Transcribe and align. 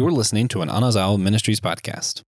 You're 0.00 0.10
listening 0.10 0.48
to 0.48 0.62
an 0.62 0.70
Anazao 0.70 1.20
Ministries 1.20 1.60
podcast. 1.60 2.22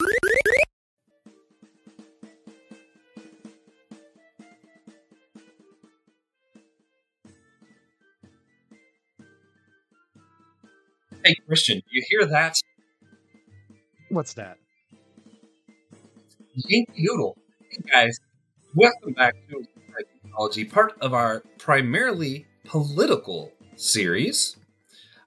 Hey, 11.25 11.37
Christian, 11.47 11.81
you 11.93 12.03
hear 12.09 12.27
that? 12.27 12.59
What's 14.09 14.35
that? 14.35 14.57
Yankee 16.57 17.07
Doodle. 17.07 17.37
Hey, 17.71 17.79
guys, 17.89 18.19
welcome 18.75 19.13
back 19.13 19.37
to 19.49 19.65
Geekology, 20.27 20.69
part 20.69 20.95
of 21.01 21.15
our 21.15 21.45
primarily 21.59 22.47
political 22.65 23.53
series. 23.77 24.57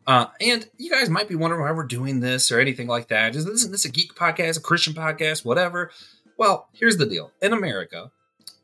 Uh, 0.05 0.25
and 0.41 0.67
you 0.77 0.91
guys 0.91 1.09
might 1.09 1.29
be 1.29 1.36
wondering 1.36 1.61
why 1.61 1.71
we're 1.71 1.83
doing 1.83 2.19
this 2.19 2.51
or 2.51 2.59
anything 2.59 2.87
like 2.87 3.07
that. 3.07 3.36
Is, 3.36 3.46
isn't 3.46 3.71
this 3.71 3.86
a 3.86 3.91
geek 3.91 4.15
podcast, 4.15 4.57
a 4.57 4.61
Christian 4.61 4.93
podcast, 4.93 5.45
whatever? 5.45 5.91
Well, 6.37 6.68
here's 6.73 6.97
the 6.97 7.05
deal. 7.05 7.32
In 7.41 7.54
America, 7.54 8.11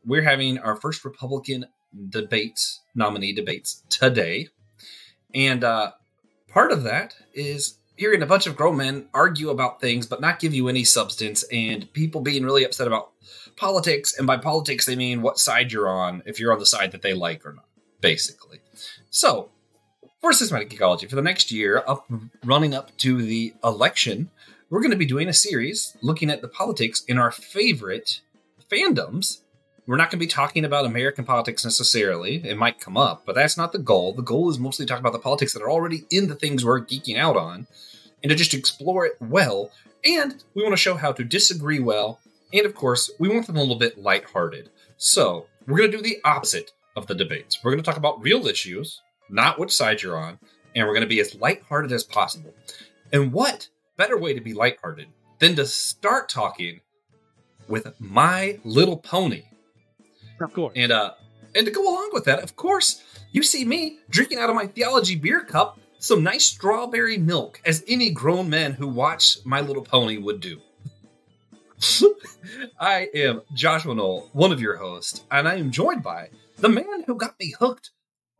we're 0.04 0.22
having 0.22 0.58
our 0.58 0.76
first 0.76 1.04
Republican 1.04 1.66
debates, 2.08 2.80
nominee 2.94 3.32
debates 3.32 3.82
today. 3.88 4.48
And 5.34 5.64
uh, 5.64 5.92
part 6.48 6.72
of 6.72 6.82
that 6.82 7.14
is 7.32 7.78
hearing 7.96 8.22
a 8.22 8.26
bunch 8.26 8.46
of 8.46 8.56
grown 8.56 8.78
men 8.78 9.06
argue 9.12 9.50
about 9.50 9.78
things 9.78 10.06
but 10.06 10.22
not 10.22 10.40
give 10.40 10.54
you 10.54 10.68
any 10.68 10.84
substance 10.84 11.44
and 11.52 11.92
people 11.92 12.22
being 12.22 12.42
really 12.42 12.64
upset 12.64 12.86
about 12.86 13.10
politics 13.56 14.16
and 14.16 14.26
by 14.26 14.38
politics 14.38 14.86
they 14.86 14.96
mean 14.96 15.20
what 15.20 15.38
side 15.38 15.70
you're 15.70 15.86
on 15.86 16.22
if 16.24 16.40
you're 16.40 16.50
on 16.50 16.58
the 16.58 16.64
side 16.64 16.92
that 16.92 17.02
they 17.02 17.12
like 17.12 17.44
or 17.44 17.52
not 17.52 17.66
basically 18.00 18.58
so 19.10 19.50
for 20.20 20.32
Systematic 20.32 20.70
Geekology 20.70 21.08
for 21.08 21.16
the 21.16 21.22
next 21.22 21.50
year 21.50 21.82
up 21.86 22.06
running 22.44 22.74
up 22.74 22.96
to 22.98 23.22
the 23.22 23.54
election 23.64 24.30
we're 24.68 24.80
going 24.80 24.90
to 24.90 24.96
be 24.96 25.06
doing 25.06 25.28
a 25.28 25.32
series 25.32 25.96
looking 26.02 26.30
at 26.30 26.42
the 26.42 26.48
politics 26.48 27.02
in 27.08 27.18
our 27.18 27.30
favorite 27.30 28.20
fandoms 28.70 29.40
we're 29.86 29.96
not 29.96 30.04
going 30.10 30.20
to 30.20 30.24
be 30.24 30.28
talking 30.28 30.64
about 30.64 30.86
American 30.86 31.24
politics 31.24 31.64
necessarily. 31.64 32.36
It 32.48 32.56
might 32.56 32.78
come 32.78 32.96
up, 32.96 33.22
but 33.26 33.34
that's 33.34 33.56
not 33.56 33.72
the 33.72 33.78
goal. 33.78 34.12
The 34.12 34.22
goal 34.22 34.48
is 34.48 34.56
mostly 34.56 34.86
to 34.86 34.88
talk 34.88 35.00
about 35.00 35.12
the 35.12 35.18
politics 35.18 35.52
that 35.52 35.62
are 35.62 35.70
already 35.70 36.04
in 36.12 36.28
the 36.28 36.36
things 36.36 36.64
we're 36.64 36.80
geeking 36.80 37.18
out 37.18 37.36
on 37.36 37.66
and 38.22 38.30
to 38.30 38.36
just 38.36 38.54
explore 38.54 39.04
it 39.04 39.16
well. 39.20 39.72
And 40.04 40.44
we 40.54 40.62
want 40.62 40.74
to 40.74 40.80
show 40.80 40.94
how 40.94 41.10
to 41.10 41.24
disagree 41.24 41.80
well. 41.80 42.20
And 42.52 42.66
of 42.66 42.74
course, 42.76 43.10
we 43.18 43.28
want 43.28 43.48
them 43.48 43.56
a 43.56 43.60
little 43.60 43.74
bit 43.80 43.98
lighthearted. 43.98 44.70
So 44.96 45.46
we're 45.66 45.78
going 45.78 45.90
to 45.90 45.96
do 45.96 46.04
the 46.04 46.20
opposite 46.24 46.70
of 46.94 47.08
the 47.08 47.14
debates. 47.16 47.58
We're 47.64 47.72
going 47.72 47.82
to 47.82 47.84
talk 47.84 47.96
about 47.96 48.22
real 48.22 48.46
issues, 48.46 49.00
not 49.30 49.58
which 49.58 49.74
side 49.74 50.02
you're 50.02 50.18
on, 50.18 50.38
and 50.74 50.86
we're 50.86 50.94
going 50.94 51.02
to 51.02 51.08
be 51.08 51.20
as 51.20 51.34
lighthearted 51.34 51.92
as 51.92 52.04
possible. 52.04 52.54
And 53.12 53.32
what 53.32 53.68
better 53.96 54.18
way 54.18 54.34
to 54.34 54.40
be 54.40 54.54
lighthearted 54.54 55.08
than 55.38 55.56
to 55.56 55.66
start 55.66 56.28
talking 56.28 56.80
with 57.68 57.92
My 58.00 58.58
Little 58.64 58.96
Pony? 58.96 59.44
Of 60.40 60.54
course. 60.54 60.72
And 60.76 60.92
uh 60.92 61.12
and 61.54 61.66
to 61.66 61.72
go 61.72 61.82
along 61.82 62.10
with 62.12 62.24
that, 62.24 62.42
of 62.42 62.54
course, 62.56 63.02
you 63.32 63.42
see 63.42 63.64
me 63.64 63.98
drinking 64.08 64.38
out 64.38 64.50
of 64.50 64.56
my 64.56 64.66
theology 64.66 65.16
beer 65.16 65.42
cup 65.42 65.78
some 65.98 66.22
nice 66.22 66.46
strawberry 66.46 67.18
milk, 67.18 67.60
as 67.66 67.84
any 67.86 68.10
grown 68.10 68.48
man 68.48 68.72
who 68.72 68.88
watch 68.88 69.38
My 69.44 69.60
Little 69.60 69.84
Pony 69.84 70.16
would 70.16 70.40
do. 70.40 70.60
I 72.80 73.08
am 73.14 73.42
Joshua 73.52 73.94
Noel, 73.94 74.28
one 74.32 74.50
of 74.52 74.60
your 74.60 74.76
hosts, 74.76 75.24
and 75.30 75.46
I 75.46 75.56
am 75.56 75.70
joined 75.70 76.02
by 76.02 76.30
the 76.56 76.70
man 76.70 77.04
who 77.06 77.16
got 77.16 77.38
me 77.38 77.54
hooked 77.58 77.90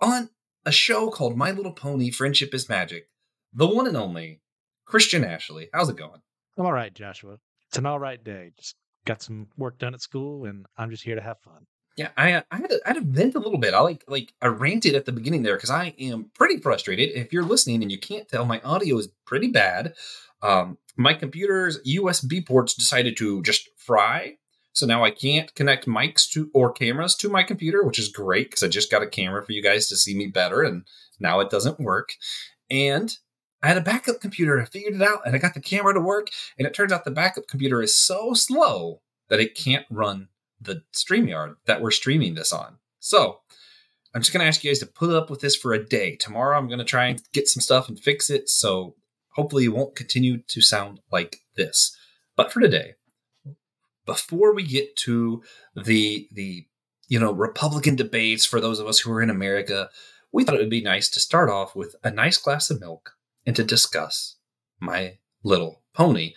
on 0.01 0.31
a 0.65 0.73
show 0.73 1.11
called 1.11 1.37
My 1.37 1.51
Little 1.51 1.73
Pony 1.73 2.11
Friendship 2.11 2.55
is 2.55 2.69
Magic, 2.69 3.09
the 3.53 3.67
one 3.67 3.87
and 3.87 3.97
only 3.97 4.41
Christian 4.85 5.25
Ashley. 5.25 5.69
How's 5.73 5.89
it 5.89 5.97
going? 5.97 6.21
I'm 6.59 6.67
all 6.67 6.73
right, 6.73 6.93
Joshua. 6.93 7.39
It's 7.69 7.79
an 7.79 7.87
all 7.87 7.99
right 7.99 8.23
day. 8.23 8.53
Just 8.59 8.77
got 9.05 9.23
some 9.23 9.49
work 9.57 9.79
done 9.79 9.95
at 9.95 10.03
school, 10.03 10.45
and 10.45 10.67
I'm 10.77 10.91
just 10.91 11.05
here 11.05 11.15
to 11.15 11.21
have 11.21 11.41
fun. 11.41 11.67
Yeah, 11.97 12.09
I 12.17 12.33
uh, 12.33 12.43
I 12.51 12.57
had 12.57 12.71
to, 12.71 12.81
I 12.85 12.89
had 12.89 12.97
to 12.97 13.03
vent 13.03 13.35
a 13.35 13.41
little 13.41 13.59
bit. 13.59 13.75
I 13.75 13.81
like 13.81 14.05
like 14.09 14.33
I 14.41 14.47
ranted 14.47 14.95
at 14.95 15.05
the 15.05 15.13
beginning 15.13 15.43
there 15.43 15.57
because 15.57 15.71
I 15.71 15.95
am 15.99 16.31
pretty 16.35 16.59
frustrated. 16.59 17.11
If 17.11 17.33
you're 17.33 17.45
listening 17.45 17.83
and 17.83 17.91
you 17.91 17.99
can't 17.99 18.29
tell, 18.29 18.45
my 18.45 18.61
audio 18.61 18.99
is 18.99 19.09
pretty 19.27 19.49
bad. 19.49 19.95
Um, 20.43 20.79
my 20.97 21.15
computer's 21.15 21.79
USB 21.87 22.47
ports 22.47 22.75
decided 22.75 23.17
to 23.19 23.43
just 23.43 23.69
fry, 23.77 24.37
so 24.73 24.87
now 24.87 25.05
I 25.05 25.11
can't 25.11 25.55
connect 25.55 25.87
mics 25.87 26.31
to 26.31 26.51
or 26.55 26.73
cameras 26.73 27.15
to 27.17 27.29
my 27.29 27.43
computer, 27.43 27.83
which 27.83 27.99
is 27.99 28.09
great 28.09 28.51
because 28.51 28.63
I 28.63 28.69
just 28.69 28.91
got 28.91 29.03
a 29.03 29.07
camera 29.07 29.45
for 29.45 29.53
you 29.53 29.63
guys 29.63 29.89
to 29.89 29.97
see 29.97 30.15
me 30.15 30.27
better, 30.27 30.63
and 30.63 30.85
now 31.19 31.41
it 31.41 31.51
doesn't 31.51 31.81
work. 31.81 32.15
And 32.71 33.17
I 33.63 33.69
had 33.69 33.77
a 33.77 33.83
backup 33.83 34.21
computer. 34.21 34.61
I 34.61 34.65
figured 34.65 34.95
it 34.95 35.03
out, 35.03 35.27
and 35.27 35.35
I 35.35 35.39
got 35.39 35.55
the 35.55 35.61
camera 35.61 35.93
to 35.95 36.01
work. 36.01 36.29
And 36.59 36.67
it 36.67 36.75
turns 36.75 36.93
out 36.93 37.05
the 37.05 37.11
backup 37.11 37.47
computer 37.47 37.83
is 37.83 37.95
so 37.95 38.33
slow 38.33 39.03
that 39.29 39.41
it 39.41 39.55
can't 39.55 39.87
run 39.91 40.29
the 40.61 40.83
StreamYard 40.93 41.57
that 41.67 41.81
we're 41.81 41.91
streaming 41.91 42.35
this 42.35 42.53
on. 42.53 42.79
So 42.99 43.41
I'm 44.15 44.21
just 44.21 44.33
going 44.33 44.43
to 44.43 44.47
ask 44.49 44.63
you 44.63 44.71
guys 44.71 44.81
to 44.81 44.87
put 44.87 45.11
up 45.11 45.31
with 45.31 45.41
this 45.41 45.57
for 45.57 45.73
a 45.73 45.85
day. 45.85 46.17
Tomorrow 46.17 46.59
I'm 46.59 46.69
going 46.69 46.79
to 46.79 46.85
try 46.85 47.07
and 47.07 47.23
get 47.33 47.49
some 47.49 47.61
stuff 47.61 47.89
and 47.89 47.99
fix 47.99 48.29
it. 48.29 48.49
So 48.49 48.97
hopefully 49.35 49.65
it 49.65 49.69
won't 49.69 49.97
continue 49.97 50.39
to 50.49 50.61
sound 50.61 51.01
like 51.11 51.41
this. 51.57 51.97
But 52.37 52.53
for 52.53 52.61
today, 52.61 52.95
before 54.11 54.53
we 54.53 54.65
get 54.65 54.97
to 54.97 55.41
the 55.77 56.27
the 56.33 56.67
you 57.07 57.21
know 57.21 57.31
Republican 57.31 57.95
debates 57.95 58.45
for 58.45 58.61
those 58.61 58.81
of 58.81 58.89
us 58.89 58.99
who 58.99 59.13
are 59.13 59.23
in 59.23 59.31
America, 59.31 59.89
we 60.33 60.43
thought 60.43 60.57
it 60.57 60.59
would 60.59 60.69
be 60.69 60.81
nice 60.83 61.09
to 61.11 61.21
start 61.21 61.49
off 61.49 61.77
with 61.77 61.95
a 62.03 62.11
nice 62.11 62.37
glass 62.37 62.71
of 62.71 62.81
milk 62.81 63.13
and 63.47 63.55
to 63.55 63.63
discuss 63.63 64.35
my 64.81 65.19
little 65.45 65.83
pony. 65.95 66.35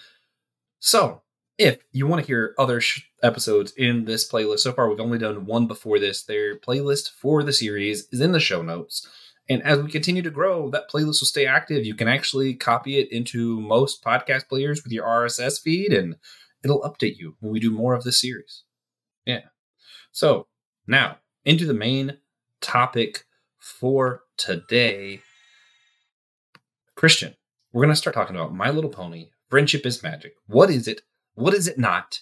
So, 0.80 1.24
if 1.58 1.80
you 1.92 2.06
want 2.06 2.22
to 2.22 2.28
hear 2.28 2.54
other 2.60 2.80
sh- 2.80 3.08
episodes 3.24 3.72
in 3.72 4.06
this 4.06 4.30
playlist, 4.32 4.60
so 4.60 4.72
far 4.72 4.88
we've 4.88 5.00
only 5.00 5.18
done 5.18 5.48
one 5.48 5.66
before 5.66 5.98
this. 5.98 6.22
Their 6.22 6.60
playlist 6.60 7.10
for 7.10 7.42
the 7.42 7.54
series 7.54 8.08
is 8.12 8.22
in 8.22 8.34
the 8.34 8.40
show 8.40 8.62
notes. 8.62 9.08
And 9.50 9.64
as 9.64 9.80
we 9.80 9.90
continue 9.90 10.22
to 10.22 10.30
grow, 10.30 10.70
that 10.70 10.92
playlist 10.92 11.22
will 11.22 11.34
stay 11.34 11.48
active. 11.48 11.88
You 11.88 11.96
can 11.96 12.08
actually 12.08 12.54
copy 12.54 13.00
it 13.00 13.12
into 13.12 13.60
most 13.60 14.04
podcast 14.04 14.48
players 14.48 14.84
with 14.84 14.94
your 14.94 15.06
RSS 15.06 15.60
feed, 15.60 15.92
and 15.92 16.18
it'll 16.64 16.82
update 16.82 17.18
you 17.18 17.36
when 17.40 17.52
we 17.52 17.60
do 17.60 17.70
more 17.70 17.94
of 17.94 18.04
this 18.04 18.22
series. 18.22 18.64
Yeah. 19.26 19.42
So 20.12 20.48
now 20.88 21.18
into 21.46 21.66
the 21.66 21.74
main 21.74 22.18
topic 22.62 23.26
for 23.60 24.24
today. 24.38 25.22
Christian, 26.96 27.36
we're 27.72 27.84
going 27.84 27.94
to 27.94 27.96
start 27.96 28.14
talking 28.14 28.36
about 28.36 28.54
My 28.54 28.70
Little 28.70 28.90
Pony. 28.90 29.30
Friendship 29.50 29.86
is 29.86 30.04
magic. 30.04 30.34
What 30.48 30.70
is 30.70 30.88
it? 30.88 31.02
What 31.36 31.54
is 31.54 31.68
it 31.68 31.78
not? 31.78 32.22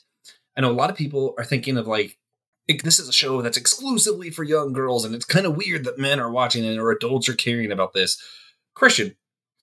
I 0.56 0.62
know 0.62 0.72
a 0.72 0.74
lot 0.74 0.90
of 0.90 0.96
people 0.96 1.34
are 1.38 1.44
thinking 1.44 1.78
of 1.78 1.88
like, 1.88 2.18
this 2.84 3.00
is 3.00 3.10
a 3.10 3.14
show 3.14 3.42
that's 3.42 3.58
exclusively 3.58 4.30
for 4.30 4.44
young 4.44 4.72
girls, 4.72 5.04
and 5.04 5.14
it's 5.14 5.26
kind 5.26 5.46
of 5.46 5.58
weird 5.58 5.84
that 5.84 6.00
men 6.00 6.20
are 6.22 6.32
watching 6.32 6.64
it 6.64 6.78
or 6.78 6.90
adults 6.92 7.28
are 7.28 7.34
caring 7.34 7.72
about 7.72 7.92
this. 7.94 8.22
Christian, 8.74 9.18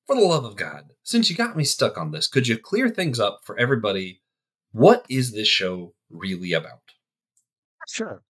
for 0.06 0.14
the 0.14 0.20
love 0.20 0.44
of 0.44 0.56
God, 0.56 0.92
since 1.02 1.30
you 1.30 1.36
got 1.36 1.56
me 1.56 1.64
stuck 1.64 1.96
on 1.96 2.10
this, 2.10 2.28
could 2.28 2.46
you 2.46 2.58
clear 2.58 2.90
things 2.90 3.18
up 3.18 3.40
for 3.44 3.58
everybody? 3.58 4.20
What 4.72 5.04
is 5.08 5.32
this 5.32 5.48
show 5.48 5.94
really 6.10 6.52
about? 6.52 6.82
Sure. 7.88 8.22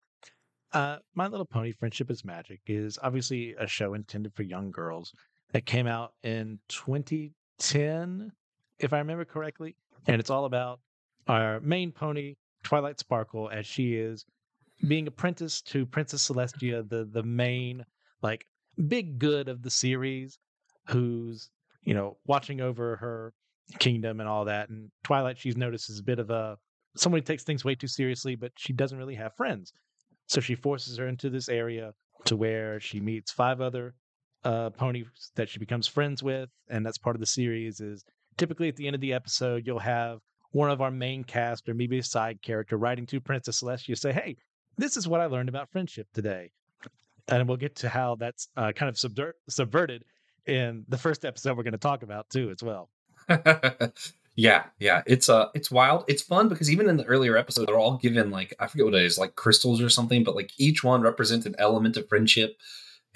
Uh, 0.72 0.98
My 1.14 1.26
Little 1.26 1.46
Pony 1.46 1.72
Friendship 1.72 2.10
is 2.10 2.24
Magic 2.24 2.60
is 2.66 2.98
obviously 3.02 3.54
a 3.58 3.66
show 3.66 3.94
intended 3.94 4.34
for 4.34 4.42
young 4.42 4.70
girls 4.70 5.12
that 5.52 5.66
came 5.66 5.86
out 5.86 6.12
in 6.22 6.58
2010, 6.68 8.32
if 8.78 8.92
I 8.92 8.98
remember 8.98 9.24
correctly. 9.24 9.76
And 10.06 10.20
it's 10.20 10.30
all 10.30 10.44
about 10.44 10.80
our 11.26 11.60
main 11.60 11.90
pony, 11.90 12.36
Twilight 12.62 12.98
Sparkle, 12.98 13.50
as 13.50 13.66
she 13.66 13.94
is 13.94 14.24
being 14.86 15.08
apprenticed 15.08 15.66
to 15.68 15.86
Princess 15.86 16.28
Celestia, 16.28 16.88
the 16.88 17.04
the 17.04 17.22
main 17.22 17.84
like 18.22 18.46
big 18.86 19.18
good 19.18 19.48
of 19.48 19.62
the 19.62 19.70
series, 19.70 20.38
who's 20.86 21.50
you 21.82 21.94
know 21.94 22.16
watching 22.26 22.60
over 22.60 22.96
her 22.96 23.32
kingdom 23.78 24.20
and 24.20 24.28
all 24.28 24.44
that. 24.46 24.68
And 24.68 24.90
Twilight, 25.04 25.38
she's 25.38 25.56
noticed 25.56 25.90
is 25.90 25.98
a 25.98 26.04
bit 26.04 26.18
of 26.18 26.30
a 26.30 26.56
somebody 26.96 27.22
takes 27.22 27.44
things 27.44 27.64
way 27.64 27.74
too 27.74 27.86
seriously, 27.86 28.34
but 28.34 28.52
she 28.56 28.72
doesn't 28.72 28.98
really 28.98 29.14
have 29.14 29.34
friends. 29.34 29.72
So 30.26 30.40
she 30.40 30.54
forces 30.54 30.98
her 30.98 31.08
into 31.08 31.30
this 31.30 31.48
area 31.48 31.92
to 32.24 32.36
where 32.36 32.80
she 32.80 33.00
meets 33.00 33.30
five 33.30 33.60
other 33.60 33.94
uh, 34.44 34.70
ponies 34.70 35.06
that 35.36 35.48
she 35.48 35.58
becomes 35.58 35.86
friends 35.86 36.22
with, 36.22 36.48
and 36.68 36.84
that's 36.84 36.98
part 36.98 37.16
of 37.16 37.20
the 37.20 37.26
series. 37.26 37.80
Is 37.80 38.04
typically 38.36 38.68
at 38.68 38.76
the 38.76 38.86
end 38.86 38.94
of 38.94 39.00
the 39.00 39.12
episode, 39.12 39.66
you'll 39.66 39.78
have 39.78 40.18
one 40.52 40.70
of 40.70 40.80
our 40.80 40.90
main 40.90 41.24
cast 41.24 41.68
or 41.68 41.74
maybe 41.74 41.98
a 41.98 42.02
side 42.02 42.40
character 42.42 42.76
writing 42.76 43.06
to 43.06 43.20
Princess 43.20 43.62
Celestia 43.62 43.96
say, 43.96 44.12
"Hey, 44.12 44.36
this 44.76 44.96
is 44.96 45.08
what 45.08 45.20
I 45.20 45.26
learned 45.26 45.48
about 45.48 45.70
friendship 45.70 46.08
today," 46.12 46.50
and 47.28 47.48
we'll 47.48 47.56
get 47.56 47.76
to 47.76 47.88
how 47.88 48.16
that's 48.16 48.48
uh, 48.56 48.72
kind 48.72 48.88
of 48.88 48.96
subver- 48.96 49.32
subverted 49.48 50.04
in 50.46 50.84
the 50.88 50.98
first 50.98 51.24
episode 51.24 51.56
we're 51.56 51.62
going 51.62 51.72
to 51.72 51.78
talk 51.78 52.02
about 52.02 52.28
too, 52.30 52.50
as 52.50 52.62
well. 52.62 52.90
yeah, 54.36 54.64
yeah, 54.78 55.02
it's 55.06 55.28
uh, 55.28 55.46
it's 55.54 55.70
wild. 55.70 56.04
It's 56.08 56.22
fun 56.22 56.48
because 56.48 56.70
even 56.70 56.88
in 56.88 56.96
the 56.96 57.04
earlier 57.04 57.36
episodes, 57.36 57.66
they're 57.66 57.78
all 57.78 57.98
given 57.98 58.30
like 58.30 58.54
I 58.58 58.66
forget 58.66 58.86
what 58.86 58.94
it 58.94 59.02
is, 59.04 59.18
like 59.18 59.36
crystals 59.36 59.80
or 59.82 59.88
something, 59.88 60.24
but 60.24 60.34
like 60.36 60.52
each 60.58 60.82
one 60.84 61.02
represents 61.02 61.46
an 61.46 61.54
element 61.58 61.96
of 61.96 62.08
friendship. 62.08 62.56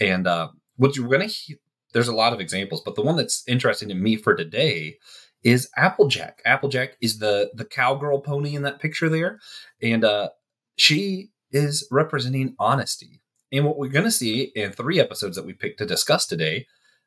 And 0.00 0.26
uh, 0.26 0.48
what 0.76 0.96
you're 0.96 1.08
gonna, 1.08 1.26
he- 1.26 1.56
there's 1.92 2.08
a 2.08 2.14
lot 2.14 2.32
of 2.32 2.40
examples, 2.40 2.82
but 2.84 2.94
the 2.94 3.02
one 3.02 3.16
that's 3.16 3.44
interesting 3.46 3.88
to 3.88 3.94
me 3.94 4.16
for 4.16 4.34
today 4.34 4.98
is 5.44 5.68
Applejack. 5.76 6.40
Applejack 6.44 6.96
is 7.00 7.18
the 7.18 7.50
the 7.54 7.64
cowgirl 7.64 8.20
pony 8.20 8.54
in 8.54 8.62
that 8.62 8.80
picture 8.80 9.08
there, 9.08 9.40
and 9.82 10.04
uh, 10.04 10.30
she 10.76 11.30
is 11.50 11.86
representing 11.90 12.54
honesty. 12.58 13.20
And 13.52 13.66
what 13.66 13.76
we're 13.78 13.88
going 13.88 14.06
to 14.06 14.10
see 14.10 14.44
in 14.54 14.72
three 14.72 14.98
episodes 14.98 15.36
that 15.36 15.44
we 15.44 15.52
picked 15.52 15.78
to 15.78 15.86
discuss 15.86 16.26
today, 16.26 16.66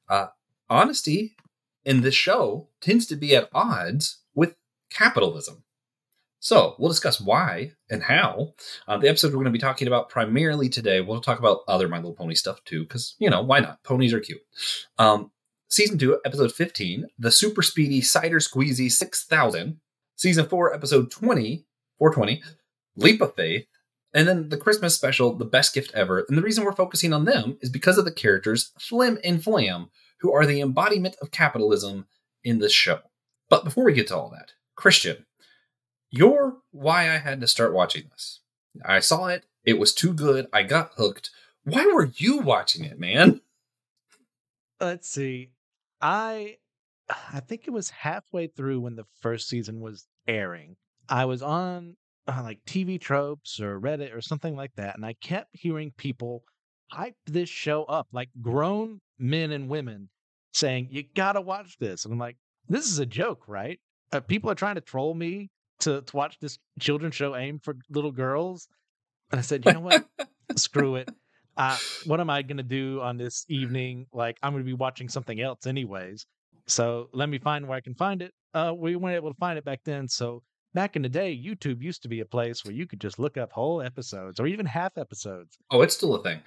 uh, 0.09 0.27
honesty 0.69 1.35
in 1.85 2.01
this 2.01 2.15
show 2.15 2.69
tends 2.81 3.05
to 3.07 3.15
be 3.15 3.35
at 3.35 3.49
odds 3.53 4.21
with 4.33 4.55
capitalism. 4.89 5.63
So 6.39 6.75
we'll 6.77 6.89
discuss 6.89 7.19
why 7.19 7.71
and 7.89 8.03
how. 8.03 8.53
Uh, 8.87 8.97
the 8.97 9.09
episode 9.09 9.29
we're 9.29 9.37
going 9.37 9.45
to 9.45 9.51
be 9.51 9.57
talking 9.57 9.87
about 9.87 10.09
primarily 10.09 10.69
today, 10.69 11.01
we'll 11.01 11.21
talk 11.21 11.39
about 11.39 11.61
other 11.67 11.87
My 11.87 11.97
Little 11.97 12.13
Pony 12.13 12.35
stuff 12.35 12.63
too, 12.65 12.83
because, 12.83 13.15
you 13.17 13.29
know, 13.29 13.41
why 13.41 13.59
not? 13.59 13.83
Ponies 13.83 14.13
are 14.13 14.19
cute. 14.19 14.41
Um, 14.99 15.31
season 15.69 15.97
2, 15.97 16.19
episode 16.23 16.51
15, 16.51 17.07
The 17.17 17.31
Super 17.31 17.63
Speedy 17.63 18.01
Cider 18.01 18.37
Squeezy 18.37 18.91
6000. 18.91 19.79
Season 20.17 20.47
4, 20.47 20.73
episode 20.73 21.11
20, 21.11 21.65
420, 21.97 22.43
Leap 22.95 23.21
of 23.21 23.35
Faith. 23.35 23.65
And 24.13 24.27
then 24.27 24.49
the 24.49 24.57
Christmas 24.57 24.95
special, 24.95 25.35
The 25.35 25.45
Best 25.45 25.73
Gift 25.73 25.91
Ever. 25.93 26.25
And 26.29 26.37
the 26.37 26.41
reason 26.41 26.63
we're 26.63 26.71
focusing 26.73 27.11
on 27.11 27.25
them 27.25 27.57
is 27.61 27.69
because 27.69 27.97
of 27.97 28.05
the 28.05 28.13
characters 28.13 28.71
Flim 28.79 29.17
and 29.25 29.43
Flam, 29.43 29.89
who 30.21 30.33
are 30.33 30.45
the 30.45 30.61
embodiment 30.61 31.15
of 31.21 31.31
capitalism 31.31 32.07
in 32.43 32.59
this 32.59 32.73
show. 32.73 32.99
But 33.49 33.63
before 33.63 33.85
we 33.85 33.93
get 33.93 34.07
to 34.07 34.17
all 34.17 34.29
that, 34.29 34.53
Christian, 34.75 35.25
you're 36.09 36.57
why 36.71 37.03
I 37.13 37.17
had 37.17 37.41
to 37.41 37.47
start 37.47 37.73
watching 37.73 38.03
this. 38.11 38.41
I 38.83 38.99
saw 38.99 39.27
it, 39.27 39.45
it 39.63 39.79
was 39.79 39.93
too 39.93 40.13
good, 40.13 40.47
I 40.53 40.63
got 40.63 40.91
hooked. 40.97 41.31
Why 41.63 41.85
were 41.93 42.09
you 42.15 42.39
watching 42.39 42.85
it, 42.85 42.99
man? 42.99 43.41
Let's 44.79 45.09
see. 45.09 45.51
I 46.01 46.57
I 47.09 47.39
think 47.39 47.67
it 47.67 47.71
was 47.71 47.89
halfway 47.89 48.47
through 48.47 48.81
when 48.81 48.95
the 48.95 49.05
first 49.21 49.47
season 49.47 49.79
was 49.79 50.07
airing. 50.27 50.75
I 51.07 51.25
was 51.25 51.41
on 51.41 51.95
uh, 52.27 52.41
like 52.43 52.59
TV 52.65 52.99
tropes 52.99 53.59
or 53.59 53.79
Reddit 53.79 54.15
or 54.15 54.21
something 54.21 54.55
like 54.55 54.75
that, 54.75 54.95
and 54.95 55.05
I 55.05 55.13
kept 55.13 55.49
hearing 55.53 55.91
people 55.97 56.43
hype 56.91 57.15
this 57.25 57.49
show 57.49 57.83
up, 57.85 58.07
like 58.11 58.29
grown 58.41 59.01
men 59.17 59.51
and 59.51 59.69
women 59.69 60.09
saying, 60.53 60.89
"You 60.91 61.03
gotta 61.15 61.41
watch 61.41 61.77
this," 61.79 62.05
and 62.05 62.13
I'm 62.13 62.19
like, 62.19 62.37
"This 62.67 62.91
is 62.91 62.99
a 62.99 63.05
joke, 63.05 63.47
right? 63.47 63.79
Uh, 64.11 64.19
people 64.21 64.49
are 64.49 64.55
trying 64.55 64.75
to 64.75 64.81
troll 64.81 65.13
me 65.13 65.49
to 65.79 66.01
to 66.01 66.15
watch 66.15 66.37
this 66.39 66.57
children's 66.79 67.15
show 67.15 67.35
aimed 67.35 67.63
for 67.63 67.75
little 67.89 68.11
girls." 68.11 68.67
And 69.31 69.39
I 69.39 69.41
said, 69.41 69.65
"You 69.65 69.73
know 69.73 69.79
what? 69.81 70.05
Screw 70.55 70.95
it. 70.95 71.09
Uh, 71.57 71.77
what 72.05 72.19
am 72.19 72.29
I 72.29 72.41
gonna 72.41 72.63
do 72.63 73.01
on 73.01 73.17
this 73.17 73.45
evening? 73.49 74.07
Like, 74.13 74.37
I'm 74.43 74.53
gonna 74.53 74.63
be 74.63 74.73
watching 74.73 75.09
something 75.09 75.39
else 75.39 75.65
anyways. 75.65 76.25
So 76.67 77.09
let 77.13 77.29
me 77.29 77.39
find 77.39 77.67
where 77.67 77.77
I 77.77 77.81
can 77.81 77.95
find 77.95 78.21
it. 78.21 78.33
Uh, 78.53 78.73
we 78.75 78.95
weren't 78.95 79.15
able 79.15 79.31
to 79.31 79.37
find 79.37 79.57
it 79.57 79.65
back 79.65 79.81
then, 79.85 80.07
so." 80.07 80.43
Back 80.75 80.97
in 80.97 81.01
the 81.03 81.09
day, 81.09 81.33
YouTube 81.33 81.81
used 81.81 82.01
to 82.03 82.09
be 82.09 82.19
a 82.19 82.25
place 82.25 82.65
where 82.65 82.73
you 82.73 82.85
could 82.85 82.99
just 82.99 83.17
look 83.17 83.37
up 83.37 83.53
whole 83.53 83.81
episodes 83.81 84.41
or 84.41 84.45
even 84.45 84.65
half 84.65 84.97
episodes. 84.97 85.57
Oh, 85.71 85.81
it's 85.81 85.95
still 85.95 86.15
a 86.15 86.21
thing. 86.21 86.41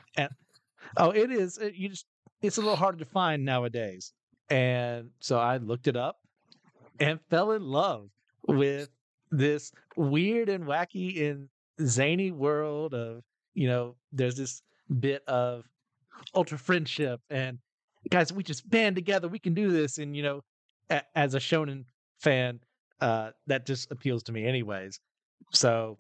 Oh, 0.98 1.10
it 1.12 1.32
is. 1.32 1.56
It, 1.56 1.74
you 1.74 1.88
just 1.88 2.04
it's 2.42 2.58
a 2.58 2.60
little 2.60 2.76
harder 2.76 2.98
to 2.98 3.06
find 3.06 3.42
nowadays. 3.42 4.12
And 4.50 5.08
so 5.20 5.38
I 5.38 5.56
looked 5.56 5.88
it 5.88 5.96
up 5.96 6.18
and 7.00 7.18
fell 7.30 7.52
in 7.52 7.62
love 7.62 8.10
with 8.46 8.90
this 9.30 9.72
weird 9.96 10.50
and 10.50 10.64
wacky 10.64 11.30
and 11.30 11.48
zany 11.86 12.30
world 12.30 12.92
of, 12.92 13.22
you 13.54 13.66
know, 13.66 13.96
there's 14.12 14.36
this 14.36 14.62
bit 15.00 15.22
of 15.26 15.64
ultra 16.34 16.58
friendship 16.58 17.22
and 17.30 17.58
guys, 18.10 18.30
we 18.30 18.42
just 18.42 18.68
band 18.68 18.94
together, 18.94 19.26
we 19.26 19.38
can 19.38 19.54
do 19.54 19.70
this. 19.70 19.96
And, 19.96 20.14
you 20.14 20.22
know, 20.22 20.44
a, 20.90 21.00
as 21.14 21.34
a 21.34 21.38
shonen 21.38 21.84
fan, 22.20 22.60
uh, 23.00 23.30
that 23.46 23.66
just 23.66 23.90
appeals 23.90 24.24
to 24.24 24.32
me 24.32 24.46
anyways. 24.46 25.00
So, 25.52 25.98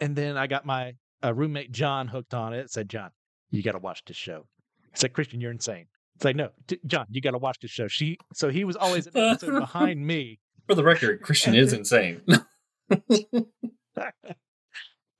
and 0.00 0.14
then 0.16 0.36
I 0.36 0.46
got 0.46 0.66
my 0.66 0.94
uh, 1.24 1.32
roommate 1.34 1.72
John 1.72 2.08
hooked 2.08 2.34
on 2.34 2.52
it. 2.52 2.70
Said, 2.70 2.88
John, 2.88 3.10
you 3.50 3.62
got 3.62 3.72
to 3.72 3.78
watch 3.78 4.02
this 4.06 4.16
show. 4.16 4.46
I 4.94 4.98
said, 4.98 5.12
Christian, 5.12 5.40
you're 5.40 5.52
insane. 5.52 5.86
It's 6.16 6.24
like, 6.24 6.36
no, 6.36 6.50
t- 6.66 6.80
John, 6.86 7.06
you 7.10 7.20
got 7.20 7.30
to 7.32 7.38
watch 7.38 7.58
this 7.60 7.70
show. 7.70 7.88
She, 7.88 8.18
so 8.34 8.50
he 8.50 8.64
was 8.64 8.76
always 8.76 9.06
an 9.06 9.12
episode 9.16 9.58
behind 9.58 10.06
me. 10.06 10.38
For 10.66 10.74
the 10.74 10.84
record, 10.84 11.22
Christian 11.22 11.54
is 11.54 11.72
insane. 11.72 12.22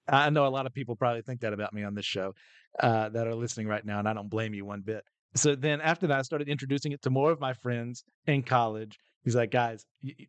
I 0.08 0.30
know 0.30 0.46
a 0.46 0.48
lot 0.48 0.66
of 0.66 0.74
people 0.74 0.96
probably 0.96 1.22
think 1.22 1.40
that 1.40 1.52
about 1.52 1.72
me 1.72 1.84
on 1.84 1.94
this 1.94 2.04
show 2.04 2.34
uh, 2.80 3.08
that 3.10 3.26
are 3.26 3.34
listening 3.34 3.66
right 3.68 3.84
now, 3.84 3.98
and 3.98 4.08
I 4.08 4.12
don't 4.12 4.28
blame 4.28 4.54
you 4.54 4.64
one 4.64 4.82
bit. 4.82 5.04
So 5.36 5.54
then 5.54 5.80
after 5.80 6.08
that, 6.08 6.18
I 6.18 6.22
started 6.22 6.48
introducing 6.48 6.92
it 6.92 7.02
to 7.02 7.10
more 7.10 7.30
of 7.30 7.40
my 7.40 7.52
friends 7.52 8.04
in 8.26 8.42
college. 8.42 8.98
He's 9.24 9.36
like, 9.36 9.50
guys, 9.50 9.84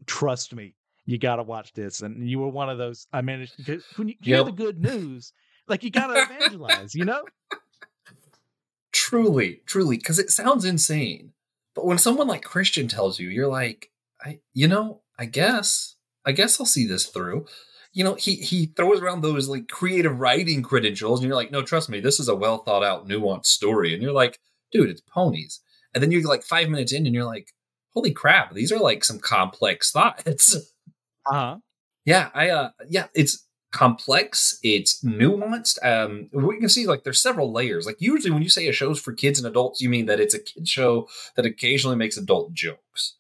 trust 0.05 0.53
me, 0.53 0.73
you 1.05 1.17
got 1.17 1.37
to 1.37 1.43
watch 1.43 1.73
this. 1.73 2.01
And 2.01 2.29
you 2.29 2.39
were 2.39 2.49
one 2.49 2.69
of 2.69 2.77
those. 2.77 3.07
I 3.13 3.21
managed 3.21 3.57
because 3.57 3.83
when 3.95 4.09
you 4.09 4.15
hear 4.21 4.37
Yep. 4.37 4.45
the 4.47 4.51
good 4.51 4.79
news, 4.81 5.33
like 5.67 5.83
you 5.83 5.89
got 5.89 6.07
to 6.07 6.21
evangelize, 6.29 6.93
you 6.95 7.05
know? 7.05 7.23
truly, 8.91 9.61
truly, 9.65 9.97
because 9.97 10.19
it 10.19 10.29
sounds 10.29 10.65
insane. 10.65 11.33
But 11.73 11.85
when 11.85 11.97
someone 11.97 12.27
like 12.27 12.43
Christian 12.43 12.87
tells 12.87 13.19
you, 13.19 13.29
you're 13.29 13.47
like, 13.47 13.91
I, 14.23 14.39
you 14.53 14.67
know, 14.67 15.01
I 15.17 15.25
guess, 15.25 15.95
I 16.25 16.31
guess 16.33 16.59
I'll 16.59 16.65
see 16.65 16.85
this 16.85 17.05
through. 17.07 17.45
You 17.93 18.03
know, 18.05 18.15
he 18.15 18.35
he 18.35 18.67
throws 18.67 19.01
around 19.01 19.21
those 19.21 19.49
like 19.49 19.67
creative 19.67 20.19
writing 20.19 20.63
credentials, 20.63 21.19
and 21.19 21.27
you're 21.27 21.35
like, 21.35 21.51
no, 21.51 21.61
trust 21.61 21.89
me, 21.89 21.99
this 21.99 22.19
is 22.19 22.27
a 22.29 22.35
well 22.35 22.59
thought 22.59 22.83
out, 22.83 23.07
nuanced 23.07 23.47
story. 23.47 23.93
And 23.93 24.01
you're 24.01 24.13
like, 24.13 24.39
dude, 24.71 24.89
it's 24.89 25.01
ponies. 25.01 25.61
And 25.93 26.01
then 26.01 26.09
you're 26.11 26.21
like 26.23 26.43
five 26.43 26.69
minutes 26.69 26.93
in, 26.93 27.05
and 27.05 27.13
you're 27.13 27.25
like, 27.25 27.47
holy 27.93 28.11
crap, 28.11 28.53
these 28.53 28.71
are 28.71 28.79
like 28.79 29.03
some 29.03 29.19
complex 29.19 29.91
thoughts. 29.91 30.55
Uh 31.29 31.33
huh. 31.35 31.57
Yeah, 32.05 32.29
I 32.33 32.49
uh 32.49 32.71
yeah, 32.89 33.07
it's 33.13 33.45
complex, 33.71 34.57
it's 34.63 35.03
nuanced. 35.03 35.77
Um 35.85 36.29
we 36.33 36.59
can 36.59 36.67
see 36.69 36.87
like 36.87 37.03
there's 37.03 37.21
several 37.21 37.53
layers. 37.53 37.85
Like 37.85 37.97
usually 37.99 38.31
when 38.31 38.41
you 38.41 38.49
say 38.49 38.67
a 38.67 38.71
show's 38.73 38.99
for 38.99 39.13
kids 39.13 39.37
and 39.39 39.47
adults, 39.47 39.81
you 39.81 39.89
mean 39.89 40.07
that 40.07 40.19
it's 40.19 40.33
a 40.33 40.39
kid 40.39 40.67
show 40.67 41.07
that 41.35 41.45
occasionally 41.45 41.95
makes 41.95 42.17
adult 42.17 42.53
jokes. 42.53 43.17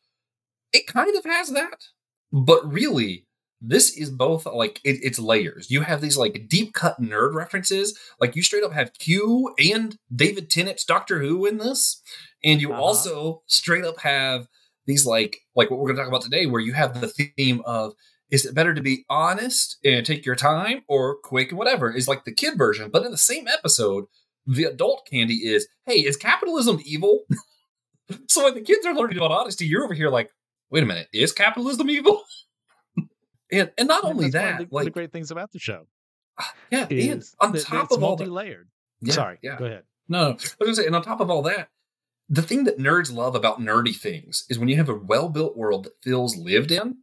It 0.73 0.87
kind 0.87 1.15
of 1.15 1.25
has 1.25 1.49
that. 1.49 1.85
But 2.31 2.71
really, 2.71 3.27
this 3.61 3.95
is 3.95 4.09
both 4.09 4.47
like 4.47 4.79
it, 4.83 4.97
it's 5.03 5.19
layers. 5.19 5.69
You 5.69 5.81
have 5.81 6.01
these 6.01 6.17
like 6.17 6.47
deep 6.49 6.73
cut 6.73 6.99
nerd 6.99 7.35
references. 7.35 7.97
Like 8.19 8.35
you 8.35 8.41
straight 8.41 8.63
up 8.63 8.73
have 8.73 8.93
Q 8.97 9.53
and 9.59 9.97
David 10.13 10.49
Tennant's 10.49 10.85
Doctor 10.85 11.19
Who 11.19 11.45
in 11.45 11.57
this, 11.59 12.01
and 12.43 12.59
you 12.61 12.71
Uh-huh. 12.71 12.81
also 12.81 13.43
straight 13.45 13.85
up 13.85 13.99
have 13.99 14.47
these 14.85 15.05
like 15.05 15.37
like 15.55 15.69
what 15.69 15.79
we're 15.79 15.87
going 15.87 15.97
to 15.97 16.01
talk 16.01 16.09
about 16.09 16.21
today, 16.21 16.45
where 16.45 16.61
you 16.61 16.73
have 16.73 16.99
the 16.99 17.07
theme 17.07 17.61
of 17.65 17.93
is 18.29 18.45
it 18.45 18.55
better 18.55 18.73
to 18.73 18.81
be 18.81 19.03
honest 19.09 19.77
and 19.83 20.05
take 20.05 20.25
your 20.25 20.35
time 20.35 20.81
or 20.87 21.17
quick 21.21 21.49
and 21.49 21.57
whatever 21.57 21.91
is 21.93 22.07
like 22.07 22.23
the 22.25 22.33
kid 22.33 22.57
version, 22.57 22.89
but 22.91 23.03
in 23.05 23.11
the 23.11 23.17
same 23.17 23.47
episode, 23.47 24.05
the 24.47 24.63
adult 24.63 25.07
candy 25.09 25.35
is 25.45 25.67
hey, 25.85 25.95
is 25.99 26.17
capitalism 26.17 26.79
evil? 26.85 27.23
so 28.27 28.43
when 28.45 28.53
the 28.55 28.61
kids 28.61 28.85
are 28.85 28.93
learning 28.95 29.17
about 29.17 29.31
honesty, 29.31 29.65
you're 29.65 29.83
over 29.83 29.93
here 29.93 30.09
like, 30.09 30.29
wait 30.69 30.83
a 30.83 30.85
minute, 30.85 31.07
is 31.13 31.31
capitalism 31.33 31.89
evil? 31.89 32.23
and 33.51 33.71
and 33.77 33.87
not 33.87 34.03
And 34.03 34.13
only 34.13 34.29
that, 34.31 34.57
the, 34.59 34.65
one 34.65 34.81
of 34.81 34.85
the 34.85 34.89
like 34.89 34.93
great 34.93 35.11
things 35.11 35.31
about 35.31 35.51
the 35.51 35.59
show 35.59 35.87
yeah, 36.71 36.87
and 36.89 37.23
on 37.39 37.53
top 37.53 37.91
of 37.91 38.03
all 38.03 38.15
that, 38.15 38.25
multi-layered. 38.27 38.69
yeah, 39.01 39.13
Sorry, 39.13 39.37
yeah, 39.43 39.57
go 39.57 39.65
ahead. 39.65 39.83
no, 40.07 40.19
no, 40.23 40.29
I 40.29 40.33
was 40.33 40.55
gonna 40.59 40.75
say, 40.75 40.85
and 40.87 40.95
on 40.95 41.03
top 41.03 41.19
of 41.19 41.29
all 41.29 41.41
that, 41.43 41.69
the 42.31 42.41
thing 42.41 42.63
that 42.63 42.79
nerds 42.79 43.13
love 43.13 43.35
about 43.35 43.59
nerdy 43.59 43.93
things 43.93 44.45
is 44.49 44.57
when 44.57 44.69
you 44.69 44.77
have 44.77 44.87
a 44.87 44.95
well-built 44.95 45.57
world 45.57 45.83
that 45.83 46.01
feels 46.01 46.37
lived 46.37 46.71
in. 46.71 46.99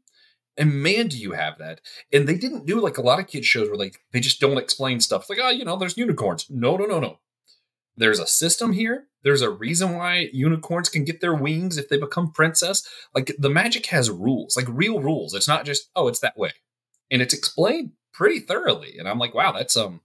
And 0.56 0.82
man, 0.82 1.08
do 1.08 1.18
you 1.18 1.32
have 1.32 1.58
that? 1.58 1.82
And 2.10 2.26
they 2.26 2.36
didn't 2.36 2.66
do 2.66 2.80
like 2.80 2.96
a 2.96 3.02
lot 3.02 3.20
of 3.20 3.26
kids 3.26 3.46
shows 3.46 3.68
where 3.68 3.76
like 3.76 4.00
they 4.12 4.20
just 4.20 4.40
don't 4.40 4.56
explain 4.56 5.00
stuff. 5.00 5.22
It's 5.22 5.30
like, 5.30 5.38
oh, 5.40 5.50
you 5.50 5.66
know, 5.66 5.76
there's 5.76 5.98
unicorns. 5.98 6.46
No, 6.48 6.78
no, 6.78 6.86
no, 6.86 6.98
no. 6.98 7.18
There's 7.94 8.18
a 8.18 8.26
system 8.26 8.72
here. 8.72 9.08
There's 9.22 9.42
a 9.42 9.50
reason 9.50 9.96
why 9.96 10.30
unicorns 10.32 10.88
can 10.88 11.04
get 11.04 11.20
their 11.20 11.34
wings 11.34 11.76
if 11.76 11.90
they 11.90 11.98
become 11.98 12.32
princess. 12.32 12.88
Like 13.14 13.36
the 13.38 13.50
magic 13.50 13.86
has 13.86 14.10
rules, 14.10 14.56
like 14.56 14.66
real 14.68 15.00
rules. 15.00 15.34
It's 15.34 15.48
not 15.48 15.66
just, 15.66 15.90
oh, 15.94 16.08
it's 16.08 16.20
that 16.20 16.38
way. 16.38 16.52
And 17.10 17.20
it's 17.20 17.34
explained 17.34 17.92
pretty 18.14 18.40
thoroughly. 18.40 18.96
And 18.98 19.06
I'm 19.06 19.18
like, 19.18 19.34
wow, 19.34 19.52
that's 19.52 19.76
um 19.76 20.00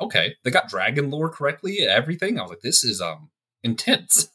okay. 0.00 0.36
They 0.42 0.50
got 0.50 0.70
dragon 0.70 1.10
lore 1.10 1.28
correctly, 1.28 1.80
everything. 1.80 2.38
I 2.38 2.42
was 2.42 2.50
like, 2.50 2.62
this 2.62 2.82
is 2.82 3.02
um 3.02 3.28
intense. 3.62 4.30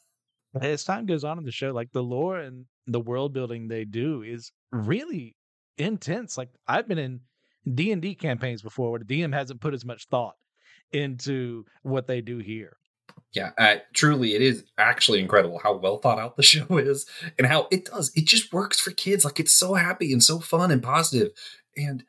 As 0.60 0.84
time 0.84 1.06
goes 1.06 1.24
on 1.24 1.38
in 1.38 1.44
the 1.44 1.52
show, 1.52 1.70
like 1.72 1.92
the 1.92 2.02
lore 2.02 2.38
and 2.38 2.66
the 2.86 3.00
world 3.00 3.32
building 3.32 3.68
they 3.68 3.84
do 3.84 4.22
is 4.22 4.52
really 4.72 5.36
intense. 5.78 6.36
Like 6.36 6.50
I've 6.66 6.88
been 6.88 6.98
in 6.98 7.20
D 7.72 7.92
and 7.92 8.02
D 8.02 8.14
campaigns 8.14 8.62
before 8.62 8.90
where 8.90 9.00
the 9.00 9.22
DM 9.22 9.32
hasn't 9.32 9.60
put 9.60 9.74
as 9.74 9.84
much 9.84 10.08
thought 10.08 10.34
into 10.92 11.64
what 11.82 12.06
they 12.06 12.20
do 12.20 12.38
here. 12.38 12.76
Yeah, 13.32 13.50
uh, 13.58 13.76
truly, 13.94 14.34
it 14.34 14.42
is 14.42 14.64
actually 14.76 15.20
incredible 15.20 15.60
how 15.62 15.76
well 15.76 15.98
thought 15.98 16.18
out 16.18 16.36
the 16.36 16.42
show 16.44 16.78
is 16.78 17.06
and 17.38 17.46
how 17.46 17.68
it 17.70 17.84
does. 17.86 18.10
It 18.14 18.26
just 18.26 18.52
works 18.52 18.80
for 18.80 18.90
kids. 18.90 19.24
Like 19.24 19.38
it's 19.38 19.52
so 19.52 19.74
happy 19.74 20.12
and 20.12 20.22
so 20.22 20.40
fun 20.40 20.70
and 20.70 20.82
positive. 20.82 21.32
And 21.76 22.04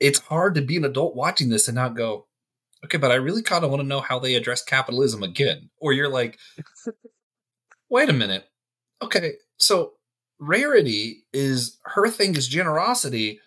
it's 0.00 0.18
hard 0.18 0.54
to 0.56 0.62
be 0.62 0.76
an 0.76 0.84
adult 0.84 1.16
watching 1.16 1.48
this 1.48 1.68
and 1.68 1.74
not 1.74 1.96
go, 1.96 2.26
okay, 2.84 2.98
but 2.98 3.10
I 3.10 3.14
really 3.14 3.42
kind 3.42 3.64
of 3.64 3.70
want 3.70 3.80
to 3.80 3.88
know 3.88 4.00
how 4.00 4.18
they 4.18 4.34
address 4.34 4.62
capitalism 4.62 5.22
again. 5.22 5.70
Or 5.80 5.94
you're 5.94 6.10
like, 6.10 6.38
wait 7.88 8.08
a 8.08 8.12
minute. 8.12 8.48
Okay, 9.02 9.34
so 9.58 9.92
Rarity 10.38 11.24
is 11.32 11.78
her 11.84 12.08
thing 12.08 12.36
is 12.36 12.48
generosity, 12.48 13.40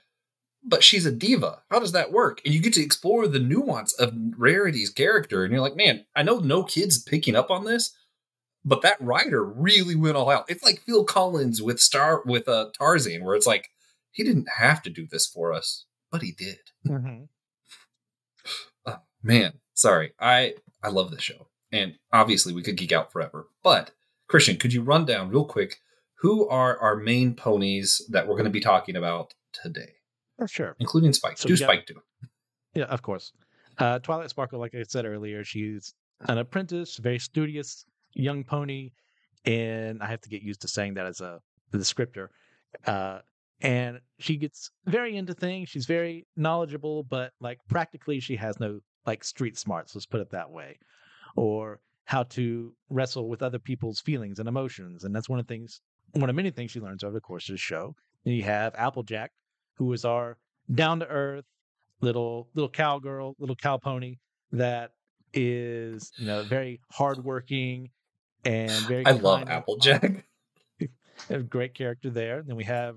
but 0.63 0.83
she's 0.83 1.05
a 1.05 1.11
diva. 1.11 1.61
How 1.69 1.79
does 1.79 1.91
that 1.91 2.11
work? 2.11 2.41
And 2.43 2.53
you 2.53 2.61
get 2.61 2.73
to 2.73 2.83
explore 2.83 3.27
the 3.27 3.39
nuance 3.39 3.93
of 3.93 4.13
Rarity's 4.37 4.89
character, 4.89 5.43
and 5.43 5.51
you're 5.51 5.61
like, 5.61 5.75
man, 5.75 6.05
I 6.15 6.23
know 6.23 6.39
no 6.39 6.63
kids 6.63 7.01
picking 7.01 7.35
up 7.35 7.51
on 7.51 7.65
this, 7.65 7.95
but 8.65 8.81
that 8.81 9.01
writer 9.01 9.43
really 9.43 9.95
went 9.95 10.17
all 10.17 10.29
out. 10.29 10.49
It's 10.49 10.63
like 10.63 10.81
Phil 10.81 11.03
Collins 11.03 11.61
with 11.61 11.79
Star 11.79 12.23
with 12.25 12.47
uh, 12.47 12.69
Tarzan, 12.77 13.23
where 13.23 13.35
it's 13.35 13.47
like 13.47 13.69
he 14.11 14.23
didn't 14.23 14.49
have 14.57 14.81
to 14.83 14.89
do 14.89 15.07
this 15.09 15.27
for 15.27 15.53
us, 15.53 15.85
but 16.11 16.21
he 16.21 16.31
did. 16.31 16.59
Mm-hmm. 16.87 17.23
Oh, 18.85 18.99
man, 19.21 19.59
sorry, 19.73 20.13
I 20.19 20.55
I 20.81 20.87
love 20.87 21.11
this 21.11 21.21
show, 21.21 21.47
and 21.71 21.95
obviously 22.13 22.53
we 22.53 22.63
could 22.63 22.77
geek 22.77 22.93
out 22.93 23.11
forever. 23.11 23.49
But 23.61 23.91
Christian, 24.29 24.57
could 24.57 24.71
you 24.73 24.81
run 24.81 25.05
down 25.05 25.29
real 25.29 25.45
quick 25.45 25.77
who 26.19 26.47
are 26.49 26.77
our 26.79 26.95
main 26.95 27.33
ponies 27.33 28.01
that 28.09 28.27
we're 28.27 28.35
going 28.35 28.45
to 28.45 28.49
be 28.51 28.59
talking 28.59 28.95
about 28.95 29.33
today, 29.51 29.93
For 30.37 30.47
sure. 30.47 30.75
including 30.79 31.13
Spike? 31.13 31.37
So 31.37 31.47
do 31.47 31.57
got- 31.57 31.65
Spike 31.65 31.85
do? 31.87 31.95
Yeah, 32.75 32.85
of 32.85 33.01
course. 33.01 33.31
Uh, 33.77 33.99
Twilight 33.99 34.29
Sparkle, 34.29 34.59
like 34.59 34.75
I 34.75 34.83
said 34.83 35.05
earlier, 35.05 35.43
she's 35.43 35.93
an 36.27 36.37
apprentice, 36.37 36.97
very 36.97 37.17
studious 37.17 37.85
young 38.13 38.43
pony, 38.43 38.91
and 39.45 40.03
I 40.03 40.07
have 40.07 40.21
to 40.21 40.29
get 40.29 40.41
used 40.41 40.61
to 40.61 40.67
saying 40.67 40.95
that 40.95 41.05
as 41.05 41.21
a 41.21 41.39
descriptor. 41.73 42.27
Uh, 42.85 43.19
and 43.61 43.99
she 44.19 44.35
gets 44.37 44.69
very 44.85 45.15
into 45.15 45.33
things. 45.33 45.69
She's 45.69 45.85
very 45.85 46.27
knowledgeable, 46.35 47.03
but 47.03 47.31
like 47.39 47.59
practically, 47.69 48.19
she 48.19 48.35
has 48.35 48.59
no 48.59 48.79
like 49.05 49.23
street 49.23 49.57
smarts. 49.57 49.95
Let's 49.95 50.05
put 50.05 50.19
it 50.21 50.31
that 50.31 50.51
way, 50.51 50.77
or 51.35 51.79
how 52.09 52.23
to 52.23 52.73
wrestle 52.89 53.29
with 53.29 53.43
other 53.43 53.59
people's 53.59 53.99
feelings 53.99 54.39
and 54.39 54.49
emotions. 54.49 55.03
And 55.03 55.15
that's 55.15 55.29
one 55.29 55.37
of 55.37 55.45
the 55.45 55.53
things, 55.53 55.79
one 56.13 56.27
of 56.27 56.35
many 56.35 56.49
things 56.49 56.71
she 56.71 56.79
learns 56.79 57.03
over 57.03 57.13
the 57.13 57.21
course 57.21 57.47
of 57.49 57.53
the 57.53 57.59
show. 57.59 57.95
And 58.25 58.33
you 58.33 58.41
have 58.41 58.73
Applejack, 58.73 59.29
who 59.75 59.93
is 59.93 60.05
our 60.05 60.39
down 60.73 61.01
to 61.01 61.07
earth 61.07 61.45
little 62.01 62.49
little 62.55 62.69
cowgirl, 62.69 63.35
little 63.37 63.55
cow 63.55 63.77
pony 63.77 64.15
that 64.53 64.89
is 65.35 66.11
you 66.17 66.25
know 66.25 66.41
very 66.41 66.81
hardworking 66.91 67.91
and 68.43 68.71
very. 68.87 69.05
I 69.05 69.11
love 69.11 69.47
Applejack. 69.47 70.25
a 71.29 71.37
great 71.37 71.75
character 71.75 72.09
there. 72.09 72.39
And 72.39 72.47
Then 72.47 72.55
we 72.55 72.63
have 72.63 72.95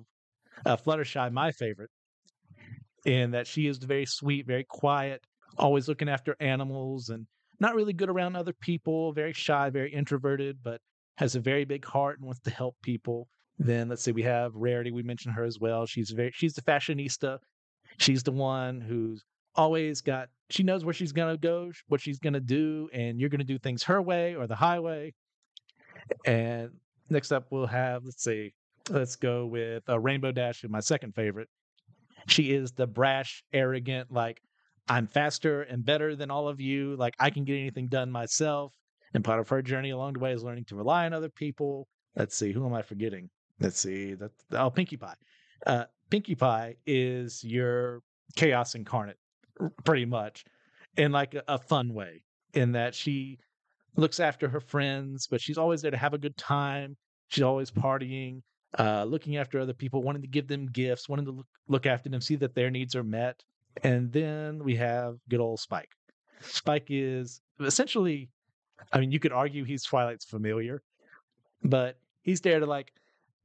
uh, 0.65 0.79
Fluttershy, 0.79 1.31
my 1.31 1.53
favorite, 1.53 1.91
in 3.05 3.33
that 3.33 3.47
she 3.47 3.67
is 3.67 3.77
very 3.77 4.07
sweet, 4.07 4.47
very 4.47 4.65
quiet, 4.65 5.23
always 5.59 5.87
looking 5.87 6.09
after 6.09 6.35
animals, 6.41 7.11
and 7.11 7.27
not 7.63 7.77
really 7.77 7.93
good 7.93 8.11
around 8.11 8.37
other 8.37 8.53
people. 8.53 9.13
Very 9.13 9.33
shy, 9.33 9.71
very 9.71 9.91
introverted, 9.91 10.59
but 10.63 10.81
has 11.17 11.37
a 11.37 11.41
very 11.41 11.65
big 11.65 11.85
heart 11.85 12.19
and 12.19 12.27
wants 12.27 12.41
to 12.41 12.51
help 12.51 12.75
people. 12.83 13.29
Then 13.59 13.89
let's 13.89 14.03
say 14.03 14.11
we 14.13 14.25
have 14.25 14.55
Rarity. 14.55 14.91
We 14.91 15.05
mentioned 15.05 15.35
her 15.35 15.45
as 15.45 15.61
well. 15.61 15.87
She's 15.87 16.11
very 16.11 16.33
she's 16.35 16.55
the 16.55 16.63
fashionista. 16.63 17.39
She's 17.99 18.25
the 18.25 18.33
one 18.33 18.81
who's 18.81 19.23
always 19.55 20.01
got. 20.01 20.29
She 20.51 20.65
knows 20.65 20.85
where 20.85 20.93
she's 20.93 21.13
gonna 21.13 21.37
go, 21.37 21.71
what 21.87 22.01
she's 22.01 22.19
gonna 22.19 22.41
do, 22.41 22.91
and 22.93 23.21
you're 23.21 23.29
gonna 23.29 23.45
do 23.45 23.59
things 23.59 23.85
her 23.85 24.03
way 24.03 24.35
or 24.35 24.47
the 24.49 24.57
highway. 24.57 25.15
And 26.27 26.71
next 27.11 27.31
up, 27.31 27.47
we'll 27.51 27.67
have 27.67 28.05
let's 28.05 28.25
see, 28.25 28.53
let's 28.91 29.15
go 29.15 29.47
with 29.47 29.89
uh, 29.89 30.01
Rainbow 30.01 30.33
Dash, 30.33 30.65
my 30.69 30.81
second 30.81 31.15
favorite. 31.15 31.49
She 32.27 32.53
is 32.53 32.73
the 32.73 32.87
brash, 32.89 33.45
arrogant, 33.53 34.11
like 34.11 34.41
I'm 34.89 35.07
faster 35.07 35.63
and 35.63 35.85
better 35.85 36.17
than 36.17 36.31
all 36.31 36.49
of 36.49 36.61
you. 36.61 36.97
Like 36.97 37.15
I 37.19 37.31
can 37.31 37.45
get 37.45 37.55
anything 37.55 37.89
done 37.89 38.11
myself. 38.11 38.75
And 39.15 39.23
part 39.23 39.41
of 39.41 39.49
her 39.51 39.63
journey 39.63 39.91
along 39.91 40.15
the 40.15 40.21
way 40.21 40.33
is 40.33 40.43
learning 40.43 40.65
to 40.67 40.77
rely 40.77 41.07
on 41.07 41.13
other 41.13 41.29
people. 41.29 41.87
Let's 42.17 42.37
see, 42.37 42.53
who 42.53 42.65
am 42.67 42.75
I 42.75 42.83
forgetting? 42.83 43.29
Let's 43.61 43.79
see, 43.81 44.15
that's 44.15 44.45
oh 44.53 44.71
Pinkie 44.71 44.97
Pie. 44.97 45.15
Uh, 45.67 45.85
Pinkie 46.11 46.35
Pie 46.35 46.77
is 46.87 47.45
your 47.45 48.01
chaos 48.37 48.75
incarnate, 48.75 49.19
pretty 49.85 50.05
much, 50.05 50.45
in 50.97 51.13
like 51.13 51.35
a, 51.35 51.43
a 51.49 51.59
fun 51.59 51.93
way. 51.95 52.23
In 52.55 52.73
that 52.73 52.95
she 52.95 53.39
looks 53.97 54.21
after 54.21 54.49
her 54.49 54.61
friends, 54.61 55.27
but 55.27 55.41
she's 55.41 55.59
always 55.59 55.83
there 55.83 55.91
to 55.91 55.97
have 55.97 56.15
a 56.15 56.19
good 56.19 56.37
time. 56.37 56.97
She's 57.29 57.45
always 57.45 57.71
partying, 57.71 58.43
uh, 58.79 59.05
looking 59.05 59.37
after 59.37 59.59
other 59.59 59.73
people, 59.73 60.03
wanting 60.03 60.23
to 60.23 60.29
give 60.29 60.49
them 60.49 60.67
gifts, 60.67 61.09
wanting 61.09 61.27
to 61.27 61.33
look, 61.33 61.47
look 61.69 61.87
after 61.87 62.09
them, 62.11 62.21
see 62.21 62.37
that 62.37 62.55
their 62.55 62.71
needs 62.71 62.95
are 62.95 63.05
met. 63.05 63.43
And 63.83 64.13
then 64.13 64.63
we 64.65 64.77
have 64.77 65.17
good 65.29 65.41
old 65.41 65.61
Spike. 65.61 65.91
Spike 66.41 66.87
is 66.89 67.41
essentially, 67.61 68.29
I 68.93 69.01
mean, 69.01 69.13
you 69.13 69.21
could 69.21 69.33
argue 69.33 69.65
he's 69.65 69.85
Twilight's 69.85 70.25
familiar, 70.25 70.83
but 71.63 71.99
he's 72.23 72.41
there 72.41 72.61
to 72.61 72.67
like 72.67 72.93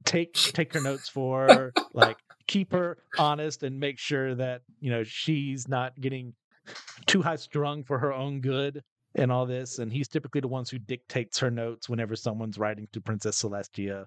take 0.04 0.34
take 0.34 0.72
her 0.74 0.80
notes 0.80 1.08
for 1.08 1.46
her, 1.46 1.72
like 1.92 2.16
keep 2.46 2.72
her 2.72 2.98
honest 3.18 3.62
and 3.62 3.78
make 3.78 3.98
sure 3.98 4.34
that 4.34 4.62
you 4.80 4.90
know 4.90 5.04
she's 5.04 5.68
not 5.68 5.98
getting 6.00 6.34
too 7.06 7.22
high 7.22 7.36
strung 7.36 7.84
for 7.84 7.98
her 7.98 8.12
own 8.12 8.40
good 8.40 8.82
and 9.14 9.32
all 9.32 9.46
this. 9.46 9.78
And 9.78 9.92
he's 9.92 10.08
typically 10.08 10.40
the 10.40 10.48
ones 10.48 10.70
who 10.70 10.78
dictates 10.78 11.38
her 11.38 11.50
notes 11.50 11.88
whenever 11.88 12.16
someone's 12.16 12.58
writing 12.58 12.88
to 12.92 13.00
Princess 13.00 13.42
Celestia. 13.42 14.04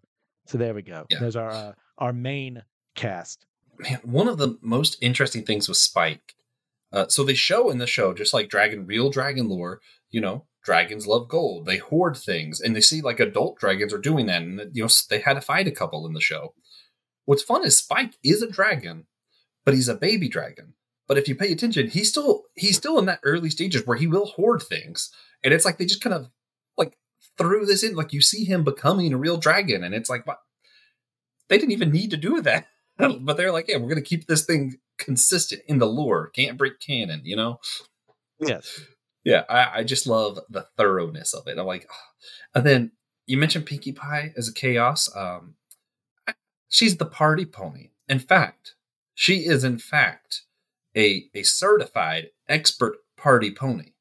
So 0.47 0.57
there 0.57 0.73
we 0.73 0.81
go. 0.81 1.05
Yeah. 1.09 1.19
There's 1.19 1.35
our 1.35 1.51
uh, 1.51 1.71
our 1.97 2.13
main 2.13 2.61
cast. 2.95 3.45
Man, 3.77 3.99
one 4.03 4.27
of 4.27 4.37
the 4.37 4.57
most 4.61 4.97
interesting 5.01 5.43
things 5.43 5.67
with 5.67 5.77
Spike. 5.77 6.35
Uh, 6.93 7.07
so 7.07 7.23
they 7.23 7.33
show 7.33 7.69
in 7.69 7.77
the 7.77 7.87
show, 7.87 8.13
just 8.13 8.33
like 8.33 8.49
dragon, 8.49 8.85
real 8.85 9.09
dragon 9.09 9.47
lore, 9.47 9.79
you 10.09 10.19
know, 10.19 10.45
dragons 10.63 11.07
love 11.07 11.27
gold. 11.27 11.65
They 11.65 11.77
hoard 11.77 12.17
things, 12.17 12.59
and 12.59 12.75
they 12.75 12.81
see 12.81 13.01
like 13.01 13.19
adult 13.19 13.59
dragons 13.59 13.93
are 13.93 13.97
doing 13.97 14.25
that, 14.27 14.41
and 14.41 14.59
you 14.73 14.83
know 14.83 14.89
they 15.09 15.19
had 15.19 15.33
to 15.33 15.41
fight 15.41 15.67
a 15.67 15.71
couple 15.71 16.05
in 16.05 16.13
the 16.13 16.21
show. 16.21 16.53
What's 17.25 17.43
fun 17.43 17.65
is 17.65 17.77
Spike 17.77 18.15
is 18.23 18.41
a 18.41 18.49
dragon, 18.49 19.05
but 19.65 19.73
he's 19.73 19.87
a 19.87 19.95
baby 19.95 20.27
dragon. 20.27 20.73
But 21.07 21.17
if 21.17 21.27
you 21.27 21.35
pay 21.35 21.51
attention, 21.51 21.89
he's 21.89 22.09
still 22.09 22.43
he's 22.55 22.77
still 22.77 22.99
in 22.99 23.05
that 23.05 23.19
early 23.23 23.49
stages 23.49 23.85
where 23.85 23.97
he 23.97 24.07
will 24.07 24.25
hoard 24.25 24.61
things, 24.61 25.11
and 25.43 25.53
it's 25.53 25.65
like 25.65 25.77
they 25.77 25.85
just 25.85 26.03
kind 26.03 26.13
of 26.13 26.29
like 26.77 26.97
threw 27.37 27.65
this 27.65 27.83
in, 27.83 27.95
like 27.95 28.13
you 28.13 28.21
see 28.21 28.43
him 28.43 28.63
becoming 28.63 29.13
a 29.13 29.17
real 29.17 29.37
dragon, 29.37 29.83
and 29.83 29.95
it's 29.95 30.09
like, 30.09 30.27
what? 30.27 30.39
They 31.49 31.57
didn't 31.57 31.73
even 31.73 31.91
need 31.91 32.11
to 32.11 32.17
do 32.17 32.41
that 32.41 32.67
but 33.21 33.37
they're 33.37 33.51
like, 33.51 33.67
yeah, 33.67 33.77
we're 33.77 33.89
gonna 33.89 34.01
keep 34.01 34.27
this 34.27 34.45
thing 34.45 34.77
consistent 34.97 35.61
in 35.67 35.79
the 35.79 35.87
lore. 35.87 36.29
Can't 36.29 36.57
break 36.57 36.79
canon, 36.79 37.21
you 37.23 37.35
know? 37.35 37.59
Yes. 38.39 38.79
Yeah, 39.23 39.43
I, 39.49 39.79
I 39.79 39.83
just 39.83 40.07
love 40.07 40.39
the 40.49 40.67
thoroughness 40.77 41.33
of 41.33 41.47
it. 41.47 41.57
I'm 41.59 41.65
like, 41.65 41.87
"Ah." 41.91 41.95
and 42.55 42.65
then 42.65 42.91
you 43.27 43.37
mentioned 43.37 43.65
Pinkie 43.67 43.91
Pie 43.91 44.33
as 44.35 44.47
a 44.47 44.53
chaos. 44.53 45.09
Um, 45.15 45.55
she's 46.69 46.97
the 46.97 47.05
party 47.05 47.45
pony. 47.45 47.89
In 48.09 48.19
fact, 48.19 48.73
she 49.13 49.45
is 49.45 49.63
in 49.63 49.77
fact 49.77 50.41
a 50.97 51.25
a 51.35 51.43
certified 51.43 52.29
expert 52.49 52.97
party 53.17 53.51
pony, 53.51 53.91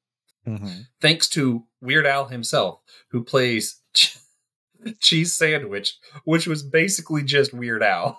Mm-hmm. 0.46 0.80
thanks 1.02 1.28
to 1.30 1.64
Weird 1.82 2.06
Al 2.06 2.26
himself, 2.28 2.80
who 3.10 3.22
plays 3.22 3.82
Ch- 3.92 4.16
Cheese 5.00 5.34
Sandwich, 5.34 5.98
which 6.24 6.46
was 6.46 6.62
basically 6.62 7.22
just 7.22 7.52
Weird 7.52 7.82
Al. 7.82 8.18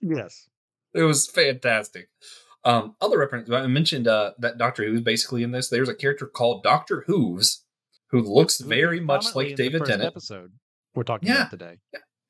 Yes. 0.00 0.48
It 0.94 1.02
was 1.02 1.26
fantastic. 1.28 2.08
Um, 2.64 2.96
other 3.00 3.18
reference 3.18 3.50
I 3.50 3.66
mentioned 3.66 4.08
uh, 4.08 4.32
that 4.38 4.58
Doctor 4.58 4.84
Who's 4.84 5.02
basically 5.02 5.42
in 5.42 5.52
this. 5.52 5.68
There's 5.68 5.88
a 5.88 5.94
character 5.94 6.26
called 6.26 6.62
Doctor 6.62 7.04
Hooves 7.06 7.64
who 8.10 8.20
looks 8.20 8.60
very 8.60 9.00
much 9.00 9.34
like 9.34 9.48
in 9.50 9.56
the 9.56 9.62
David 9.62 9.84
Tennant 9.84 10.06
Episode 10.08 10.52
we're 10.94 11.02
talking 11.02 11.28
Yeah. 11.28 11.42
about 11.42 11.50
today. 11.50 11.78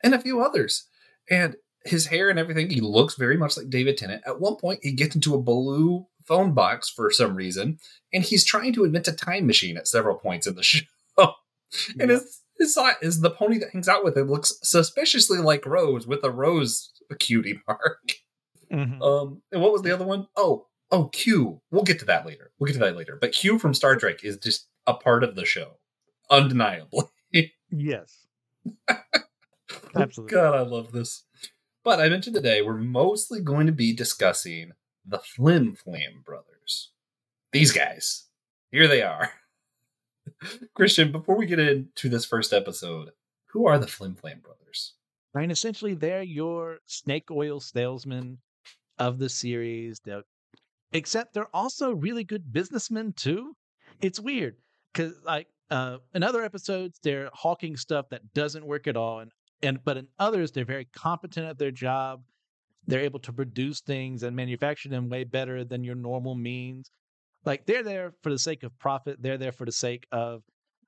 and 0.03 0.15
a 0.15 0.21
few 0.21 0.43
others. 0.43 0.87
And 1.31 1.57
his 1.85 2.07
hair 2.07 2.29
and 2.31 2.39
everything, 2.39 2.69
he 2.71 2.81
looks 2.81 3.15
very 3.15 3.37
much 3.37 3.57
like 3.57 3.71
David 3.71 3.97
Tennant. 3.97 4.23
At 4.27 4.41
one 4.41 4.57
point, 4.57 4.81
he 4.83 4.93
gets 4.93 5.15
into 5.15 5.35
a 5.35 5.41
blue 5.43 6.07
phone 6.27 6.53
box 6.53 6.91
for 6.91 7.11
some 7.13 7.37
reason, 7.37 7.79
and 8.13 8.25
he's 8.25 8.45
trying 8.45 8.73
to 8.73 8.85
invent 8.85 9.07
a 9.09 9.13
time 9.13 9.47
machine 9.47 9.77
at 9.77 9.87
several 9.87 10.17
points 10.17 10.47
in 10.49 10.57
the 10.57 10.63
show. 10.65 10.83
and 12.01 12.11
his, 12.11 12.41
his 12.59 12.75
si- 12.75 12.91
is 13.03 13.21
the 13.21 13.31
pony 13.31 13.59
that 13.59 13.71
hangs 13.73 13.89
out 13.89 14.03
with 14.05 14.17
him 14.17 14.29
looks 14.29 14.53
suspiciously 14.63 15.39
like 15.39 15.65
Rose 15.65 16.07
with 16.07 16.25
a 16.25 16.31
rose 16.31 16.91
cutie 17.15 17.61
mark. 17.69 18.13
Mhm. 18.73 19.01
Um, 19.01 19.43
and 19.53 19.63
what 19.63 19.73
was 19.73 19.83
the 19.83 19.95
other 19.95 20.05
one? 20.05 20.27
Oh, 20.37 20.67
oh, 20.91 21.05
Q. 21.05 21.61
We'll 21.71 21.85
get 21.85 22.01
to 22.01 22.05
that 22.07 22.27
later. 22.27 22.51
We'll 22.59 22.67
get 22.67 22.75
to 22.75 22.79
that 22.81 22.97
later. 22.97 23.17
But 23.21 23.33
Q 23.33 23.59
from 23.59 23.75
Star 23.75 23.97
Trek 23.97 24.25
is 24.25 24.37
just 24.39 24.67
a 24.87 24.95
part 24.95 25.23
of 25.23 25.37
the 25.37 25.45
show, 25.45 25.79
undeniably. 26.31 27.05
yes. 27.71 28.27
Absolutely. 29.95 30.35
God, 30.35 30.55
I 30.55 30.63
love 30.63 30.93
this. 30.93 31.25
But 31.85 32.01
I 32.01 32.09
mentioned 32.09 32.35
today 32.35 32.63
we're 32.63 32.77
mostly 32.77 33.41
going 33.41 33.67
to 33.67 33.73
be 33.73 33.93
discussing 33.95 34.73
the 35.05 35.21
Flim 35.21 35.77
Flam 35.77 36.23
brothers. 36.25 36.91
These 37.53 37.73
guys. 37.73 38.25
Here 38.73 38.89
they 38.89 39.03
are. 39.03 39.31
Christian, 40.75 41.13
before 41.13 41.37
we 41.37 41.47
get 41.47 41.61
into 41.61 42.09
this 42.09 42.25
first 42.25 42.53
episode, 42.53 43.11
who 43.51 43.67
are 43.67 43.79
the 43.79 43.87
Flim 43.87 44.17
Flam 44.17 44.41
brothers? 44.41 44.95
I 45.37 45.45
essentially, 45.45 45.95
they're 45.95 46.23
your 46.23 46.79
snake 46.87 47.31
oil 47.31 47.61
salesman 47.61 48.39
of 48.99 49.19
the 49.19 49.29
series. 49.29 50.01
They're, 50.05 50.23
except 50.93 51.35
they're 51.35 51.55
also 51.55 51.93
really 51.93 52.25
good 52.25 52.53
businessmen 52.53 53.13
too. 53.13 53.55
It's 54.01 54.21
weird 54.21 54.57
because, 54.93 55.15
like, 55.25 55.49
uh, 55.71 55.99
in 56.15 56.23
other 56.23 56.43
episodes, 56.43 56.99
they're 57.03 57.31
hawking 57.33 57.77
stuff 57.77 58.07
that 58.11 58.33
doesn't 58.35 58.65
work 58.67 58.87
at 58.87 58.97
all, 58.97 59.21
and 59.21 59.31
and 59.63 59.83
but 59.85 59.97
in 59.97 60.07
others 60.19 60.53
they're 60.53 60.65
very 60.65 60.87
competent 60.95 61.47
at 61.47 61.59
their 61.59 61.71
job. 61.71 62.23
They're 62.87 63.01
able 63.01 63.21
to 63.21 63.33
produce 63.33 63.81
things 63.81 64.23
and 64.23 64.37
manufacture 64.37 64.89
them 64.89 65.09
way 65.09 65.25
better 65.25 65.65
than 65.65 65.83
your 65.83 65.97
normal 65.97 66.35
means. 66.35 66.91
Like 67.45 67.67
they're 67.67 67.83
there 67.83 68.13
for 68.23 68.31
the 68.31 68.39
sake 68.39 68.63
of 68.63 68.79
profit. 68.79 69.21
They're 69.21 69.39
there 69.39 69.53
for 69.53 69.65
the 69.65 69.73
sake 69.73 70.07
of 70.13 70.43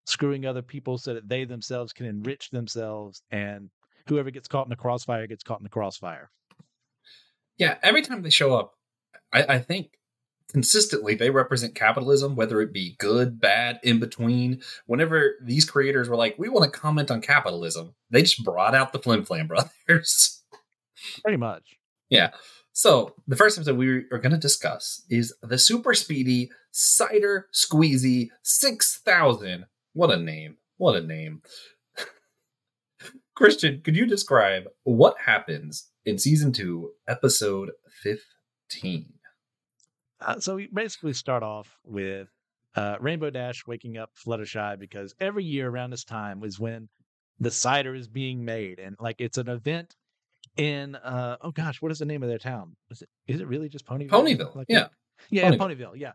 screwing 0.06 0.46
other 0.46 0.62
people 0.62 0.96
so 0.96 1.14
that 1.14 1.28
they 1.28 1.44
themselves 1.44 1.92
can 1.92 2.06
enrich 2.06 2.50
themselves 2.50 3.22
and 3.30 3.68
whoever 4.08 4.30
gets 4.30 4.48
caught 4.48 4.66
in 4.66 4.70
the 4.70 4.76
crossfire 4.76 5.26
gets 5.26 5.42
caught 5.42 5.60
in 5.60 5.64
the 5.64 5.70
crossfire. 5.70 6.30
Yeah, 7.56 7.76
every 7.82 8.02
time 8.02 8.22
they 8.22 8.30
show 8.30 8.54
up, 8.54 8.74
I, 9.32 9.42
I 9.42 9.58
think 9.58 9.98
consistently 10.50 11.14
they 11.14 11.30
represent 11.30 11.74
capitalism, 11.74 12.36
whether 12.36 12.60
it 12.60 12.72
be 12.72 12.96
good, 12.98 13.40
bad, 13.40 13.80
in 13.82 13.98
between. 14.00 14.62
Whenever 14.86 15.34
these 15.42 15.64
creators 15.64 16.08
were 16.08 16.16
like, 16.16 16.36
we 16.38 16.48
want 16.48 16.72
to 16.72 16.78
comment 16.78 17.10
on 17.10 17.20
capitalism, 17.20 17.94
they 18.10 18.22
just 18.22 18.44
brought 18.44 18.74
out 18.74 18.92
the 18.92 18.98
Flim 18.98 19.24
Flam 19.24 19.46
brothers. 19.88 20.42
Pretty 21.22 21.36
much. 21.36 21.76
Yeah. 22.08 22.30
So 22.72 23.14
the 23.26 23.36
first 23.36 23.58
episode 23.58 23.76
we 23.76 23.88
are 23.88 24.18
going 24.18 24.30
to 24.30 24.38
discuss 24.38 25.02
is 25.10 25.34
the 25.42 25.58
super 25.58 25.94
speedy 25.94 26.50
cider 26.70 27.48
squeezy 27.52 28.28
6000. 28.42 29.66
What 29.94 30.10
a 30.10 30.16
name. 30.16 30.58
What 30.76 30.94
a 30.94 31.00
name. 31.00 31.42
Christian, 33.38 33.80
could 33.84 33.94
you 33.94 34.04
describe 34.04 34.64
what 34.82 35.14
happens 35.26 35.90
in 36.04 36.18
season 36.18 36.50
two, 36.52 36.90
episode 37.06 37.70
15? 38.02 39.12
Uh, 40.20 40.40
so 40.40 40.56
we 40.56 40.66
basically 40.66 41.12
start 41.12 41.44
off 41.44 41.78
with 41.84 42.26
uh, 42.74 42.96
Rainbow 42.98 43.30
Dash 43.30 43.64
waking 43.64 43.96
up 43.96 44.10
Fluttershy 44.16 44.76
because 44.80 45.14
every 45.20 45.44
year 45.44 45.68
around 45.68 45.90
this 45.90 46.02
time 46.02 46.42
is 46.42 46.58
when 46.58 46.88
the 47.38 47.52
cider 47.52 47.94
is 47.94 48.08
being 48.08 48.44
made, 48.44 48.80
and 48.80 48.96
like 48.98 49.20
it's 49.20 49.38
an 49.38 49.48
event 49.48 49.94
in 50.56 50.96
uh, 50.96 51.36
oh 51.40 51.52
gosh, 51.52 51.80
what 51.80 51.92
is 51.92 52.00
the 52.00 52.06
name 52.06 52.24
of 52.24 52.28
their 52.28 52.38
town? 52.38 52.74
Is 52.90 53.02
it 53.02 53.08
is 53.28 53.40
it 53.40 53.46
really 53.46 53.68
just 53.68 53.86
Ponyville? 53.86 54.10
Ponyville, 54.10 54.56
Like, 54.56 54.66
yeah. 54.68 54.88
yeah, 55.30 55.52
Ponyville. 55.52 55.58
Ponyville, 55.58 55.92
yeah. 55.94 56.12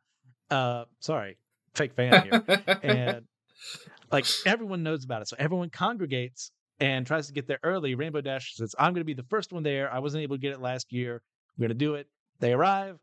Uh, 0.51 0.83
sorry, 0.99 1.37
fake 1.73 1.93
fan 1.95 2.23
here, 2.23 2.63
and 2.83 3.25
like 4.11 4.25
everyone 4.45 4.83
knows 4.83 5.05
about 5.05 5.21
it, 5.21 5.29
so 5.29 5.37
everyone 5.39 5.69
congregates 5.69 6.51
and 6.83 7.07
tries 7.07 7.27
to 7.27 7.33
get 7.33 7.47
there 7.47 7.59
early. 7.63 7.95
Rainbow 7.95 8.19
Dash 8.19 8.55
says, 8.55 8.75
"I'm 8.77 8.93
going 8.93 9.01
to 9.01 9.05
be 9.05 9.13
the 9.13 9.23
first 9.23 9.53
one 9.53 9.63
there. 9.63 9.91
I 9.91 9.99
wasn't 9.99 10.23
able 10.23 10.35
to 10.35 10.41
get 10.41 10.51
it 10.51 10.61
last 10.61 10.91
year. 10.91 11.21
I'm 11.55 11.61
going 11.61 11.69
to 11.69 11.75
do 11.75 11.95
it." 11.95 12.07
They 12.39 12.51
arrive. 12.51 12.99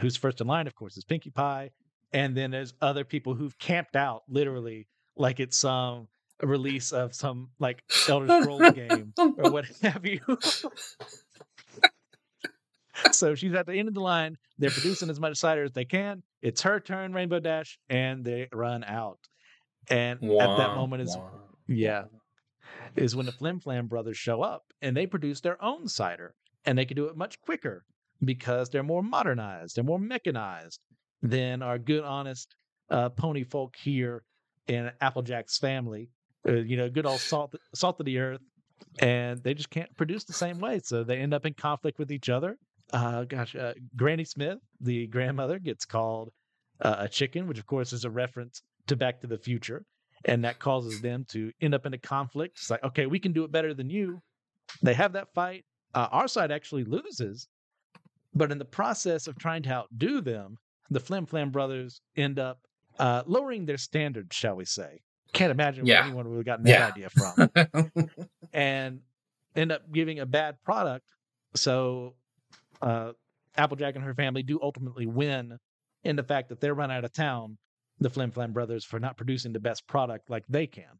Who's 0.00 0.16
first 0.16 0.42
in 0.42 0.46
line? 0.46 0.66
Of 0.66 0.74
course, 0.74 0.98
is 0.98 1.04
Pinkie 1.04 1.30
Pie, 1.30 1.70
and 2.12 2.36
then 2.36 2.50
there's 2.50 2.74
other 2.82 3.04
people 3.04 3.34
who've 3.34 3.58
camped 3.58 3.96
out, 3.96 4.22
literally, 4.28 4.86
like 5.16 5.40
it's 5.40 5.56
some 5.56 6.08
release 6.42 6.92
of 6.92 7.14
some 7.14 7.48
like 7.58 7.82
Elder 8.06 8.42
Scrolls 8.42 8.72
game 8.74 9.14
or 9.16 9.50
what 9.50 9.64
have 9.82 10.04
you. 10.04 10.20
so 13.12 13.34
she's 13.34 13.54
at 13.54 13.66
the 13.66 13.72
end 13.72 13.88
of 13.88 13.94
the 13.94 14.00
line. 14.00 14.36
They're 14.58 14.68
producing 14.70 15.08
as 15.08 15.18
much 15.18 15.38
cider 15.38 15.64
as 15.64 15.72
they 15.72 15.86
can. 15.86 16.22
It's 16.42 16.60
her 16.62 16.80
turn, 16.80 17.14
Rainbow 17.14 17.40
Dash, 17.40 17.78
and 17.88 18.22
they 18.22 18.48
run 18.52 18.84
out. 18.84 19.18
And 19.88 20.22
at 20.22 20.56
that 20.58 20.74
moment 20.74 21.02
is 21.02 21.16
wah, 21.16 21.30
yeah. 21.66 22.04
Is 22.94 23.16
when 23.16 23.26
the 23.26 23.32
Flim 23.32 23.60
Flam 23.60 23.86
brothers 23.86 24.16
show 24.16 24.42
up 24.42 24.64
and 24.82 24.96
they 24.96 25.06
produce 25.06 25.40
their 25.40 25.62
own 25.62 25.88
cider 25.88 26.34
and 26.64 26.76
they 26.76 26.84
can 26.84 26.96
do 26.96 27.06
it 27.06 27.16
much 27.16 27.40
quicker 27.40 27.84
because 28.24 28.68
they're 28.68 28.82
more 28.82 29.02
modernized, 29.02 29.76
they're 29.76 29.84
more 29.84 29.98
mechanized 29.98 30.80
than 31.22 31.62
our 31.62 31.78
good, 31.78 32.04
honest 32.04 32.54
uh, 32.90 33.08
pony 33.10 33.44
folk 33.44 33.74
here 33.76 34.22
in 34.66 34.90
Applejack's 35.00 35.58
family. 35.58 36.10
Uh, 36.48 36.52
you 36.54 36.76
know, 36.76 36.88
good 36.88 37.06
old 37.06 37.20
salt, 37.20 37.54
salt 37.74 37.98
of 37.98 38.06
the 38.06 38.18
earth, 38.18 38.40
and 39.00 39.42
they 39.42 39.52
just 39.52 39.70
can't 39.70 39.94
produce 39.96 40.24
the 40.24 40.32
same 40.32 40.58
way, 40.58 40.80
so 40.82 41.02
they 41.02 41.18
end 41.18 41.34
up 41.34 41.44
in 41.44 41.54
conflict 41.54 41.98
with 41.98 42.12
each 42.12 42.28
other. 42.28 42.56
Uh, 42.92 43.24
gosh, 43.24 43.56
uh, 43.56 43.72
Granny 43.96 44.24
Smith, 44.24 44.58
the 44.80 45.08
grandmother, 45.08 45.58
gets 45.58 45.84
called 45.84 46.30
uh, 46.80 46.96
a 47.00 47.08
chicken, 47.08 47.48
which 47.48 47.58
of 47.58 47.66
course 47.66 47.92
is 47.92 48.04
a 48.04 48.10
reference 48.10 48.62
to 48.86 48.94
Back 48.94 49.20
to 49.20 49.26
the 49.26 49.38
Future 49.38 49.84
and 50.24 50.44
that 50.44 50.58
causes 50.58 51.00
them 51.00 51.24
to 51.30 51.52
end 51.60 51.74
up 51.74 51.86
in 51.86 51.94
a 51.94 51.98
conflict. 51.98 52.58
It's 52.58 52.70
like, 52.70 52.82
okay, 52.82 53.06
we 53.06 53.18
can 53.18 53.32
do 53.32 53.44
it 53.44 53.52
better 53.52 53.74
than 53.74 53.90
you. 53.90 54.20
They 54.82 54.94
have 54.94 55.12
that 55.12 55.32
fight. 55.34 55.64
Uh, 55.94 56.08
our 56.10 56.28
side 56.28 56.50
actually 56.50 56.84
loses, 56.84 57.48
but 58.34 58.50
in 58.50 58.58
the 58.58 58.64
process 58.64 59.26
of 59.28 59.38
trying 59.38 59.62
to 59.64 59.70
outdo 59.70 60.20
them, 60.20 60.56
the 60.90 61.00
Flim 61.00 61.26
Flam 61.26 61.50
brothers 61.50 62.00
end 62.16 62.38
up 62.38 62.58
uh, 62.98 63.22
lowering 63.26 63.66
their 63.66 63.78
standards, 63.78 64.34
shall 64.34 64.56
we 64.56 64.64
say? 64.64 65.00
Can't 65.32 65.50
imagine 65.50 65.86
where 65.86 65.96
anyone 66.02 66.28
would 66.28 66.36
have 66.36 66.46
gotten 66.46 66.64
that 66.64 66.78
Yeah. 66.78 66.86
idea 66.86 67.10
from, 67.10 67.50
and 68.52 69.00
end 69.54 69.72
up 69.72 69.90
giving 69.92 70.20
a 70.20 70.26
bad 70.26 70.56
product. 70.64 71.04
So, 71.54 72.14
uh, 72.82 73.12
Applejack 73.56 73.94
and 73.94 74.04
her 74.04 74.14
family 74.14 74.42
do 74.42 74.58
ultimately 74.62 75.06
win 75.06 75.58
in 76.04 76.16
the 76.16 76.22
fact 76.22 76.50
that 76.50 76.60
they're 76.60 76.74
run 76.74 76.90
out 76.90 77.04
of 77.04 77.12
town 77.12 77.56
the 78.00 78.10
Flim 78.10 78.30
Flam 78.30 78.52
brothers 78.52 78.84
for 78.84 79.00
not 79.00 79.16
producing 79.16 79.52
the 79.52 79.60
best 79.60 79.86
product 79.86 80.30
like 80.30 80.44
they 80.48 80.66
can. 80.66 80.98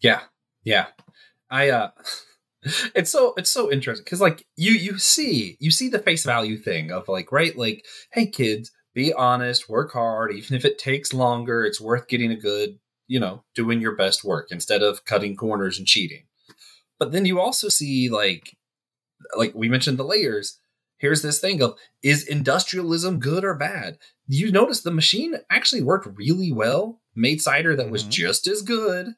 Yeah, 0.00 0.22
yeah. 0.64 0.86
I 1.50 1.70
uh 1.70 1.90
it's 2.94 3.10
so 3.10 3.34
it's 3.36 3.50
so 3.50 3.70
interesting 3.70 4.04
because 4.04 4.20
like 4.20 4.46
you 4.56 4.72
you 4.72 4.98
see 4.98 5.56
you 5.60 5.70
see 5.70 5.88
the 5.88 5.98
face 5.98 6.24
value 6.24 6.56
thing 6.56 6.90
of 6.90 7.08
like 7.08 7.32
right 7.32 7.56
like 7.56 7.84
hey 8.12 8.26
kids 8.26 8.70
be 8.94 9.12
honest 9.12 9.68
work 9.68 9.92
hard 9.92 10.32
even 10.32 10.56
if 10.56 10.64
it 10.64 10.78
takes 10.78 11.12
longer 11.12 11.64
it's 11.64 11.80
worth 11.80 12.06
getting 12.06 12.30
a 12.30 12.36
good 12.36 12.78
you 13.08 13.18
know 13.18 13.42
doing 13.54 13.80
your 13.80 13.96
best 13.96 14.22
work 14.22 14.48
instead 14.50 14.82
of 14.82 15.04
cutting 15.04 15.34
corners 15.34 15.76
and 15.76 15.88
cheating 15.88 16.22
but 17.00 17.10
then 17.10 17.24
you 17.24 17.40
also 17.40 17.68
see 17.68 18.08
like 18.08 18.56
like 19.36 19.52
we 19.54 19.68
mentioned 19.68 19.98
the 19.98 20.04
layers 20.04 20.60
here's 21.02 21.20
this 21.20 21.38
thing 21.38 21.60
of 21.60 21.76
is 22.02 22.26
industrialism 22.26 23.18
good 23.18 23.44
or 23.44 23.54
bad 23.54 23.98
you 24.26 24.50
notice 24.50 24.80
the 24.80 24.90
machine 24.90 25.34
actually 25.50 25.82
worked 25.82 26.08
really 26.16 26.50
well 26.50 27.00
made 27.14 27.42
cider 27.42 27.76
that 27.76 27.90
was 27.90 28.04
Mhm. 28.04 28.08
just 28.10 28.46
as 28.46 28.62
good 28.62 29.08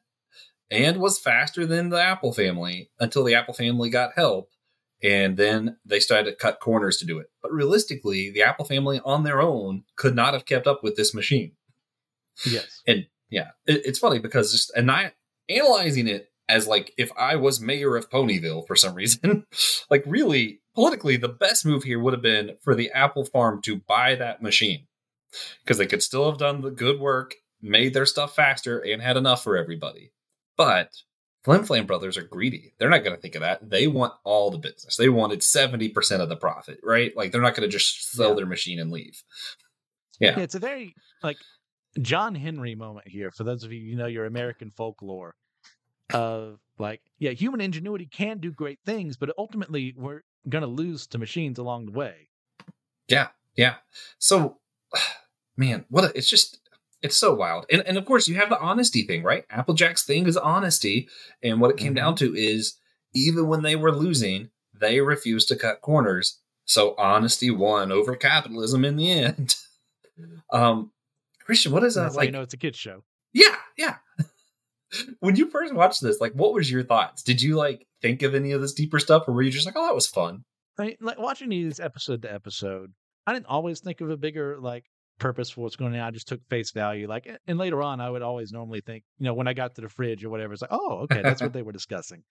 and 0.69 0.97
was 0.97 1.19
faster 1.19 1.65
than 1.65 1.89
the 1.89 2.01
Apple 2.01 2.33
family 2.33 2.89
until 2.99 3.23
the 3.23 3.35
Apple 3.35 3.53
family 3.53 3.89
got 3.91 4.13
help. 4.15 4.49
And 5.03 5.37
then 5.37 5.77
they 5.85 5.99
started 5.99 6.31
to 6.31 6.35
cut 6.35 6.59
corners 6.59 6.97
to 6.97 7.05
do 7.05 7.19
it. 7.19 7.27
But 7.43 7.51
realistically, 7.53 8.31
the 8.31 8.41
Apple 8.41 8.65
family 8.65 8.99
on 9.05 9.23
their 9.23 9.39
own 9.41 9.83
could 9.95 10.15
not 10.15 10.33
have 10.33 10.45
kept 10.47 10.65
up 10.65 10.83
with 10.83 10.95
this 10.95 11.13
machine. 11.13 11.51
Yes. 12.45 12.81
And 12.87 13.05
yeah, 13.29 13.49
it, 13.67 13.85
it's 13.85 13.99
funny 13.99 14.17
because 14.19 14.51
just 14.51 14.71
and 14.75 14.89
I 14.89 15.13
analyzing 15.47 16.07
it 16.07 16.31
as 16.49 16.67
like 16.67 16.91
if 16.97 17.11
I 17.15 17.35
was 17.35 17.61
mayor 17.61 17.95
of 17.95 18.09
Ponyville 18.09 18.65
for 18.65 18.75
some 18.75 18.95
reason, 18.95 19.45
like 19.91 20.03
really 20.07 20.61
politically, 20.75 21.17
the 21.17 21.29
best 21.29 21.65
move 21.65 21.83
here 21.83 21.99
would 21.99 22.13
have 22.13 22.21
been 22.21 22.57
for 22.61 22.75
the 22.75 22.91
Apple 22.91 23.25
farm 23.25 23.61
to 23.63 23.77
buy 23.77 24.15
that 24.15 24.41
machine 24.41 24.87
because 25.63 25.77
they 25.77 25.87
could 25.87 26.03
still 26.03 26.29
have 26.29 26.37
done 26.39 26.61
the 26.61 26.71
good 26.71 26.99
work, 26.99 27.35
made 27.61 27.93
their 27.93 28.05
stuff 28.05 28.35
faster, 28.35 28.79
and 28.79 29.01
had 29.01 29.17
enough 29.17 29.43
for 29.43 29.57
everybody. 29.57 30.11
But 30.57 30.91
Flim 31.43 31.63
Flam 31.63 31.85
Brothers 31.85 32.17
are 32.17 32.23
greedy. 32.23 32.73
They're 32.79 32.89
not 32.89 33.03
going 33.03 33.15
to 33.15 33.21
think 33.21 33.35
of 33.35 33.41
that. 33.41 33.69
They 33.69 33.87
want 33.87 34.13
all 34.23 34.49
the 34.51 34.57
business. 34.57 34.97
They 34.97 35.09
wanted 35.09 35.39
70% 35.41 36.19
of 36.19 36.29
the 36.29 36.35
profit, 36.35 36.79
right? 36.83 37.15
Like 37.15 37.31
they're 37.31 37.41
not 37.41 37.55
going 37.55 37.67
to 37.69 37.71
just 37.71 38.11
sell 38.11 38.29
Yeah. 38.29 38.35
their 38.35 38.45
machine 38.45 38.79
and 38.79 38.91
leave. 38.91 39.21
Yeah. 40.19 40.35
Yeah, 40.37 40.43
it's 40.43 40.55
a 40.55 40.59
very 40.59 40.95
like 41.23 41.37
John 42.01 42.35
Henry 42.35 42.73
moment 42.75 43.07
here 43.07 43.31
for 43.31 43.43
those 43.43 43.63
of 43.63 43.71
you 43.73 43.79
you 43.79 43.95
know 43.97 44.05
your 44.07 44.25
American 44.25 44.71
folklore 44.75 45.35
of 46.13 46.59
like 46.79 47.01
yeah, 47.19 47.31
human 47.31 47.61
ingenuity 47.61 48.05
can 48.05 48.39
do 48.39 48.51
great 48.51 48.79
things, 48.85 49.17
but 49.17 49.31
ultimately 49.37 49.93
we're 49.97 50.21
going 50.49 50.61
to 50.63 50.67
lose 50.67 51.07
to 51.07 51.17
machines 51.17 51.57
along 51.57 51.85
the 51.87 51.91
way. 51.91 52.29
Yeah, 53.07 53.27
yeah. 53.55 53.75
So, 54.19 54.57
man, 55.57 55.85
what 55.89 56.03
a, 56.05 56.17
it's 56.17 56.29
just 56.29 56.59
it's 57.01 57.17
so 57.17 57.33
wild. 57.33 57.65
And 57.71 57.81
and 57.87 57.97
of 57.97 58.05
course 58.05 58.27
you 58.27 58.35
have 58.35 58.49
the 58.49 58.59
honesty 58.59 59.03
thing, 59.03 59.23
right? 59.23 59.45
Applejack's 59.49 60.03
thing 60.03 60.27
is 60.27 60.37
honesty, 60.37 61.07
and 61.43 61.61
what 61.61 61.71
it 61.71 61.77
came 61.77 61.93
Mhm. 61.93 61.97
down 61.97 62.15
to 62.17 62.35
is 62.35 62.77
even 63.13 63.47
when 63.47 63.61
they 63.61 63.75
were 63.75 63.91
losing, 63.95 64.49
they 64.73 64.99
refused 65.01 65.47
to 65.49 65.55
cut 65.55 65.81
corners. 65.81 66.39
So 66.65 66.95
honesty 66.97 67.51
won 67.51 67.91
over 67.91 68.15
capitalism 68.15 68.83
in 68.83 68.95
the 68.95 69.11
end. 69.11 69.55
um, 70.51 70.91
Christian, 71.45 71.71
what 71.71 71.83
is 71.83 71.95
that 71.95 72.13
like? 72.15 72.25
you 72.27 72.31
know 72.31 72.41
it's 72.41 72.53
a 72.53 72.57
kids 72.57 72.77
show. 72.77 73.03
Yeah, 73.33 73.55
yeah. 73.77 73.97
when 75.19 75.35
you 75.35 75.49
first 75.49 75.73
watched 75.73 76.01
this, 76.01 76.19
like, 76.19 76.33
what 76.33 76.53
was 76.53 76.69
your 76.69 76.83
thoughts? 76.83 77.23
Did 77.23 77.41
you 77.41 77.55
like 77.55 77.87
think 78.01 78.21
of 78.21 78.35
any 78.35 78.51
of 78.51 78.61
this 78.61 78.73
deeper 78.73 78.99
stuff, 78.99 79.27
or 79.27 79.33
were 79.33 79.41
you 79.41 79.51
just 79.51 79.65
like, 79.65 79.75
"Oh, 79.77 79.85
that 79.85 79.95
was 79.95 80.07
fun"? 80.07 80.43
I 80.77 80.85
mean, 80.87 80.95
like 81.01 81.19
watching 81.19 81.49
these 81.49 81.79
episode 81.79 82.21
to 82.23 82.33
episode, 82.33 82.93
I 83.25 83.33
didn't 83.33 83.47
always 83.47 83.79
think 83.79 84.01
of 84.01 84.09
a 84.09 84.17
bigger 84.17 84.57
like 84.59 84.85
purpose 85.19 85.49
for 85.49 85.61
what's 85.61 85.75
going 85.75 85.95
on. 85.95 86.01
I 86.01 86.11
just 86.11 86.27
took 86.27 86.41
face 86.49 86.71
value. 86.71 87.07
Like, 87.07 87.27
and 87.47 87.57
later 87.57 87.81
on, 87.81 88.01
I 88.01 88.09
would 88.09 88.21
always 88.21 88.51
normally 88.51 88.81
think, 88.81 89.03
you 89.17 89.25
know, 89.25 89.33
when 89.33 89.47
I 89.47 89.53
got 89.53 89.75
to 89.75 89.81
the 89.81 89.89
fridge 89.89 90.23
or 90.23 90.29
whatever, 90.29 90.53
it's 90.53 90.61
like, 90.61 90.73
oh, 90.73 90.99
okay, 91.03 91.21
that's 91.21 91.41
what 91.41 91.53
they 91.53 91.61
were 91.61 91.71
discussing. 91.71 92.23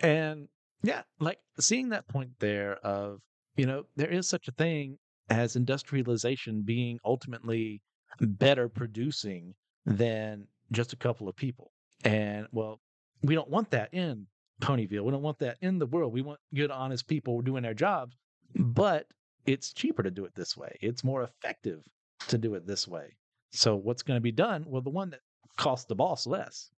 And 0.00 0.48
yeah, 0.82 1.02
like 1.20 1.38
seeing 1.58 1.90
that 1.90 2.08
point 2.08 2.30
there 2.40 2.74
of, 2.84 3.20
you 3.56 3.66
know, 3.66 3.84
there 3.96 4.10
is 4.10 4.28
such 4.28 4.48
a 4.48 4.52
thing 4.52 4.98
as 5.30 5.56
industrialization 5.56 6.62
being 6.62 6.98
ultimately 7.04 7.82
better 8.20 8.68
producing 8.68 9.54
than 9.84 10.46
just 10.72 10.92
a 10.92 10.96
couple 10.96 11.28
of 11.28 11.36
people. 11.36 11.72
And 12.04 12.46
well, 12.52 12.80
we 13.22 13.34
don't 13.34 13.50
want 13.50 13.70
that 13.70 13.92
in 13.92 14.26
Ponyville. 14.60 15.04
We 15.04 15.10
don't 15.10 15.22
want 15.22 15.38
that 15.40 15.56
in 15.60 15.78
the 15.78 15.86
world. 15.86 16.12
We 16.12 16.22
want 16.22 16.40
good, 16.54 16.70
honest 16.70 17.06
people 17.06 17.40
doing 17.42 17.62
their 17.62 17.74
jobs, 17.74 18.16
but 18.54 19.06
it's 19.46 19.72
cheaper 19.72 20.02
to 20.02 20.10
do 20.10 20.24
it 20.24 20.34
this 20.34 20.56
way. 20.56 20.76
It's 20.80 21.02
more 21.04 21.22
effective 21.22 21.82
to 22.28 22.38
do 22.38 22.54
it 22.54 22.66
this 22.66 22.86
way. 22.86 23.14
So 23.52 23.76
what's 23.76 24.02
going 24.02 24.16
to 24.16 24.22
be 24.22 24.32
done? 24.32 24.64
Well, 24.66 24.82
the 24.82 24.90
one 24.90 25.10
that 25.10 25.20
costs 25.56 25.86
the 25.86 25.94
boss 25.94 26.26
less. 26.26 26.70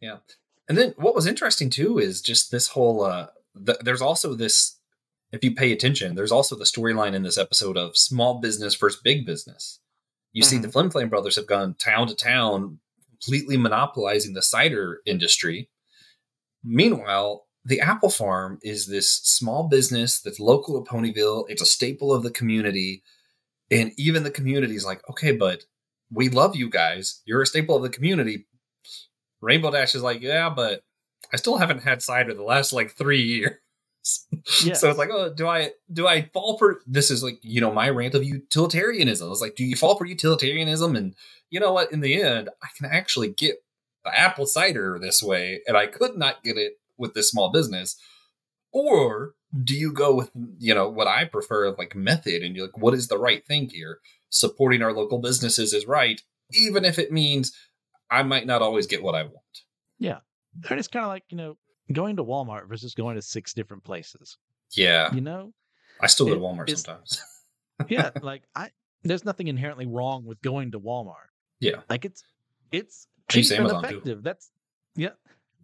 Yeah. 0.00 0.16
And 0.68 0.78
then 0.78 0.94
what 0.96 1.14
was 1.14 1.26
interesting 1.26 1.70
too 1.70 1.98
is 1.98 2.22
just 2.22 2.50
this 2.50 2.68
whole 2.68 3.04
uh 3.04 3.28
th- 3.66 3.78
there's 3.82 4.02
also 4.02 4.34
this 4.34 4.78
if 5.32 5.44
you 5.44 5.54
pay 5.54 5.72
attention, 5.72 6.14
there's 6.14 6.32
also 6.32 6.56
the 6.56 6.64
storyline 6.64 7.14
in 7.14 7.22
this 7.22 7.38
episode 7.38 7.76
of 7.76 7.96
small 7.96 8.40
business 8.40 8.74
versus 8.74 9.00
big 9.02 9.24
business. 9.24 9.80
You 10.32 10.42
see 10.42 10.58
Mhm. 10.58 10.62
the 10.62 10.70
Flim 10.72 10.90
Flam 10.90 11.08
brothers 11.08 11.36
have 11.36 11.46
gone 11.46 11.74
town 11.74 12.06
to 12.08 12.14
town 12.14 12.80
completely 13.10 13.56
monopolizing 13.56 14.32
the 14.34 14.42
cider 14.42 15.00
industry. 15.04 15.68
Meanwhile, 16.62 17.46
the 17.64 17.80
apple 17.80 18.10
farm 18.10 18.58
is 18.62 18.86
this 18.86 19.10
small 19.10 19.68
business 19.68 20.20
that's 20.20 20.40
local 20.40 20.82
to 20.82 20.90
Ponyville. 20.90 21.44
It's 21.48 21.62
a 21.62 21.66
staple 21.66 22.12
of 22.12 22.22
the 22.22 22.30
community. 22.30 23.02
And 23.70 23.92
even 23.96 24.22
the 24.22 24.30
community's 24.30 24.84
like, 24.84 25.06
okay, 25.10 25.32
but 25.32 25.64
we 26.10 26.28
love 26.28 26.56
you 26.56 26.68
guys. 26.70 27.22
You're 27.24 27.42
a 27.42 27.46
staple 27.46 27.76
of 27.76 27.82
the 27.82 27.90
community. 27.90 28.46
Rainbow 29.40 29.70
Dash 29.70 29.94
is 29.94 30.02
like, 30.02 30.20
yeah, 30.22 30.50
but 30.50 30.82
I 31.32 31.36
still 31.36 31.58
haven't 31.58 31.82
had 31.82 32.02
cider 32.02 32.34
the 32.34 32.42
last 32.42 32.72
like 32.72 32.92
three 32.92 33.22
years. 33.22 33.56
Yes. 34.02 34.26
So 34.80 34.88
it's 34.88 34.98
like, 34.98 35.10
oh, 35.10 35.32
do 35.32 35.46
I 35.46 35.70
do 35.92 36.06
I 36.06 36.22
fall 36.32 36.56
for 36.58 36.80
this? 36.86 37.10
Is 37.10 37.22
like 37.22 37.38
you 37.42 37.60
know 37.60 37.72
my 37.72 37.88
rant 37.88 38.14
of 38.14 38.24
utilitarianism. 38.24 39.30
It's 39.30 39.40
like, 39.40 39.56
do 39.56 39.64
you 39.64 39.76
fall 39.76 39.96
for 39.96 40.06
utilitarianism? 40.06 40.96
And 40.96 41.14
you 41.50 41.60
know 41.60 41.72
what? 41.72 41.92
In 41.92 42.00
the 42.00 42.20
end, 42.22 42.48
I 42.62 42.68
can 42.76 42.90
actually 42.90 43.28
get 43.28 43.56
the 44.04 44.18
apple 44.18 44.46
cider 44.46 44.98
this 45.00 45.22
way, 45.22 45.60
and 45.66 45.76
I 45.76 45.86
could 45.86 46.16
not 46.16 46.42
get 46.42 46.56
it 46.56 46.74
with 46.96 47.14
this 47.14 47.30
small 47.30 47.50
business. 47.50 47.96
Or 48.72 49.34
do 49.64 49.74
you 49.74 49.92
go 49.92 50.14
with 50.14 50.30
you 50.58 50.74
know 50.74 50.88
what 50.88 51.08
I 51.08 51.24
prefer, 51.24 51.70
like 51.72 51.94
method, 51.94 52.42
and 52.42 52.56
you're 52.56 52.66
like, 52.66 52.78
what 52.78 52.94
is 52.94 53.08
the 53.08 53.18
right 53.18 53.46
thing 53.46 53.68
here? 53.68 53.98
Supporting 54.30 54.82
our 54.82 54.92
local 54.92 55.18
businesses 55.18 55.72
is 55.72 55.86
right, 55.86 56.22
even 56.52 56.84
if 56.84 56.98
it 56.98 57.12
means 57.12 57.52
I 58.10 58.22
might 58.22 58.46
not 58.46 58.62
always 58.62 58.86
get 58.86 59.02
what 59.02 59.14
I 59.14 59.24
want. 59.24 59.64
Yeah, 59.98 60.18
and 60.68 60.78
it's 60.78 60.88
kind 60.88 61.04
of 61.04 61.10
like, 61.10 61.24
you 61.30 61.36
know, 61.36 61.56
going 61.92 62.16
to 62.16 62.24
Walmart 62.24 62.68
versus 62.68 62.94
going 62.94 63.16
to 63.16 63.22
six 63.22 63.52
different 63.52 63.84
places. 63.84 64.36
Yeah, 64.72 65.12
You 65.14 65.20
know? 65.20 65.52
I 66.00 66.06
still 66.06 66.26
go 66.26 66.34
to 66.34 66.40
Walmart 66.40 66.70
sometimes. 66.76 67.22
Yeah. 67.88 68.10
like 68.20 68.42
I 68.54 68.70
there's 69.02 69.24
nothing 69.24 69.48
inherently 69.48 69.86
wrong 69.86 70.26
with 70.26 70.40
going 70.42 70.72
to 70.72 70.80
Walmart. 70.80 71.30
Yeah. 71.60 71.76
Like 71.88 72.04
it's 72.04 72.22
it's 72.72 73.06
cheap 73.30 73.50
and 73.50 73.60
Amazon, 73.60 73.82
too. 73.82 73.88
effective. 73.88 74.22
That's 74.22 74.50
yeah. 74.96 75.10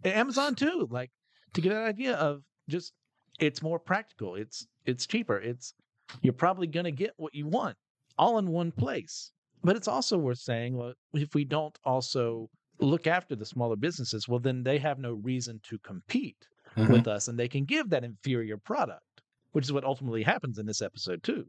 Amazon 0.03 0.55
too. 0.55 0.87
Like 0.89 1.11
to 1.53 1.61
get 1.61 1.71
an 1.73 1.77
idea 1.83 2.15
of 2.15 2.41
just 2.69 2.93
it's 3.39 3.61
more 3.61 3.77
practical. 3.79 4.35
It's 4.35 4.65
it's 4.85 5.05
cheaper. 5.05 5.37
It's 5.37 5.73
you're 6.21 6.33
probably 6.33 6.67
gonna 6.67 6.91
get 6.91 7.13
what 7.17 7.35
you 7.35 7.45
want 7.47 7.77
all 8.17 8.39
in 8.39 8.47
one 8.47 8.71
place. 8.71 9.31
But 9.63 9.75
it's 9.75 9.87
also 9.87 10.17
worth 10.17 10.39
saying, 10.39 10.75
well, 10.75 10.93
if 11.13 11.33
we 11.35 11.43
don't 11.43 11.77
also 11.83 12.49
look 12.79 13.07
after 13.07 13.35
the 13.35 13.45
smaller 13.45 13.75
businesses, 13.75 14.27
well 14.27 14.39
then 14.39 14.63
they 14.63 14.77
have 14.77 14.99
no 14.99 15.13
reason 15.13 15.59
to 15.63 15.77
compete 15.79 16.47
Mhm. 16.75 16.89
with 16.91 17.07
us 17.07 17.27
and 17.27 17.39
they 17.39 17.47
can 17.47 17.65
give 17.65 17.89
that 17.89 18.03
inferior 18.03 18.57
product, 18.57 19.21
which 19.51 19.65
is 19.65 19.73
what 19.73 19.83
ultimately 19.83 20.21
happens 20.23 20.59
in 20.59 20.65
this 20.67 20.81
episode 20.81 21.23
too. 21.23 21.47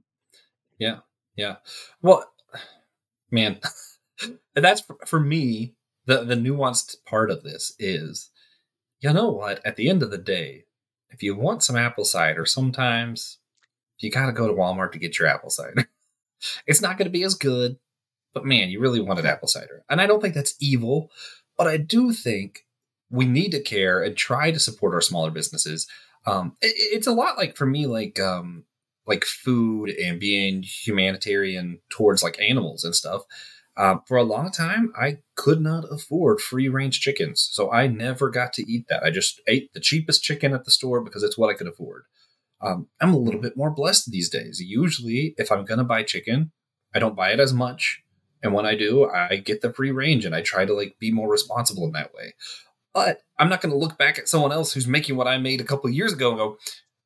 Yeah, 0.78 1.00
yeah. 1.36 1.56
Well, 2.00 2.24
man, 3.30 3.60
that's 4.54 4.80
for, 4.80 4.96
for 5.06 5.20
me. 5.20 5.74
The 6.06 6.24
the 6.24 6.36
nuanced 6.36 7.04
part 7.04 7.30
of 7.30 7.42
this 7.42 7.74
is, 7.78 8.30
you 9.00 9.12
know 9.12 9.28
what? 9.28 9.60
At 9.66 9.76
the 9.76 9.90
end 9.90 10.02
of 10.02 10.10
the 10.10 10.16
day, 10.16 10.64
if 11.10 11.22
you 11.22 11.36
want 11.36 11.62
some 11.62 11.76
apple 11.76 12.06
cider, 12.06 12.46
sometimes 12.46 13.38
you 13.98 14.10
got 14.10 14.24
to 14.26 14.32
go 14.32 14.46
to 14.48 14.54
Walmart 14.54 14.92
to 14.92 14.98
get 14.98 15.18
your 15.18 15.28
apple 15.28 15.50
cider. 15.50 15.86
It's 16.66 16.80
not 16.80 16.96
going 16.96 17.06
to 17.06 17.10
be 17.18 17.24
as 17.24 17.34
good, 17.34 17.78
but 18.38 18.46
man, 18.46 18.70
you 18.70 18.78
really 18.78 19.00
wanted 19.00 19.26
apple 19.26 19.48
cider, 19.48 19.82
and 19.90 20.00
I 20.00 20.06
don't 20.06 20.22
think 20.22 20.34
that's 20.34 20.54
evil. 20.60 21.10
But 21.56 21.66
I 21.66 21.76
do 21.76 22.12
think 22.12 22.60
we 23.10 23.24
need 23.24 23.50
to 23.50 23.60
care 23.60 24.00
and 24.00 24.16
try 24.16 24.52
to 24.52 24.60
support 24.60 24.94
our 24.94 25.00
smaller 25.00 25.32
businesses. 25.32 25.88
Um, 26.24 26.56
it, 26.60 26.72
it's 26.76 27.08
a 27.08 27.12
lot 27.12 27.36
like 27.36 27.56
for 27.56 27.66
me, 27.66 27.86
like 27.88 28.20
um, 28.20 28.62
like 29.08 29.24
food 29.24 29.90
and 29.90 30.20
being 30.20 30.62
humanitarian 30.62 31.80
towards 31.90 32.22
like 32.22 32.40
animals 32.40 32.84
and 32.84 32.94
stuff. 32.94 33.22
Um, 33.76 34.02
for 34.06 34.16
a 34.16 34.22
long 34.22 34.52
time, 34.52 34.92
I 34.96 35.18
could 35.34 35.60
not 35.60 35.84
afford 35.90 36.40
free 36.40 36.68
range 36.68 37.00
chickens, 37.00 37.48
so 37.50 37.72
I 37.72 37.88
never 37.88 38.30
got 38.30 38.52
to 38.52 38.70
eat 38.70 38.86
that. 38.88 39.02
I 39.02 39.10
just 39.10 39.40
ate 39.48 39.72
the 39.72 39.80
cheapest 39.80 40.22
chicken 40.22 40.54
at 40.54 40.64
the 40.64 40.70
store 40.70 41.02
because 41.02 41.24
it's 41.24 41.36
what 41.36 41.50
I 41.50 41.54
could 41.54 41.66
afford. 41.66 42.04
Um, 42.60 42.86
I'm 43.00 43.14
a 43.14 43.18
little 43.18 43.40
bit 43.40 43.56
more 43.56 43.70
blessed 43.72 44.12
these 44.12 44.28
days. 44.28 44.60
Usually, 44.60 45.34
if 45.38 45.50
I'm 45.50 45.64
gonna 45.64 45.82
buy 45.82 46.04
chicken, 46.04 46.52
I 46.94 47.00
don't 47.00 47.16
buy 47.16 47.32
it 47.32 47.40
as 47.40 47.52
much, 47.52 48.02
and 48.42 48.52
when 48.52 48.66
I 48.66 48.74
do, 48.76 49.08
I 49.10 49.36
get 49.36 49.60
the 49.60 49.72
free 49.72 49.90
range, 49.90 50.24
and 50.24 50.34
I 50.34 50.42
try 50.42 50.64
to 50.64 50.74
like 50.74 50.96
be 50.98 51.10
more 51.10 51.28
responsible 51.28 51.84
in 51.84 51.92
that 51.92 52.14
way. 52.14 52.34
But 52.94 53.22
I'm 53.38 53.48
not 53.48 53.60
gonna 53.60 53.76
look 53.76 53.98
back 53.98 54.18
at 54.18 54.28
someone 54.28 54.52
else 54.52 54.72
who's 54.72 54.86
making 54.86 55.16
what 55.16 55.28
I 55.28 55.38
made 55.38 55.60
a 55.60 55.64
couple 55.64 55.88
of 55.88 55.94
years 55.94 56.12
ago 56.12 56.30
and 56.30 56.38
go, 56.38 56.58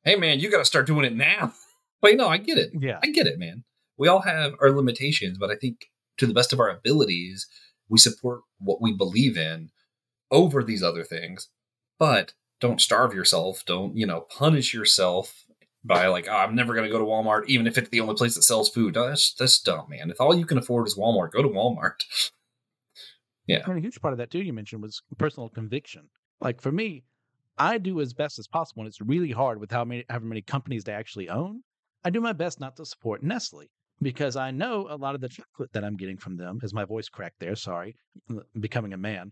"Hey, 0.03 0.15
man, 0.15 0.39
you 0.39 0.49
got 0.49 0.59
to 0.59 0.65
start 0.65 0.87
doing 0.87 1.05
it 1.05 1.15
now." 1.15 1.53
But 2.01 2.11
you 2.11 2.17
know, 2.17 2.27
I 2.27 2.35
get 2.35 2.57
it. 2.57 2.71
Yeah. 2.77 2.99
I 3.01 3.07
get 3.07 3.27
it, 3.27 3.39
man. 3.39 3.63
We 3.97 4.09
all 4.09 4.23
have 4.23 4.55
our 4.61 4.71
limitations, 4.71 5.37
but 5.39 5.49
I 5.49 5.55
think 5.55 5.85
to 6.17 6.27
the 6.27 6.33
best 6.33 6.51
of 6.51 6.59
our 6.59 6.69
abilities, 6.69 7.47
we 7.87 7.97
support 7.97 8.41
what 8.59 8.81
we 8.81 8.91
believe 8.91 9.37
in 9.37 9.69
over 10.29 10.63
these 10.63 10.83
other 10.83 11.05
things. 11.05 11.47
But 11.97 12.33
don't 12.59 12.81
starve 12.81 13.13
yourself. 13.13 13.63
Don't, 13.65 13.95
you 13.95 14.05
know, 14.05 14.21
punish 14.21 14.73
yourself 14.73 15.45
by 15.83 16.07
like, 16.07 16.27
oh, 16.29 16.35
I'm 16.35 16.55
never 16.55 16.73
going 16.73 16.85
to 16.85 16.91
go 16.91 16.99
to 16.99 17.05
Walmart, 17.05 17.47
even 17.47 17.67
if 17.67 17.77
it's 17.77 17.89
the 17.89 17.99
only 17.99 18.15
place 18.15 18.35
that 18.35 18.43
sells 18.43 18.69
food. 18.69 18.93
That's, 18.93 19.33
that's 19.33 19.59
dumb, 19.59 19.87
man. 19.89 20.09
If 20.09 20.21
all 20.21 20.35
you 20.35 20.45
can 20.45 20.57
afford 20.57 20.87
is 20.87 20.97
Walmart, 20.97 21.31
go 21.31 21.41
to 21.41 21.49
Walmart. 21.49 22.03
Yeah. 23.45 23.63
And 23.65 23.77
a 23.77 23.81
huge 23.81 23.99
part 23.99 24.13
of 24.13 24.19
that 24.19 24.31
too 24.31 24.41
you 24.41 24.53
mentioned 24.53 24.81
was 24.81 25.01
personal 25.17 25.49
conviction. 25.49 26.09
Like 26.39 26.61
for 26.61 26.71
me, 26.71 27.03
I 27.57 27.77
do 27.77 27.99
as 28.01 28.13
best 28.13 28.39
as 28.39 28.47
possible, 28.47 28.81
and 28.83 28.87
it's 28.87 29.01
really 29.01 29.31
hard 29.31 29.59
with 29.59 29.71
how 29.71 29.83
many 29.83 30.05
however 30.09 30.25
many 30.25 30.41
companies 30.41 30.83
they 30.83 30.93
actually 30.93 31.29
own. 31.29 31.61
I 32.03 32.09
do 32.09 32.21
my 32.21 32.33
best 32.33 32.59
not 32.59 32.75
to 32.77 32.85
support 32.85 33.21
Nestle 33.21 33.69
because 34.01 34.35
I 34.35 34.51
know 34.51 34.87
a 34.89 34.95
lot 34.97 35.15
of 35.15 35.21
the 35.21 35.29
chocolate 35.29 35.71
that 35.73 35.83
I'm 35.83 35.95
getting 35.95 36.17
from 36.17 36.35
them, 36.35 36.59
as 36.63 36.73
my 36.73 36.85
voice 36.85 37.09
cracked 37.09 37.39
there, 37.39 37.55
sorry, 37.55 37.95
becoming 38.59 38.93
a 38.93 38.97
man, 38.97 39.31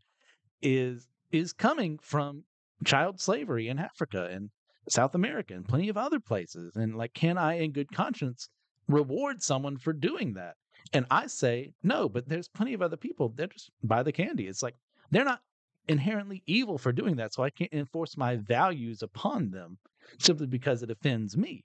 is 0.62 1.08
is 1.32 1.54
coming 1.54 1.98
from 2.02 2.44
child 2.84 3.20
slavery 3.20 3.70
in 3.70 3.80
Africa 3.80 4.30
and 4.32 4.50
South 4.90 5.16
America 5.16 5.54
and 5.54 5.68
plenty 5.68 5.90
of 5.90 5.98
other 5.98 6.20
places. 6.20 6.76
And 6.76 6.96
like, 6.96 7.14
can 7.14 7.38
I 7.38 7.60
in 7.60 7.72
good 7.72 7.92
conscience 7.92 8.50
reward 8.88 9.42
someone 9.44 9.78
for 9.78 9.94
doing 9.94 10.34
that? 10.34 10.56
And 10.94 11.06
I 11.12 11.28
say 11.28 11.74
no, 11.84 12.10
but 12.10 12.28
there's 12.28 12.48
plenty 12.48 12.74
of 12.74 12.82
other 12.82 12.98
people 12.98 13.30
that 13.38 13.52
just 13.52 13.70
buy 13.84 14.04
the 14.04 14.12
candy. 14.12 14.48
It's 14.48 14.64
like 14.64 14.76
they're 15.12 15.24
not 15.26 15.42
inherently 15.88 16.42
evil 16.46 16.78
for 16.78 16.92
doing 16.92 17.16
that, 17.18 17.34
so 17.34 17.44
I 17.44 17.50
can't 17.50 17.72
enforce 17.74 18.18
my 18.18 18.36
values 18.38 19.02
upon 19.04 19.52
them 19.52 19.78
simply 20.20 20.48
because 20.48 20.82
it 20.84 20.90
offends 20.92 21.38
me. 21.38 21.64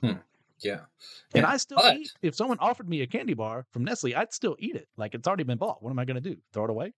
Hmm, 0.00 0.12
yeah. 0.60 0.80
And 1.34 1.42
Yeah, 1.42 1.48
I 1.50 1.56
still 1.56 1.78
but- 1.78 1.96
eat. 1.96 2.12
If 2.22 2.34
someone 2.34 2.58
offered 2.60 2.88
me 2.88 3.02
a 3.02 3.06
candy 3.06 3.34
bar 3.34 3.64
from 3.70 3.84
Nestle, 3.84 4.14
I'd 4.14 4.32
still 4.32 4.56
eat 4.58 4.74
it. 4.74 4.88
Like 4.96 5.14
it's 5.14 5.26
already 5.28 5.44
been 5.44 5.58
bought. 5.58 5.82
What 5.82 5.90
am 5.90 5.98
I 5.98 6.04
going 6.04 6.20
to 6.20 6.28
do? 6.34 6.36
Throw 6.52 6.64
it 6.64 6.70
away? 6.70 6.92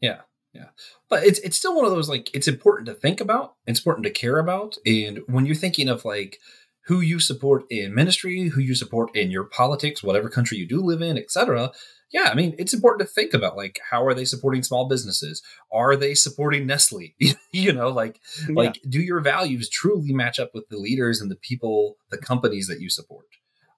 Yeah, 0.00 0.20
yeah. 0.54 0.68
But 1.10 1.24
it's 1.24 1.40
it's 1.40 1.56
still 1.56 1.74
one 1.74 1.84
of 1.84 1.90
those 1.90 2.08
like 2.08 2.30
it's 2.34 2.48
important 2.48 2.86
to 2.86 2.94
think 2.94 3.20
about, 3.20 3.54
it's 3.66 3.80
important 3.80 4.04
to 4.04 4.10
care 4.10 4.38
about, 4.38 4.76
and 4.86 5.20
when 5.26 5.46
you're 5.46 5.54
thinking 5.54 5.88
of 5.88 6.04
like 6.04 6.38
who 6.86 7.00
you 7.00 7.18
support 7.18 7.64
in 7.70 7.94
ministry, 7.94 8.48
who 8.48 8.60
you 8.60 8.74
support 8.74 9.14
in 9.16 9.30
your 9.30 9.44
politics, 9.44 10.02
whatever 10.02 10.28
country 10.28 10.58
you 10.58 10.66
do 10.66 10.80
live 10.80 11.02
in, 11.02 11.18
etc. 11.18 11.72
Yeah, 12.12 12.28
I 12.30 12.34
mean, 12.34 12.54
it's 12.58 12.72
important 12.72 13.08
to 13.08 13.12
think 13.12 13.34
about 13.34 13.56
like 13.56 13.80
how 13.90 14.06
are 14.06 14.14
they 14.14 14.24
supporting 14.24 14.62
small 14.62 14.86
businesses? 14.86 15.42
Are 15.72 15.96
they 15.96 16.14
supporting 16.14 16.66
Nestle? 16.66 17.14
you 17.52 17.72
know, 17.72 17.88
like 17.88 18.20
like 18.48 18.80
do 18.88 19.00
your 19.00 19.20
values 19.20 19.68
truly 19.68 20.12
match 20.12 20.38
up 20.38 20.50
with 20.54 20.68
the 20.68 20.78
leaders 20.78 21.20
and 21.20 21.30
the 21.30 21.36
people, 21.36 21.96
the 22.10 22.18
companies 22.18 22.68
that 22.68 22.80
you 22.80 22.88
support? 22.88 23.26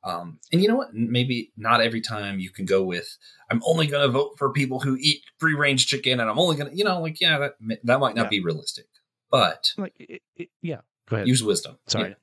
Um, 0.06 0.38
and 0.52 0.62
you 0.62 0.68
know 0.68 0.76
what? 0.76 0.94
Maybe 0.94 1.52
not 1.56 1.80
every 1.80 2.00
time 2.00 2.38
you 2.38 2.50
can 2.50 2.64
go 2.64 2.82
with 2.84 3.08
I'm 3.50 3.60
only 3.66 3.86
going 3.88 4.02
to 4.06 4.08
vote 4.12 4.32
for 4.38 4.52
people 4.52 4.78
who 4.80 4.96
eat 5.00 5.20
free 5.38 5.54
range 5.54 5.86
chicken, 5.86 6.20
and 6.20 6.30
I'm 6.30 6.38
only 6.38 6.56
going 6.56 6.70
to, 6.70 6.76
you 6.76 6.84
know, 6.84 7.00
like 7.00 7.20
yeah, 7.20 7.38
that 7.38 7.54
that 7.84 8.00
might 8.00 8.14
not 8.14 8.24
Yeah. 8.24 8.28
be 8.28 8.40
realistic, 8.40 8.86
but 9.30 9.72
like 9.76 9.94
it, 9.98 10.22
it, 10.36 10.48
yeah. 10.62 10.80
Go 11.08 11.16
ahead. 11.16 11.28
use 11.28 11.42
wisdom. 11.42 11.76
Sorry. 11.86 12.14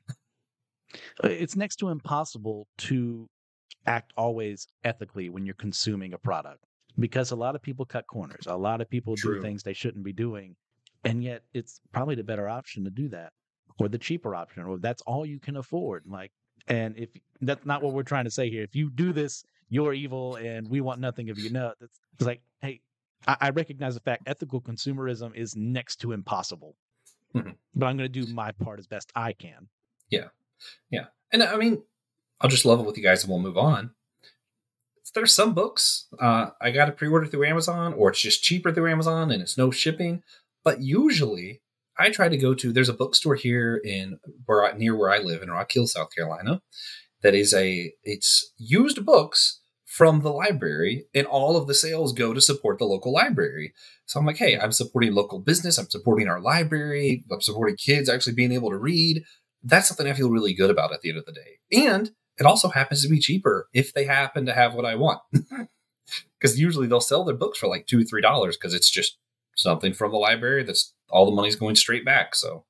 Uh, 1.23 1.27
It's 1.27 1.55
next 1.55 1.77
to 1.77 1.89
impossible 1.89 2.67
to 2.79 3.29
act 3.85 4.13
always 4.17 4.67
ethically 4.83 5.29
when 5.29 5.45
you're 5.45 5.55
consuming 5.55 6.13
a 6.13 6.17
product 6.17 6.63
because 6.99 7.31
a 7.31 7.35
lot 7.35 7.55
of 7.55 7.61
people 7.61 7.85
cut 7.85 8.05
corners. 8.07 8.45
A 8.47 8.55
lot 8.55 8.81
of 8.81 8.89
people 8.89 9.15
True. 9.15 9.35
do 9.35 9.41
things 9.41 9.63
they 9.63 9.73
shouldn't 9.73 10.03
be 10.05 10.13
doing. 10.13 10.55
And 11.05 11.23
yet 11.23 11.43
it's 11.53 11.81
probably 11.91 12.15
the 12.15 12.23
better 12.23 12.47
option 12.47 12.83
to 12.85 12.89
do 12.89 13.09
that 13.09 13.33
or 13.79 13.89
the 13.89 13.97
cheaper 13.97 14.35
option 14.35 14.63
or 14.63 14.77
that's 14.77 15.01
all 15.03 15.25
you 15.25 15.39
can 15.39 15.57
afford. 15.57 16.03
Like, 16.05 16.31
and 16.67 16.97
if 16.97 17.09
that's 17.41 17.65
not 17.65 17.81
what 17.81 17.93
we're 17.93 18.03
trying 18.03 18.25
to 18.25 18.31
say 18.31 18.49
here, 18.49 18.63
if 18.63 18.75
you 18.75 18.89
do 18.89 19.11
this, 19.13 19.43
you're 19.69 19.93
evil 19.93 20.35
and 20.35 20.67
we 20.69 20.81
want 20.81 20.99
nothing 21.01 21.29
of 21.29 21.37
you. 21.39 21.49
No, 21.49 21.73
that's 21.79 21.99
it's 22.13 22.25
like, 22.25 22.41
hey, 22.61 22.81
I, 23.27 23.37
I 23.41 23.49
recognize 23.49 23.95
the 23.95 23.99
fact 24.01 24.23
ethical 24.27 24.61
consumerism 24.61 25.35
is 25.35 25.55
next 25.55 25.97
to 26.01 26.11
impossible, 26.11 26.75
Mhm. 27.35 27.55
but 27.75 27.85
I'm 27.87 27.97
going 27.97 28.11
to 28.11 28.21
do 28.25 28.31
my 28.33 28.51
part 28.51 28.79
as 28.79 28.87
best 28.87 29.11
I 29.15 29.33
can. 29.33 29.67
Yeah, 30.09 30.27
yeah. 30.91 31.05
And 31.31 31.41
I 31.43 31.55
mean, 31.57 31.81
I'll 32.39 32.49
just 32.49 32.65
level 32.65 32.85
with 32.85 32.97
you 32.97 33.03
guys 33.03 33.23
and 33.23 33.31
we'll 33.31 33.39
move 33.39 33.57
on. 33.57 33.91
There's 35.15 35.33
some 35.33 35.53
books 35.53 36.07
uh, 36.19 36.51
I 36.59 36.71
got 36.71 36.85
to 36.85 36.91
pre 36.91 37.07
order 37.07 37.25
through 37.27 37.45
Amazon 37.45 37.93
or 37.93 38.09
it's 38.09 38.21
just 38.21 38.41
cheaper 38.43 38.71
through 38.71 38.89
Amazon 38.89 39.31
and 39.31 39.41
it's 39.43 39.57
no 39.57 39.69
shipping. 39.69 40.23
But 40.63 40.81
usually 40.81 41.61
I 41.97 42.09
try 42.09 42.29
to 42.29 42.37
go 42.37 42.53
to, 42.55 42.71
there's 42.71 42.89
a 42.89 42.93
bookstore 42.93 43.35
here 43.35 43.79
in 43.83 44.19
where 44.45 44.73
near 44.75 44.95
where 44.95 45.11
I 45.11 45.19
live 45.19 45.41
in 45.41 45.51
Rock 45.51 45.71
Hill, 45.71 45.87
South 45.87 46.09
Carolina, 46.15 46.61
that 47.21 47.35
is 47.35 47.53
a, 47.53 47.93
it's 48.03 48.51
used 48.57 49.05
books 49.05 49.61
from 49.85 50.21
the 50.21 50.31
library 50.31 51.05
and 51.13 51.27
all 51.27 51.55
of 51.55 51.67
the 51.67 51.75
sales 51.75 52.13
go 52.13 52.33
to 52.33 52.41
support 52.41 52.79
the 52.79 52.85
local 52.85 53.13
library. 53.13 53.73
So 54.07 54.19
I'm 54.19 54.25
like, 54.25 54.37
hey, 54.37 54.57
I'm 54.57 54.71
supporting 54.71 55.13
local 55.13 55.39
business. 55.39 55.77
I'm 55.77 55.89
supporting 55.89 56.27
our 56.27 56.41
library. 56.41 57.23
I'm 57.31 57.41
supporting 57.41 57.77
kids 57.77 58.09
actually 58.09 58.33
being 58.33 58.51
able 58.51 58.71
to 58.71 58.77
read 58.77 59.23
that's 59.63 59.87
something 59.87 60.07
I 60.07 60.13
feel 60.13 60.29
really 60.29 60.53
good 60.53 60.69
about 60.69 60.93
at 60.93 61.01
the 61.01 61.09
end 61.09 61.17
of 61.17 61.25
the 61.25 61.31
day. 61.31 61.59
And 61.71 62.11
it 62.37 62.45
also 62.45 62.69
happens 62.69 63.03
to 63.03 63.09
be 63.09 63.19
cheaper 63.19 63.67
if 63.73 63.93
they 63.93 64.05
happen 64.05 64.45
to 64.45 64.53
have 64.53 64.73
what 64.73 64.85
I 64.85 64.95
want. 64.95 65.21
Because 66.37 66.59
usually 66.59 66.85
they'll 66.85 66.99
sell 66.99 67.23
their 67.23 67.33
books 67.33 67.57
for 67.57 67.67
like 67.67 67.87
two, 67.87 68.03
three 68.03 68.21
dollars 68.21 68.57
because 68.57 68.73
it's 68.73 68.91
just 68.91 69.17
something 69.55 69.93
from 69.93 70.11
the 70.11 70.17
library 70.17 70.61
that's 70.63 70.93
all 71.13 71.25
the 71.25 71.31
money's 71.35 71.55
going 71.55 71.75
straight 71.75 72.03
back. 72.03 72.35
So 72.35 72.65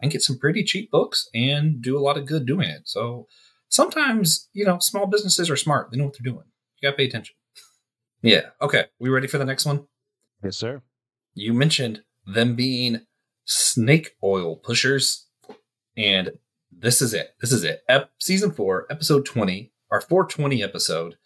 I 0.00 0.04
can 0.04 0.10
get 0.10 0.22
some 0.22 0.38
pretty 0.38 0.64
cheap 0.64 0.90
books 0.90 1.28
and 1.32 1.80
do 1.80 1.96
a 1.96 2.00
lot 2.00 2.18
of 2.18 2.26
good 2.26 2.44
doing 2.44 2.68
it. 2.68 2.82
So 2.84 3.28
sometimes, 3.68 4.48
you 4.52 4.64
know, 4.66 4.78
small 4.80 5.06
businesses 5.06 5.48
are 5.48 5.56
smart. 5.56 5.90
They 5.90 5.96
know 5.96 6.04
what 6.06 6.16
they're 6.18 6.30
doing. 6.30 6.44
You 6.80 6.88
gotta 6.88 6.96
pay 6.96 7.06
attention. 7.06 7.36
Yeah. 8.22 8.50
Okay. 8.60 8.86
We 8.98 9.08
ready 9.08 9.28
for 9.28 9.38
the 9.38 9.44
next 9.44 9.64
one? 9.64 9.86
Yes, 10.42 10.56
sir. 10.56 10.82
You 11.34 11.54
mentioned 11.54 12.02
them 12.26 12.56
being 12.56 13.02
snake 13.44 14.16
oil 14.22 14.56
pushers. 14.56 15.26
And 15.96 16.32
this 16.70 17.00
is 17.00 17.14
it. 17.14 17.34
This 17.40 17.52
is 17.52 17.64
it. 17.64 17.82
Ep- 17.88 18.10
season 18.18 18.50
four, 18.50 18.86
episode 18.90 19.24
20, 19.24 19.72
our 19.90 20.00
420 20.00 20.62
episode. 20.62 21.16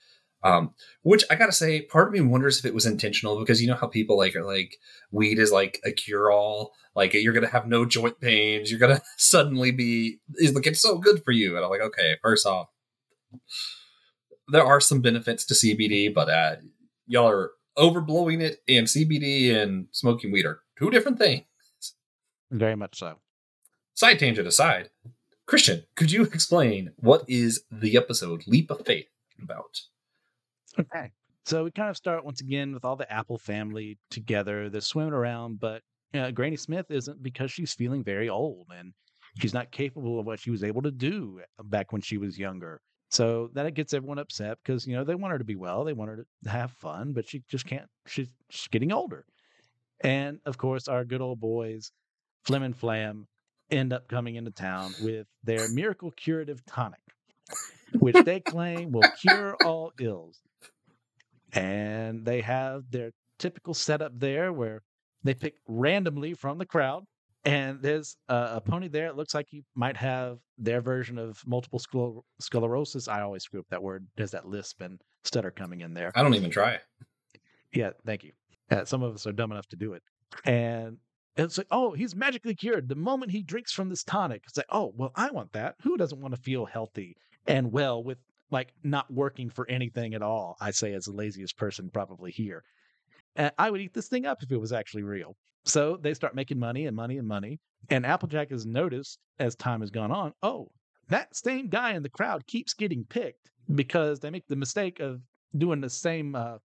Um, 0.44 0.74
which 1.02 1.24
I 1.30 1.36
gotta 1.36 1.52
say, 1.52 1.80
part 1.80 2.08
of 2.08 2.12
me 2.12 2.20
wonders 2.20 2.58
if 2.58 2.66
it 2.66 2.74
was 2.74 2.84
intentional 2.84 3.40
because 3.40 3.62
you 3.62 3.66
know 3.66 3.76
how 3.76 3.86
people 3.86 4.18
like 4.18 4.36
are 4.36 4.44
like 4.44 4.76
weed 5.10 5.38
is 5.38 5.50
like 5.50 5.80
a 5.86 5.90
cure 5.90 6.30
all, 6.30 6.74
like 6.94 7.14
you're 7.14 7.32
gonna 7.32 7.48
have 7.48 7.66
no 7.66 7.86
joint 7.86 8.20
pains, 8.20 8.70
you're 8.70 8.78
gonna 8.78 9.00
suddenly 9.16 9.70
be 9.70 10.20
is 10.36 10.54
like 10.54 10.66
it's 10.66 10.82
so 10.82 10.98
good 10.98 11.24
for 11.24 11.32
you. 11.32 11.56
And 11.56 11.64
I'm 11.64 11.70
like, 11.70 11.80
okay, 11.80 12.16
first 12.22 12.46
off, 12.46 12.68
there 14.48 14.64
are 14.64 14.80
some 14.80 15.00
benefits 15.00 15.46
to 15.46 15.54
CBD, 15.54 16.12
but 16.12 16.28
uh, 16.28 16.56
y'all 17.06 17.30
are 17.30 17.52
overblowing 17.78 18.42
it, 18.42 18.58
and 18.68 18.86
CBD 18.86 19.54
and 19.54 19.86
smoking 19.92 20.30
weed 20.30 20.44
are 20.44 20.60
two 20.78 20.90
different 20.90 21.18
things. 21.18 21.44
Very 22.50 22.76
much 22.76 22.98
so. 22.98 23.16
Side 23.94 24.18
tangent 24.18 24.46
aside, 24.46 24.90
Christian, 25.46 25.84
could 25.96 26.12
you 26.12 26.22
explain 26.22 26.92
what 26.96 27.24
is 27.28 27.64
the 27.70 27.96
episode 27.96 28.42
Leap 28.46 28.70
of 28.70 28.84
Faith 28.84 29.06
about? 29.42 29.80
Okay. 30.78 31.10
So 31.46 31.64
we 31.64 31.70
kind 31.70 31.90
of 31.90 31.96
start 31.96 32.24
once 32.24 32.40
again 32.40 32.72
with 32.72 32.84
all 32.84 32.96
the 32.96 33.10
Apple 33.12 33.38
family 33.38 33.98
together. 34.10 34.70
They're 34.70 34.80
swimming 34.80 35.12
around, 35.12 35.60
but 35.60 35.82
uh, 36.14 36.30
Granny 36.30 36.56
Smith 36.56 36.90
isn't 36.90 37.22
because 37.22 37.50
she's 37.50 37.74
feeling 37.74 38.02
very 38.02 38.28
old 38.30 38.68
and 38.74 38.94
she's 39.40 39.52
not 39.52 39.70
capable 39.70 40.18
of 40.18 40.26
what 40.26 40.40
she 40.40 40.50
was 40.50 40.64
able 40.64 40.82
to 40.82 40.90
do 40.90 41.40
back 41.64 41.92
when 41.92 42.00
she 42.00 42.16
was 42.16 42.38
younger. 42.38 42.80
So 43.10 43.50
that 43.52 43.74
gets 43.74 43.92
everyone 43.92 44.18
upset 44.18 44.58
because 44.64 44.86
you 44.86 44.96
know 44.96 45.04
they 45.04 45.14
want 45.14 45.32
her 45.32 45.38
to 45.38 45.44
be 45.44 45.56
well, 45.56 45.84
they 45.84 45.92
want 45.92 46.10
her 46.10 46.26
to 46.44 46.50
have 46.50 46.72
fun, 46.72 47.12
but 47.12 47.28
she 47.28 47.42
just 47.48 47.66
can't. 47.66 47.88
She's, 48.06 48.28
she's 48.50 48.68
getting 48.68 48.92
older, 48.92 49.24
and 50.00 50.40
of 50.46 50.58
course 50.58 50.88
our 50.88 51.04
good 51.04 51.20
old 51.20 51.40
boys, 51.40 51.92
Flim 52.44 52.62
and 52.62 52.76
Flam, 52.76 53.28
end 53.70 53.92
up 53.92 54.08
coming 54.08 54.34
into 54.36 54.50
town 54.50 54.94
with 55.02 55.26
their 55.44 55.68
miracle 55.68 56.10
curative 56.10 56.64
tonic, 56.66 57.00
which 57.98 58.16
they 58.24 58.40
claim 58.40 58.90
will 58.90 59.08
cure 59.20 59.56
all 59.64 59.92
ills. 60.00 60.40
And 61.54 62.24
they 62.24 62.40
have 62.40 62.90
their 62.90 63.12
typical 63.38 63.74
setup 63.74 64.18
there 64.18 64.52
where 64.52 64.82
they 65.22 65.34
pick 65.34 65.54
randomly 65.66 66.34
from 66.34 66.58
the 66.58 66.66
crowd. 66.66 67.04
And 67.46 67.82
there's 67.82 68.16
a, 68.28 68.52
a 68.54 68.60
pony 68.60 68.88
there. 68.88 69.06
It 69.06 69.16
looks 69.16 69.34
like 69.34 69.46
he 69.50 69.64
might 69.74 69.96
have 69.98 70.38
their 70.56 70.80
version 70.80 71.18
of 71.18 71.42
multiple 71.46 71.78
scler- 71.78 72.22
sclerosis. 72.40 73.06
I 73.06 73.20
always 73.20 73.42
screw 73.42 73.60
up 73.60 73.66
that 73.70 73.82
word. 73.82 74.06
There's 74.16 74.30
that 74.30 74.48
lisp 74.48 74.80
and 74.80 74.98
stutter 75.24 75.50
coming 75.50 75.82
in 75.82 75.92
there. 75.92 76.10
I 76.14 76.22
don't 76.22 76.34
even 76.34 76.50
try. 76.50 76.78
Yeah, 77.72 77.90
thank 78.06 78.24
you. 78.24 78.32
Uh, 78.70 78.84
some 78.84 79.02
of 79.02 79.14
us 79.14 79.26
are 79.26 79.32
dumb 79.32 79.52
enough 79.52 79.68
to 79.68 79.76
do 79.76 79.92
it. 79.92 80.02
And 80.44 80.96
it's 81.36 81.58
like, 81.58 81.66
oh, 81.70 81.92
he's 81.92 82.14
magically 82.14 82.54
cured. 82.54 82.88
The 82.88 82.94
moment 82.94 83.32
he 83.32 83.42
drinks 83.42 83.72
from 83.72 83.88
this 83.90 84.04
tonic, 84.04 84.42
it's 84.46 84.56
like, 84.56 84.66
oh, 84.70 84.94
well, 84.96 85.12
I 85.14 85.30
want 85.30 85.52
that. 85.52 85.74
Who 85.82 85.96
doesn't 85.96 86.20
want 86.20 86.34
to 86.34 86.40
feel 86.40 86.64
healthy 86.64 87.16
and 87.46 87.72
well 87.72 88.02
with 88.02 88.18
like 88.54 88.72
not 88.82 89.12
working 89.12 89.50
for 89.50 89.68
anything 89.68 90.14
at 90.14 90.22
all? 90.22 90.56
I 90.60 90.70
say 90.70 90.94
as 90.94 91.04
the 91.04 91.12
laziest 91.12 91.58
person 91.58 91.90
probably 91.92 92.30
here. 92.30 92.62
And 93.36 93.52
I 93.58 93.70
would 93.70 93.80
eat 93.80 93.92
this 93.92 94.08
thing 94.08 94.24
up 94.24 94.42
if 94.42 94.50
it 94.50 94.56
was 94.56 94.72
actually 94.72 95.02
real. 95.02 95.36
So 95.64 95.98
they 96.00 96.14
start 96.14 96.34
making 96.34 96.58
money 96.58 96.86
and 96.86 96.96
money 96.96 97.18
and 97.18 97.26
money. 97.26 97.58
And 97.90 98.06
Applejack 98.06 98.50
has 98.50 98.64
noticed 98.64 99.18
as 99.38 99.56
time 99.56 99.80
has 99.80 99.90
gone 99.90 100.12
on, 100.12 100.32
oh, 100.42 100.70
that 101.08 101.36
same 101.36 101.68
guy 101.68 101.92
in 101.94 102.02
the 102.02 102.08
crowd 102.08 102.46
keeps 102.46 102.72
getting 102.72 103.04
picked 103.04 103.50
because 103.74 104.20
they 104.20 104.30
make 104.30 104.46
the 104.46 104.56
mistake 104.56 105.00
of 105.00 105.20
doing 105.58 105.80
the 105.80 105.90
same, 105.90 106.34
uh, 106.34 106.58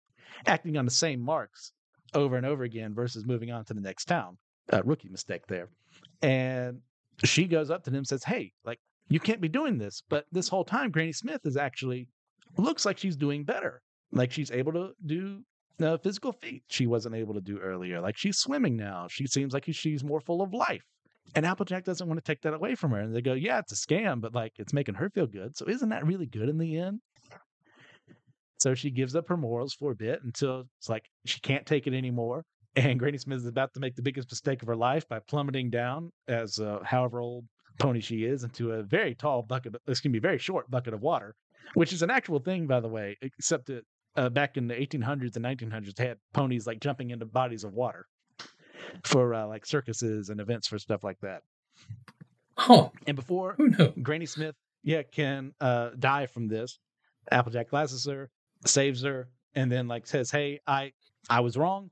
acting 0.46 0.78
on 0.78 0.86
the 0.86 0.92
same 0.92 1.22
marks 1.22 1.72
over 2.14 2.36
and 2.36 2.46
over 2.46 2.64
again 2.64 2.94
versus 2.94 3.26
moving 3.26 3.52
on 3.52 3.64
to 3.66 3.74
the 3.74 3.82
next 3.82 4.06
town. 4.06 4.38
Uh, 4.72 4.82
rookie 4.84 5.10
mistake 5.10 5.48
there. 5.48 5.70
And 6.22 6.82
she 7.24 7.46
goes 7.46 7.72
up 7.72 7.84
to 7.86 7.90
him 7.90 7.98
and 7.98 8.08
says, 8.08 8.24
Hey, 8.26 8.52
like, 8.66 8.80
you 9.10 9.20
can't 9.20 9.42
be 9.42 9.48
doing 9.48 9.78
this. 9.78 10.02
But 10.10 10.26
this 10.32 10.50
whole 10.50 10.64
time, 10.64 10.92
Granny 10.92 11.14
Smith 11.14 11.42
is 11.46 11.58
actually 11.58 12.08
looks 12.58 12.86
like 12.86 12.98
she's 12.98 13.16
doing 13.16 13.44
better. 13.44 13.82
Like 14.12 14.32
she's 14.32 14.52
able 14.52 14.74
to 14.74 14.92
do 15.06 15.42
uh, 15.82 15.98
physical 15.98 16.32
feats 16.32 16.66
she 16.70 16.88
wasn't 16.88 17.16
able 17.16 17.34
to 17.34 17.42
do 17.42 17.60
earlier. 17.60 18.02
Like 18.02 18.18
she's 18.18 18.38
swimming 18.38 18.76
now. 18.76 19.08
She 19.10 19.28
seems 19.28 19.54
like 19.54 19.66
she's 19.70 20.04
more 20.04 20.22
full 20.22 20.42
of 20.42 20.54
life. 20.54 20.84
And 21.36 21.46
Applejack 21.46 21.84
doesn't 21.84 22.08
want 22.08 22.24
to 22.24 22.32
take 22.32 22.42
that 22.42 22.54
away 22.54 22.76
from 22.76 22.92
her. 22.92 23.00
And 23.00 23.14
they 23.14 23.22
go, 23.22 23.34
Yeah, 23.34 23.60
it's 23.60 23.74
a 23.74 23.76
scam, 23.76 24.22
but 24.22 24.34
like 24.34 24.54
it's 24.58 24.74
making 24.74 24.96
her 24.96 25.10
feel 25.10 25.28
good. 25.28 25.58
So 25.58 25.66
isn't 25.68 25.90
that 25.90 26.06
really 26.06 26.26
good 26.26 26.50
in 26.50 26.58
the 26.58 26.78
end? 26.78 27.02
So 28.60 28.74
she 28.74 28.90
gives 28.90 29.16
up 29.16 29.28
her 29.28 29.38
morals 29.38 29.74
for 29.74 29.92
a 29.92 29.96
bit 29.96 30.24
until 30.24 30.64
it's 30.80 30.90
like 30.90 31.06
she 31.26 31.40
can't 31.42 31.66
take 31.66 31.86
it 31.88 31.94
anymore. 31.94 32.44
And 32.76 33.00
Granny 33.00 33.18
Smith 33.18 33.40
is 33.40 33.48
about 33.48 33.74
to 33.74 33.80
make 33.80 33.96
the 33.96 34.04
biggest 34.04 34.30
mistake 34.32 34.62
of 34.62 34.68
her 34.68 34.76
life 34.76 35.08
by 35.08 35.20
plummeting 35.20 35.72
down 35.72 36.12
as 36.28 36.60
uh, 36.60 36.80
however 36.84 37.20
old 37.20 37.46
pony 37.78 38.00
she 38.00 38.24
is 38.24 38.44
into 38.44 38.72
a 38.72 38.84
very 38.84 39.16
tall 39.16 39.42
bucket, 39.42 39.76
excuse 39.88 40.12
me, 40.12 40.20
very 40.20 40.38
short 40.38 40.70
bucket 40.70 40.94
of 40.94 41.02
water, 41.02 41.36
which 41.74 41.94
is 41.94 42.02
an 42.02 42.10
actual 42.10 42.40
thing, 42.40 42.68
by 42.68 42.80
the 42.80 42.88
way, 42.88 43.18
except 43.22 43.68
that 43.68 43.86
uh, 44.16 44.30
back 44.30 44.58
in 44.58 44.68
the 44.68 44.74
1800s 44.74 45.36
and 45.36 45.46
1900s, 45.46 45.96
they 45.96 46.08
had 46.08 46.18
ponies 46.34 46.66
like 46.66 46.80
jumping 46.80 47.12
into 47.12 47.26
bodies 47.26 47.64
of 47.64 47.74
water 47.74 48.08
for 49.04 49.34
uh, 49.34 49.48
like 49.48 49.66
circuses 49.66 50.30
and 50.30 50.40
events 50.40 50.68
for 50.68 50.80
stuff 50.80 51.04
like 51.04 51.20
that. 51.22 51.42
Oh, 52.58 52.92
And 53.06 53.16
before? 53.16 53.56
Granny 54.02 54.26
Smith, 54.26 54.56
yeah, 54.84 55.04
can 55.04 55.54
uh, 55.62 55.92
die 55.98 56.26
from 56.26 56.48
this. 56.48 56.80
Applejack 57.32 57.70
glasses 57.70 58.06
her, 58.06 58.30
saves 58.66 59.04
her, 59.04 59.30
and 59.54 59.72
then 59.72 59.88
like 59.88 60.08
says, 60.08 60.32
"Hey, 60.32 60.62
I 60.66 60.94
I 61.30 61.42
was 61.42 61.58
wrong. 61.58 61.92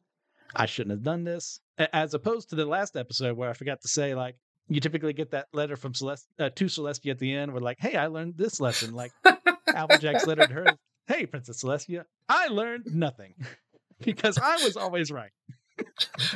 I 0.55 0.65
shouldn't 0.65 0.91
have 0.91 1.03
done 1.03 1.23
this." 1.23 1.59
As 1.77 2.13
opposed 2.13 2.49
to 2.49 2.55
the 2.55 2.65
last 2.65 2.95
episode 2.95 3.37
where 3.37 3.49
I 3.49 3.53
forgot 3.53 3.81
to 3.81 3.87
say, 3.89 4.15
like, 4.15 4.37
you 4.67 4.79
typically 4.79 5.13
get 5.13 5.31
that 5.31 5.47
letter 5.53 5.75
from 5.75 5.93
Celeste 5.93 6.27
uh, 6.39 6.49
to 6.55 6.65
Celestia 6.65 7.11
at 7.11 7.19
the 7.19 7.33
end, 7.33 7.51
where 7.51 7.61
like, 7.61 7.77
"Hey, 7.79 7.95
I 7.95 8.07
learned 8.07 8.37
this 8.37 8.59
lesson." 8.59 8.93
Like 8.93 9.11
Applejack's 9.73 10.25
letter 10.25 10.45
to 10.47 10.53
her, 10.53 10.77
"Hey, 11.07 11.25
Princess 11.25 11.63
Celestia, 11.63 12.03
I 12.29 12.47
learned 12.47 12.85
nothing 12.87 13.35
because 14.03 14.37
I 14.37 14.57
was 14.63 14.75
always 14.77 15.11
right." 15.11 15.31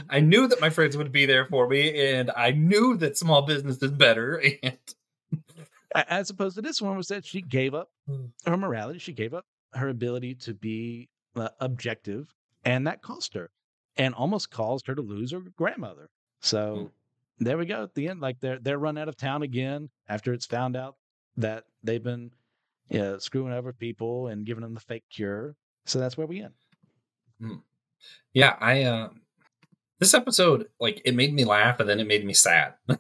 I 0.09 0.19
knew 0.19 0.47
that 0.47 0.59
my 0.61 0.69
friends 0.69 0.97
would 0.97 1.11
be 1.11 1.25
there 1.25 1.45
for 1.45 1.67
me, 1.67 2.11
and 2.13 2.31
I 2.35 2.51
knew 2.51 2.97
that 2.97 3.17
small 3.17 3.43
business 3.43 3.81
is 3.81 3.91
better. 3.91 4.41
And 4.63 4.77
As 6.07 6.29
opposed 6.29 6.55
to 6.55 6.61
this 6.61 6.81
one, 6.81 6.95
was 6.97 7.07
that 7.07 7.25
she 7.25 7.41
gave 7.41 7.73
up 7.73 7.89
Hmm. 8.07 8.25
her 8.45 8.57
morality, 8.57 8.99
she 8.99 9.13
gave 9.13 9.33
up 9.33 9.45
her 9.73 9.89
ability 9.89 10.35
to 10.35 10.53
be 10.53 11.09
uh, 11.35 11.49
objective, 11.59 12.33
and 12.63 12.85
that 12.87 13.01
cost 13.01 13.33
her, 13.33 13.49
and 13.97 14.13
almost 14.13 14.51
caused 14.51 14.85
her 14.87 14.93
to 14.95 15.01
lose 15.01 15.31
her 15.31 15.39
grandmother. 15.57 16.09
So 16.41 16.91
there 17.39 17.57
we 17.57 17.65
go. 17.65 17.83
At 17.83 17.93
the 17.95 18.07
end, 18.07 18.21
like 18.21 18.39
they're 18.39 18.59
they're 18.59 18.77
run 18.79 18.97
out 18.97 19.09
of 19.09 19.15
town 19.17 19.41
again 19.43 19.89
after 20.07 20.33
it's 20.33 20.45
found 20.45 20.75
out 20.75 20.95
that 21.37 21.63
they've 21.83 22.03
been 22.03 22.31
you 22.89 22.99
know, 22.99 23.17
screwing 23.19 23.53
over 23.53 23.71
people 23.71 24.27
and 24.27 24.45
giving 24.45 24.63
them 24.63 24.73
the 24.73 24.79
fake 24.79 25.03
cure. 25.11 25.55
So 25.85 25.99
that's 25.99 26.17
where 26.17 26.27
we 26.27 26.41
end. 26.41 27.61
yeah, 28.33 28.55
I 28.59 28.83
uh 28.83 29.09
this 29.99 30.13
episode, 30.13 30.67
like, 30.79 31.01
it 31.03 31.13
made 31.13 31.33
me 31.33 31.43
laugh, 31.43 31.81
and 31.81 31.89
then 31.89 31.99
it 31.99 32.07
made 32.07 32.25
me 32.25 32.33
sad. 32.33 32.75
Hmm. 32.87 32.97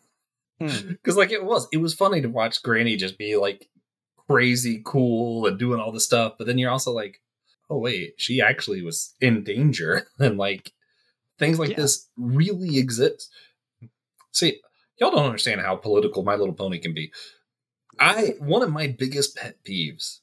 because 0.59 1.15
like 1.17 1.31
it 1.31 1.43
was 1.43 1.67
it 1.71 1.77
was 1.77 1.93
funny 1.93 2.21
to 2.21 2.27
watch 2.27 2.61
granny 2.61 2.97
just 2.97 3.17
be 3.17 3.37
like 3.37 3.69
crazy 4.27 4.81
cool 4.85 5.47
and 5.47 5.57
doing 5.57 5.79
all 5.79 5.91
this 5.91 6.05
stuff 6.05 6.33
but 6.37 6.45
then 6.45 6.59
you're 6.59 6.69
also 6.69 6.91
like 6.91 7.19
oh 7.71 7.77
wait, 7.77 8.15
she 8.17 8.41
actually 8.41 8.81
was 8.81 9.13
in 9.21 9.43
danger, 9.43 10.07
and 10.19 10.37
like 10.37 10.73
things 11.37 11.59
like 11.59 11.69
Yeah. 11.71 11.77
this 11.77 12.09
really 12.17 12.77
exist. 12.79 13.31
See, 14.31 14.61
y'all 14.99 15.11
don't 15.11 15.25
understand 15.25 15.61
how 15.61 15.75
political 15.75 16.23
My 16.23 16.35
Little 16.35 16.53
Pony 16.53 16.79
can 16.79 16.93
be. 16.93 17.11
I 17.99 18.35
one 18.39 18.61
of 18.61 18.71
my 18.71 18.87
biggest 18.87 19.35
pet 19.35 19.57
peeves 19.67 20.19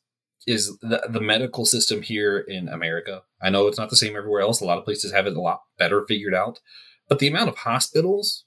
is 0.47 0.79
the 0.79 1.07
the 1.09 1.21
medical 1.21 1.67
system 1.67 2.03
here 2.03 2.39
in 2.39 2.69
America. 2.69 3.23
I 3.43 3.51
know 3.51 3.67
it's 3.67 3.79
not 3.79 3.91
the 3.91 3.97
same 3.97 4.17
everywhere 4.17 4.41
else. 4.41 4.61
A 4.61 4.65
lot 4.65 4.79
of 4.79 4.85
places 4.85 5.13
have 5.13 5.27
it 5.27 5.37
a 5.37 5.41
lot 5.41 5.63
better 5.79 6.05
figured 6.07 6.35
out, 6.35 6.61
but 7.09 7.19
the 7.19 7.29
amount 7.29 7.49
of 7.49 7.57
hospitals 7.59 8.45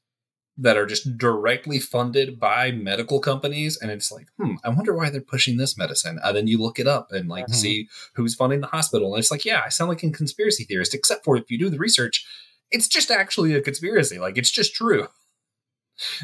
that 0.57 0.75
are 0.77 0.85
just 0.85 1.17
directly 1.17 1.79
funded 1.79 2.37
by 2.37 2.69
medical 2.71 3.21
companies, 3.21 3.77
and 3.77 3.91
it's 3.91 4.11
like, 4.11 4.27
hmm, 4.37 4.55
I 4.61 4.67
wonder 4.69 4.93
why 4.93 5.09
they're 5.09 5.21
pushing 5.21 5.55
this 5.55 5.77
medicine. 5.77 6.19
And 6.21 6.35
then 6.35 6.47
you 6.47 6.57
look 6.57 6.79
it 6.79 6.87
up 6.87 7.11
and 7.11 7.29
like 7.29 7.47
Mhm. 7.47 7.55
see 7.55 7.87
who's 8.15 8.35
funding 8.35 8.59
the 8.61 8.67
hospital, 8.67 9.13
and 9.13 9.19
it's 9.21 9.31
like, 9.31 9.45
yeah, 9.45 9.61
I 9.65 9.69
sound 9.69 9.89
like 9.89 10.03
a 10.03 10.09
conspiracy 10.09 10.63
theorist, 10.65 10.93
except 10.93 11.23
for 11.23 11.37
if 11.37 11.49
you 11.51 11.57
do 11.57 11.69
the 11.69 11.77
research, 11.77 12.25
it's 12.71 12.87
just 12.87 13.09
actually 13.11 13.53
a 13.53 13.61
conspiracy. 13.61 14.19
Like 14.19 14.37
it's 14.37 14.51
just 14.51 14.73
true. 14.73 15.07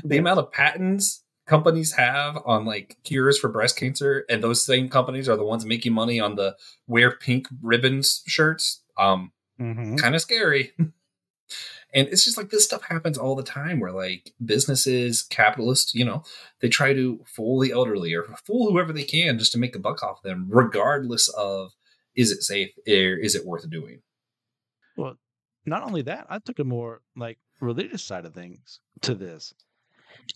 The 0.04 0.18
amount 0.18 0.40
of 0.40 0.52
patents 0.52 1.24
companies 1.48 1.94
have 1.94 2.38
on 2.46 2.66
like 2.66 2.98
cures 3.04 3.38
for 3.38 3.50
breast 3.50 3.78
cancer, 3.78 4.26
and 4.30 4.44
those 4.44 4.66
same 4.66 4.90
companies 4.90 5.30
are 5.30 5.38
the 5.38 5.44
ones 5.46 5.66
making 5.66 5.94
money 5.94 6.20
on 6.20 6.36
the 6.36 6.56
wear 6.88 7.12
pink 7.12 7.48
ribbons 7.62 8.24
shirts. 8.26 8.82
Um, 8.98 9.32
Mhm. 9.60 9.98
kind 9.98 10.16
of 10.16 10.22
scary. 10.22 10.74
and 11.94 12.08
it's 12.10 12.26
just 12.26 12.38
like 12.38 12.50
this 12.50 12.66
stuff 12.66 12.84
happens 12.84 13.18
all 13.18 13.36
the 13.36 13.44
time 13.44 13.80
where 13.80 13.92
like 13.94 14.34
businesses, 14.44 15.24
capitalists, 15.24 15.96
you 15.96 16.04
know, 16.04 16.24
they 16.60 16.68
try 16.68 16.94
to 16.94 17.24
fool 17.26 17.60
the 17.60 17.72
elderly 17.72 18.14
or 18.14 18.24
fool 18.46 18.70
whoever 18.70 18.92
they 18.92 19.04
can 19.04 19.40
just 19.40 19.54
to 19.54 19.58
make 19.58 19.76
a 19.76 19.80
buck 19.80 20.04
off 20.04 20.22
them, 20.24 20.48
regardless 20.50 21.30
of 21.30 21.74
is 22.16 22.32
it 22.32 22.44
safe 22.44 22.72
or 22.88 22.92
is 23.18 23.36
it 23.36 23.46
worth 23.46 23.70
doing. 23.70 24.02
Well, 24.98 25.18
not 25.66 25.84
only 25.84 26.02
that, 26.04 26.28
I 26.30 26.40
took 26.40 26.60
a 26.60 26.64
more 26.64 27.02
like 27.16 27.40
religious 27.62 28.04
side 28.04 28.26
of 28.26 28.34
things 28.34 28.80
to 29.02 29.16
this, 29.16 29.54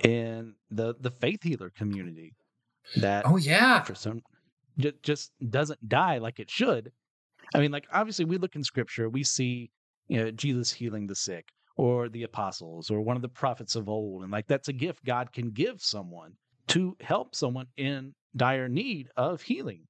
and 0.02 0.54
the 0.72 0.96
the 1.00 1.12
faith 1.12 1.44
healer 1.44 1.70
community 1.70 2.34
that 2.98 3.24
Oh 3.26 3.38
yeah. 3.38 3.82
for 3.84 3.96
some 3.96 4.22
ju- 4.78 4.94
just 5.04 5.32
doesn't 5.50 5.88
die 5.88 6.18
like 6.18 6.40
it 6.40 6.50
should. 6.50 6.92
I 7.54 7.60
mean, 7.60 7.72
like 7.72 7.86
obviously 7.92 8.26
we 8.26 8.38
look 8.38 8.56
in 8.56 8.64
scripture, 8.64 9.10
we 9.10 9.24
see 9.24 9.72
you 10.08 10.18
know 10.18 10.32
Jesus 10.32 10.72
healing 10.72 11.08
the 11.08 11.16
sick 11.16 11.50
or 11.76 12.10
the 12.10 12.24
apostles 12.24 12.92
or 12.92 13.02
one 13.02 13.16
of 13.16 13.22
the 13.22 13.30
prophets 13.30 13.76
of 13.76 13.88
old, 13.90 14.24
and 14.24 14.32
like 14.32 14.48
that's 14.48 14.68
a 14.68 14.74
gift 14.74 15.04
God 15.06 15.32
can 15.34 15.52
give 15.52 15.82
someone 15.82 16.34
to 16.68 16.96
help 17.02 17.34
someone 17.36 17.68
in 17.78 18.14
dire 18.36 18.68
need 18.70 19.10
of 19.18 19.42
healing. 19.42 19.82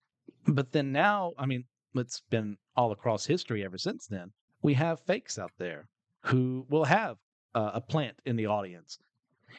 But 0.48 0.72
then 0.72 0.92
now, 0.92 1.34
I 1.38 1.46
mean, 1.46 1.66
it's 1.96 2.22
been 2.30 2.58
all 2.76 2.92
across 2.92 3.26
history 3.26 3.64
ever 3.66 3.78
since 3.78 4.08
then. 4.08 4.32
We 4.62 4.74
have 4.76 5.00
fakes 5.02 5.38
out 5.38 5.52
there 5.58 5.88
who 6.24 6.66
will 6.70 6.86
have 6.86 7.18
uh, 7.56 7.72
a 7.74 7.82
plant 7.82 8.18
in 8.26 8.36
the 8.36 8.46
audience, 8.46 8.98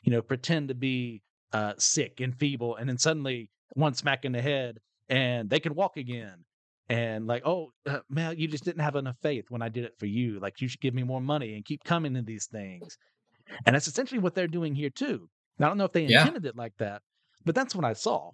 you 0.02 0.12
know, 0.12 0.22
pretend 0.22 0.68
to 0.68 0.74
be 0.74 1.22
uh, 1.52 1.74
sick 1.78 2.20
and 2.20 2.34
feeble, 2.38 2.76
and 2.76 2.88
then 2.88 2.98
suddenly 2.98 3.50
one 3.74 3.94
smack 3.94 4.24
in 4.24 4.32
the 4.32 4.42
head 4.42 4.78
and 5.08 5.50
they 5.50 5.60
can 5.60 5.74
walk 5.74 5.96
again. 5.96 6.44
And 6.88 7.26
like, 7.26 7.42
oh, 7.46 7.72
uh, 7.86 8.00
man, 8.08 8.36
you 8.36 8.48
just 8.48 8.64
didn't 8.64 8.82
have 8.82 8.96
enough 8.96 9.16
faith 9.22 9.44
when 9.48 9.62
I 9.62 9.68
did 9.68 9.84
it 9.84 9.94
for 9.98 10.06
you. 10.06 10.40
Like, 10.40 10.60
you 10.60 10.66
should 10.66 10.80
give 10.80 10.94
me 10.94 11.04
more 11.04 11.20
money 11.20 11.54
and 11.54 11.64
keep 11.64 11.84
coming 11.84 12.14
to 12.14 12.22
these 12.22 12.46
things. 12.46 12.98
And 13.64 13.74
that's 13.76 13.86
essentially 13.86 14.18
what 14.18 14.34
they're 14.34 14.48
doing 14.48 14.74
here 14.74 14.90
too. 14.90 15.28
And 15.58 15.64
I 15.64 15.68
don't 15.68 15.78
know 15.78 15.84
if 15.84 15.92
they 15.92 16.04
Yeah. 16.04 16.20
intended 16.20 16.46
it 16.46 16.56
like 16.56 16.76
that, 16.78 17.02
but 17.44 17.54
that's 17.54 17.76
what 17.76 17.84
I 17.84 17.92
saw. 17.92 18.32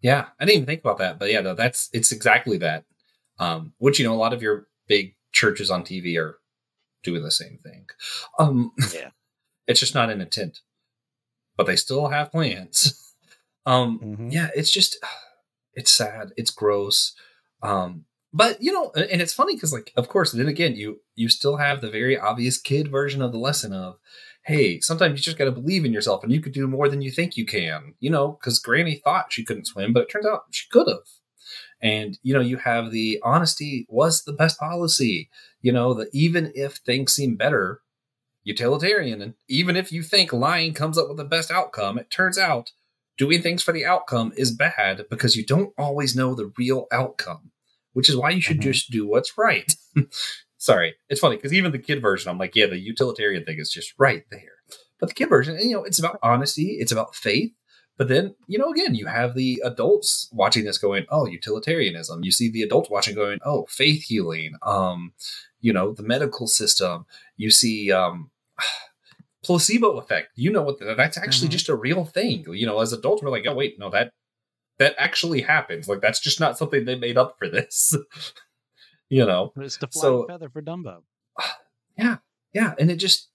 Yeah. 0.00 0.26
I 0.40 0.44
didn't 0.44 0.56
even 0.56 0.66
think 0.66 0.80
about 0.80 0.98
that. 0.98 1.18
But 1.20 1.30
yeah, 1.30 1.40
no, 1.40 1.54
that's 1.54 1.88
it's 1.92 2.10
exactly 2.12 2.58
that. 2.58 2.84
Um, 3.38 3.74
which 3.78 3.98
you 4.00 4.04
know, 4.04 4.14
a 4.14 4.16
lot 4.16 4.32
of 4.32 4.42
your 4.42 4.66
big 4.88 5.14
churches 5.32 5.70
on 5.70 5.84
TV 5.84 6.16
are 6.18 6.38
doing 7.04 7.22
the 7.22 7.30
same 7.30 7.58
thing. 7.62 7.86
Um 8.40 8.72
Yeah. 8.92 9.10
it's 9.68 9.78
just 9.80 9.94
not 9.94 10.10
an 10.10 10.20
intent. 10.20 10.60
But 11.58 11.66
they 11.66 11.76
still 11.76 12.08
have 12.08 12.32
plans. 12.32 12.94
Um 13.66 13.98
Mhm. 14.02 14.32
yeah 14.32 14.48
it's 14.54 14.70
just 14.70 14.96
it's 15.74 15.92
sad 15.92 16.30
it's 16.38 16.50
gross 16.50 17.14
um 17.62 18.06
but 18.32 18.62
you 18.62 18.72
know 18.72 18.90
and 18.94 19.20
it's 19.20 19.34
funny 19.34 19.54
because 19.54 19.72
like 19.74 19.92
of 19.96 20.08
course 20.08 20.32
then 20.32 20.48
again 20.48 20.74
you 20.74 21.00
you 21.16 21.28
still 21.28 21.56
have 21.56 21.80
the 21.80 21.90
very 21.90 22.18
obvious 22.18 22.58
kid 22.58 22.90
version 22.90 23.20
of 23.20 23.32
the 23.32 23.38
lesson 23.38 23.74
of 23.74 23.98
hey 24.44 24.80
sometimes 24.80 25.18
you 25.18 25.22
just 25.22 25.36
got 25.36 25.44
to 25.44 25.60
believe 25.60 25.84
in 25.84 25.92
yourself 25.92 26.22
and 26.22 26.32
you 26.32 26.40
could 26.40 26.52
do 26.54 26.66
more 26.66 26.88
than 26.88 27.02
you 27.02 27.10
think 27.10 27.36
you 27.36 27.44
can 27.44 27.94
you 28.00 28.08
know 28.08 28.38
because 28.40 28.58
granny 28.58 28.94
thought 29.04 29.32
she 29.32 29.44
couldn't 29.44 29.66
swim 29.66 29.92
but 29.92 30.04
it 30.04 30.10
turns 30.10 30.26
out 30.26 30.44
she 30.50 30.66
could 30.70 30.88
have 30.88 31.06
and 31.82 32.18
you 32.22 32.32
know 32.32 32.40
you 32.40 32.56
have 32.56 32.90
the 32.90 33.20
honesty 33.22 33.86
was 33.88 34.24
the 34.24 34.32
best 34.32 34.58
policy 34.58 35.28
you 35.60 35.72
know 35.72 35.92
that 35.94 36.08
even 36.12 36.52
if 36.54 36.76
things 36.76 37.12
seem 37.14 37.36
better 37.36 37.82
utilitarian 38.48 39.20
and 39.22 39.34
even 39.48 39.76
if 39.76 39.92
you 39.92 40.02
think 40.02 40.32
lying 40.32 40.72
comes 40.74 40.96
up 40.98 41.08
with 41.08 41.16
the 41.18 41.24
best 41.36 41.50
outcome 41.50 41.98
it 41.98 42.10
turns 42.10 42.38
out 42.38 42.72
doing 43.18 43.42
things 43.42 43.62
for 43.62 43.72
the 43.72 43.84
outcome 43.84 44.32
is 44.36 44.50
bad 44.52 45.04
because 45.10 45.36
you 45.36 45.44
don't 45.44 45.72
always 45.76 46.14
know 46.14 46.34
the 46.36 46.52
real 46.56 46.86
outcome, 46.92 47.50
which 47.92 48.08
is 48.08 48.16
why 48.16 48.30
you 48.30 48.40
should 48.40 48.58
Mhm. 48.58 48.62
just 48.70 48.90
do 48.92 49.08
what's 49.08 49.36
right. 49.36 49.74
Sorry, 50.56 50.94
it's 51.08 51.20
funny 51.20 51.34
because 51.36 51.52
even 51.52 51.72
the 51.72 51.78
kid 51.78 52.00
version, 52.00 52.30
I'm 52.30 52.38
like, 52.38 52.54
yeah, 52.54 52.66
the 52.66 52.78
utilitarian 52.78 53.44
thing 53.44 53.58
is 53.58 53.70
just 53.72 53.92
right 53.98 54.24
there. 54.30 54.56
But 55.00 55.08
the 55.08 55.14
kid 55.16 55.28
version, 55.28 55.58
you 55.60 55.72
know, 55.74 55.84
it's 55.84 55.98
about 55.98 56.18
honesty, 56.22 56.76
it's 56.80 56.92
about 56.92 57.14
faith. 57.14 57.50
But 57.96 58.06
then, 58.06 58.36
you 58.46 58.58
know, 58.58 58.70
again, 58.70 58.94
you 58.94 59.06
have 59.06 59.34
the 59.34 59.60
adults 59.64 60.28
watching 60.32 60.64
this 60.64 60.78
going, 60.78 61.04
oh, 61.10 61.26
utilitarianism. 61.26 62.22
You 62.22 62.30
see 62.30 62.48
the 62.48 62.62
adults 62.62 62.88
watching 62.88 63.16
going, 63.16 63.40
oh, 63.44 63.66
faith 63.68 64.04
healing, 64.04 64.52
um, 64.62 65.12
you 65.60 65.72
know, 65.72 65.92
the 65.92 66.04
medical 66.04 66.46
system. 66.46 67.06
You 67.36 67.50
see 67.50 67.90
um 67.90 68.30
placebo 69.44 69.98
effect. 69.98 70.28
You 70.34 70.50
know 70.52 70.62
what 70.62 70.78
that's 70.96 71.16
actually 71.16 71.48
Mhm. 71.48 71.52
just 71.52 71.68
a 71.68 71.76
real 71.76 72.04
thing. 72.04 72.44
You 72.52 72.66
know, 72.66 72.80
as 72.80 72.92
adults, 72.92 73.22
we're 73.22 73.30
like, 73.30 73.46
oh 73.46 73.54
wait, 73.54 73.78
no, 73.78 73.90
that 73.90 74.12
that 74.78 74.94
actually 74.98 75.42
happens. 75.42 75.88
Like 75.88 76.00
that's 76.00 76.20
just 76.20 76.40
not 76.40 76.58
something 76.58 76.84
they 76.84 76.94
made 76.96 77.18
up 77.18 77.36
for 77.38 77.48
this. 77.48 77.94
you 79.08 79.24
know, 79.24 79.52
It's 79.56 79.76
the 79.76 79.86
flying 79.88 80.02
So- 80.02 80.26
feather 80.26 80.48
for 80.50 80.62
Dumbo. 80.62 81.02
yeah, 81.96 82.16
yeah, 82.52 82.74
and 82.78 82.90
it 82.90 82.96
just 82.96 83.28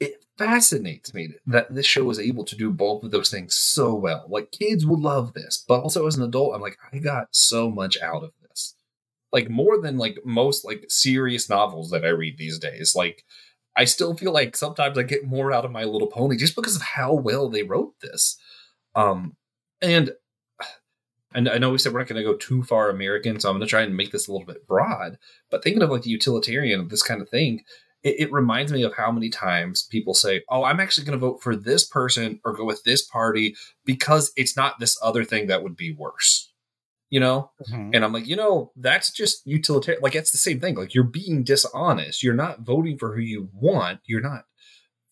it 0.00 0.24
fascinates 0.36 1.14
me 1.14 1.34
that 1.46 1.72
this 1.74 1.86
show 1.86 2.04
was 2.04 2.18
able 2.18 2.44
to 2.44 2.56
do 2.56 2.70
both 2.70 3.04
of 3.04 3.10
those 3.12 3.30
things 3.30 3.54
so 3.54 3.94
well. 3.94 4.26
Like 4.28 4.50
kids 4.50 4.84
will 4.84 5.00
love 5.00 5.32
this, 5.34 5.64
but 5.66 5.80
also 5.80 6.06
as 6.06 6.16
an 6.16 6.24
adult, 6.24 6.54
I'm 6.54 6.60
like, 6.60 6.76
I 6.92 6.98
got 6.98 7.28
so 7.30 7.70
much 7.70 7.96
out 8.02 8.24
of 8.24 8.32
this. 8.42 8.74
Like 9.32 9.48
more 9.48 9.80
than 9.80 9.96
like 9.96 10.18
most 10.24 10.64
like 10.64 10.84
serious 10.88 11.48
novels 11.48 11.90
that 11.90 12.04
I 12.04 12.08
read 12.08 12.36
these 12.38 12.58
days. 12.58 12.94
Like 12.96 13.24
I 13.76 13.84
still 13.84 14.16
feel 14.16 14.32
like 14.32 14.56
sometimes 14.56 14.96
I 14.96 15.02
get 15.02 15.26
more 15.26 15.52
out 15.52 15.64
of 15.64 15.72
My 15.72 15.84
Little 15.84 16.08
Pony 16.08 16.36
just 16.36 16.54
because 16.54 16.76
of 16.76 16.82
how 16.82 17.12
well 17.12 17.48
they 17.48 17.62
wrote 17.62 17.94
this. 18.00 18.36
Um, 18.94 19.36
and 19.82 20.12
and 21.34 21.48
I 21.48 21.58
know 21.58 21.70
we 21.70 21.78
said 21.78 21.92
we're 21.92 21.98
not 21.98 22.08
going 22.08 22.22
to 22.22 22.30
go 22.30 22.36
too 22.36 22.62
far 22.62 22.88
American, 22.88 23.40
so 23.40 23.48
I'm 23.48 23.56
going 23.56 23.66
to 23.66 23.70
try 23.70 23.82
and 23.82 23.96
make 23.96 24.12
this 24.12 24.28
a 24.28 24.32
little 24.32 24.46
bit 24.46 24.66
broad. 24.68 25.18
But 25.50 25.64
thinking 25.64 25.82
of 25.82 25.90
like 25.90 26.02
the 26.02 26.10
utilitarian 26.10 26.78
of 26.78 26.90
this 26.90 27.02
kind 27.02 27.20
of 27.20 27.28
thing, 27.28 27.64
it, 28.04 28.20
it 28.20 28.32
reminds 28.32 28.72
me 28.72 28.84
of 28.84 28.94
how 28.94 29.10
many 29.10 29.30
times 29.30 29.82
people 29.90 30.14
say, 30.14 30.42
"Oh, 30.48 30.62
I'm 30.62 30.78
actually 30.78 31.06
going 31.06 31.18
to 31.18 31.26
vote 31.26 31.42
for 31.42 31.56
this 31.56 31.84
person 31.84 32.40
or 32.44 32.52
go 32.52 32.64
with 32.64 32.84
this 32.84 33.04
party 33.04 33.56
because 33.84 34.32
it's 34.36 34.56
not 34.56 34.78
this 34.78 34.96
other 35.02 35.24
thing 35.24 35.48
that 35.48 35.64
would 35.64 35.76
be 35.76 35.92
worse." 35.92 36.52
You 37.10 37.20
know, 37.20 37.52
mm-hmm. 37.62 37.90
and 37.94 38.04
I'm 38.04 38.12
like, 38.12 38.26
you 38.26 38.34
know, 38.34 38.72
that's 38.74 39.12
just 39.12 39.46
utilitarian. 39.46 40.02
Like, 40.02 40.16
it's 40.16 40.32
the 40.32 40.38
same 40.38 40.58
thing. 40.58 40.74
Like, 40.74 40.94
you're 40.94 41.04
being 41.04 41.44
dishonest. 41.44 42.22
You're 42.24 42.34
not 42.34 42.62
voting 42.62 42.98
for 42.98 43.14
who 43.14 43.20
you 43.20 43.50
want. 43.52 44.00
You're 44.04 44.20
not 44.20 44.46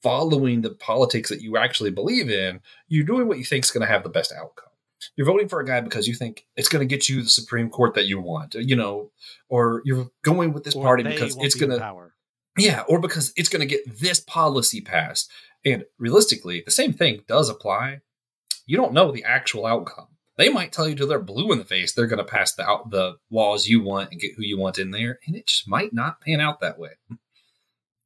following 0.03 0.63
the 0.63 0.71
politics 0.71 1.31
that 1.31 1.43
you 1.43 1.57
actually 1.57 1.91
believe 1.91 2.29
in. 2.29 2.61
You're 2.89 3.05
doing 3.05 3.29
what 3.29 3.39
you 3.39 3.45
think 3.45 3.65
is 3.65 3.71
going 3.71 3.87
to 3.87 3.93
have 3.93 4.03
the 4.03 4.09
best 4.09 4.33
outcome. 4.33 4.71
You're 5.17 5.27
voting 5.27 5.49
for 5.49 5.61
a 5.61 5.67
guy 5.67 5.81
because 5.81 6.09
you 6.09 6.15
think 6.15 6.47
it's 6.57 6.69
going 6.69 6.87
to 6.87 6.93
get 6.93 7.09
you 7.09 7.23
the 7.23 7.29
Supreme 7.29 7.71
Court 7.71 7.95
that 7.95 8.07
you 8.07 8.21
want, 8.21 8.55
you 8.55 8.75
know, 8.75 9.11
or 9.49 9.83
you're 9.85 10.11
going 10.23 10.53
with 10.53 10.65
this 10.65 10.75
Or 10.75 10.83
party 10.83 11.05
because 11.05 11.37
it's 11.41 11.55
going 11.55 11.71
to, 11.71 11.79
power. 11.79 12.15
yeah, 12.59 12.83
or 12.89 13.01
because 13.01 13.33
it's 13.37 13.49
going 13.49 13.61
to 13.61 13.67
get 13.67 14.01
this 14.01 14.19
policy 14.19 14.81
passed. 14.81 15.31
And 15.65 15.85
realistically, 15.99 16.63
the 16.65 16.73
same 16.73 16.93
thing 16.93 17.23
does 17.29 17.49
apply. 17.49 18.01
You 18.67 18.77
don't 18.77 18.93
know 18.93 19.13
the 19.13 19.25
actual 19.25 19.67
outcome. 19.67 20.09
They 20.43 20.49
might 20.49 20.73
tell 20.73 20.89
you 20.89 20.97
till 20.97 21.07
they're 21.07 21.21
blue 21.21 21.53
in 21.53 21.59
the 21.59 21.65
face 21.65 21.93
they're 21.93 22.09
going 22.09 22.19
to 22.19 22.25
pass 22.25 22.53
the 22.53 22.69
out 22.69 22.91
the 22.91 23.15
laws 23.31 23.69
you 23.69 23.81
want 23.81 24.11
and 24.11 24.21
get 24.21 24.35
who 24.37 24.43
you 24.43 24.59
want 24.59 24.77
in 24.77 24.91
there, 24.91 25.21
and 25.25 25.37
it 25.37 25.47
just 25.47 25.69
might 25.69 25.93
not 25.93 26.21
pan 26.21 26.41
out 26.41 26.59
that 26.61 26.81
way. 26.81 26.91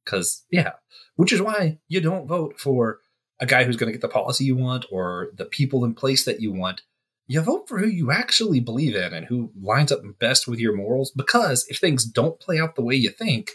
Because 0.05 0.45
yeah, 0.51 0.73
which 1.15 1.33
is 1.33 1.41
why 1.41 1.79
you 1.87 1.99
don't 1.99 2.27
vote 2.27 2.59
for 2.59 2.99
a 3.39 3.47
guy 3.47 3.63
who's 3.63 3.75
going 3.75 3.87
to 3.87 3.91
get 3.91 4.03
the 4.03 4.07
policy 4.07 4.45
you 4.45 4.55
want 4.55 4.85
or 4.91 5.31
the 5.33 5.45
people 5.45 5.83
in 5.83 5.95
place 5.95 6.25
that 6.25 6.39
you 6.39 6.51
want. 6.53 6.83
You 7.25 7.41
vote 7.41 7.67
for 7.67 7.79
who 7.79 7.87
you 7.87 8.11
actually 8.11 8.59
believe 8.59 8.93
in 8.93 9.15
and 9.15 9.25
who 9.25 9.51
lines 9.59 9.91
up 9.91 10.01
best 10.19 10.47
with 10.47 10.59
your 10.59 10.75
morals. 10.75 11.09
Because 11.09 11.65
if 11.69 11.79
things 11.79 12.05
don't 12.05 12.39
play 12.39 12.59
out 12.59 12.75
the 12.75 12.83
way 12.83 12.93
you 12.93 13.09
think, 13.09 13.53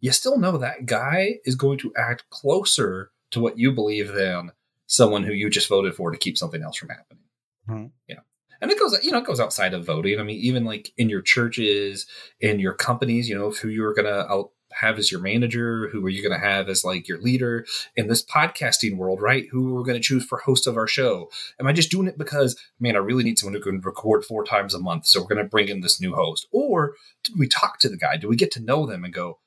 you 0.00 0.12
still 0.12 0.36
know 0.36 0.58
that 0.58 0.84
guy 0.84 1.36
is 1.46 1.54
going 1.54 1.78
to 1.78 1.94
act 1.96 2.28
closer 2.28 3.10
to 3.30 3.40
what 3.40 3.58
you 3.58 3.72
believe 3.72 4.12
than 4.12 4.52
someone 4.86 5.22
who 5.22 5.32
you 5.32 5.48
just 5.48 5.70
voted 5.70 5.94
for 5.94 6.10
to 6.10 6.18
keep 6.18 6.36
something 6.36 6.62
else 6.62 6.76
from 6.76 6.90
happening. 6.90 7.22
Mhm. 7.68 7.90
Yeah. 8.08 8.20
and 8.60 8.70
it 8.72 8.78
goes 8.78 8.96
you 9.04 9.12
know 9.12 9.18
it 9.18 9.24
goes 9.26 9.40
outside 9.40 9.74
of 9.74 9.84
voting. 9.86 10.18
I 10.18 10.22
mean 10.22 10.38
even 10.40 10.64
like 10.64 10.92
in 10.96 11.08
your 11.08 11.22
churches 11.22 12.06
in 12.40 12.58
your 12.60 12.74
companies 12.74 13.28
you 13.28 13.36
know 13.36 13.50
who 13.50 13.68
you're 13.68 13.94
gonna 13.94 14.26
have 14.72 14.98
as 14.98 15.10
your 15.10 15.20
manager 15.20 15.88
who 15.88 16.04
are 16.04 16.10
you 16.10 16.22
gonna 16.22 16.38
have 16.40 16.68
as 16.68 16.84
like 16.84 17.08
your 17.08 17.20
leader? 17.20 17.66
In 17.96 18.08
this 18.08 18.24
podcasting 18.24 18.96
world 18.96 19.20
right 19.22 19.46
who 19.50 19.68
are 19.70 19.74
we're 19.74 19.84
gonna 19.84 20.00
choose 20.00 20.24
for 20.24 20.38
host 20.38 20.66
of 20.66 20.76
our 20.76 20.86
show? 20.88 21.30
Am 21.60 21.66
i 21.66 21.72
just 21.72 21.90
doing 21.90 22.08
it 22.08 22.18
because 22.18 22.56
man 22.80 22.96
i 22.96 22.98
really 22.98 23.24
need 23.24 23.38
someone 23.38 23.54
who 23.54 23.60
can 23.62 23.80
record 23.80 24.24
four 24.24 24.44
times 24.44 24.74
a 24.74 24.78
month 24.80 25.06
so 25.06 25.20
we're 25.20 25.28
gonna 25.28 25.44
bring 25.44 25.68
in 25.68 25.80
this 25.82 26.00
new 26.00 26.14
host? 26.14 26.46
Or 26.52 26.94
did 27.24 27.38
we 27.38 27.46
talk 27.48 27.78
to 27.80 27.88
the 27.88 27.96
guy? 27.98 28.16
Do 28.16 28.28
we 28.28 28.36
get 28.36 28.50
to 28.52 28.60
know 28.60 28.86
them 28.86 29.04
and 29.04 29.12
go 29.14 29.38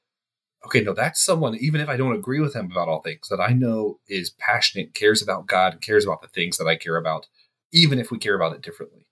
okay 0.66 0.82
no 0.82 0.94
that's 0.94 1.24
someone 1.24 1.56
even 1.56 1.82
if 1.82 1.90
i 1.90 1.98
don't 1.98 2.16
agree 2.16 2.40
with 2.40 2.56
him 2.56 2.70
about 2.72 2.88
all 2.88 3.02
things 3.02 3.28
that 3.30 3.40
i 3.42 3.48
know 3.52 4.00
is 4.08 4.30
passionate 4.30 4.94
cares 4.94 5.22
about 5.22 5.48
god 5.48 5.82
cares 5.82 6.06
about 6.06 6.22
the 6.22 6.28
things 6.28 6.58
that 6.58 6.68
i 6.68 6.76
care 6.76 6.98
about 6.98 7.26
even 7.72 8.00
if 8.00 8.12
we 8.12 8.18
care 8.18 8.36
about 8.36 8.54
it 8.54 8.62
differently. 8.62 9.08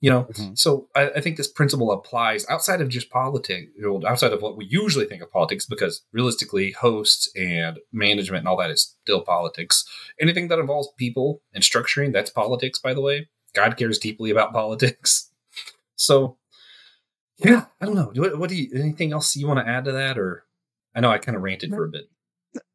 You 0.00 0.10
know, 0.10 0.24
mm-hmm. 0.24 0.54
so 0.54 0.88
I, 0.94 1.08
I, 1.08 1.20
think 1.22 1.38
this 1.38 1.48
principle 1.48 1.90
applies 1.90 2.46
outside 2.50 2.82
of 2.82 2.90
just 2.90 3.08
politics, 3.10 3.72
outside 4.06 4.32
of 4.32 4.42
what 4.42 4.54
we 4.54 4.66
usually 4.66 5.06
think 5.06 5.22
of 5.22 5.32
politics, 5.32 5.64
because 5.64 6.02
realistically, 6.12 6.72
hosts 6.72 7.30
and 7.34 7.78
management 7.92 8.40
and 8.40 8.48
all 8.48 8.58
that 8.58 8.70
is 8.70 8.94
still 9.02 9.22
politics. 9.22 9.86
Anything 10.20 10.48
that 10.48 10.58
involves 10.58 10.88
people 10.98 11.40
and 11.54 11.64
structuring, 11.64 12.12
that's 12.12 12.28
politics, 12.28 12.78
by 12.78 12.92
the 12.92 13.00
way. 13.00 13.28
God 13.54 13.78
cares 13.78 13.98
deeply 13.98 14.30
about 14.30 14.52
politics. 14.60 15.30
So, 15.96 16.36
yeah, 17.38 17.64
I 17.80 17.86
don't 17.86 17.94
know. 17.94 18.12
What, 18.14 18.38
what 18.38 18.50
do 18.50 18.56
you, 18.56 18.68
anything 18.74 19.14
else 19.14 19.34
you 19.34 19.48
want 19.48 19.60
to 19.60 19.68
add 19.68 19.86
to 19.86 19.92
that? 19.92 20.18
Or 20.18 20.44
I 20.94 21.00
know 21.00 21.10
I 21.10 21.16
kind 21.16 21.36
of 21.36 21.42
ranted 21.42 21.70
no, 21.70 21.78
for 21.78 21.84
a 21.86 21.88
bit. 21.88 22.04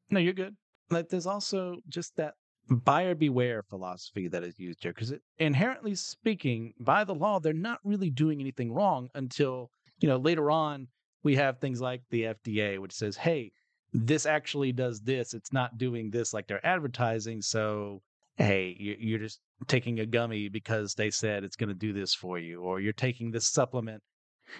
No, 0.09 0.19
you're 0.19 0.33
good. 0.33 0.55
Like, 0.89 1.09
there's 1.09 1.27
also 1.27 1.77
just 1.87 2.15
that 2.15 2.33
buyer 2.71 3.15
beware 3.15 3.63
philosophy 3.63 4.27
that 4.27 4.43
is 4.43 4.59
used 4.59 4.81
here 4.81 4.93
because 4.93 5.13
inherently 5.39 5.93
speaking 5.95 6.73
by 6.79 7.03
the 7.03 7.13
law 7.13 7.39
they're 7.39 7.53
not 7.53 7.79
really 7.83 8.09
doing 8.09 8.39
anything 8.39 8.71
wrong 8.71 9.09
until 9.15 9.69
you 9.99 10.07
know 10.07 10.17
later 10.17 10.49
on 10.49 10.87
we 11.23 11.35
have 11.35 11.59
things 11.59 11.81
like 11.81 12.01
the 12.09 12.23
fda 12.23 12.79
which 12.79 12.93
says 12.93 13.15
hey 13.17 13.51
this 13.93 14.25
actually 14.25 14.71
does 14.71 15.01
this 15.01 15.33
it's 15.33 15.51
not 15.51 15.77
doing 15.77 16.09
this 16.09 16.33
like 16.33 16.47
they're 16.47 16.65
advertising 16.65 17.41
so 17.41 18.01
hey 18.37 18.75
you're 18.79 19.19
just 19.19 19.41
taking 19.67 19.99
a 19.99 20.05
gummy 20.05 20.47
because 20.47 20.95
they 20.95 21.11
said 21.11 21.43
it's 21.43 21.57
going 21.57 21.67
to 21.67 21.75
do 21.75 21.91
this 21.91 22.13
for 22.13 22.39
you 22.39 22.61
or 22.61 22.79
you're 22.79 22.93
taking 22.93 23.31
this 23.31 23.47
supplement 23.47 24.01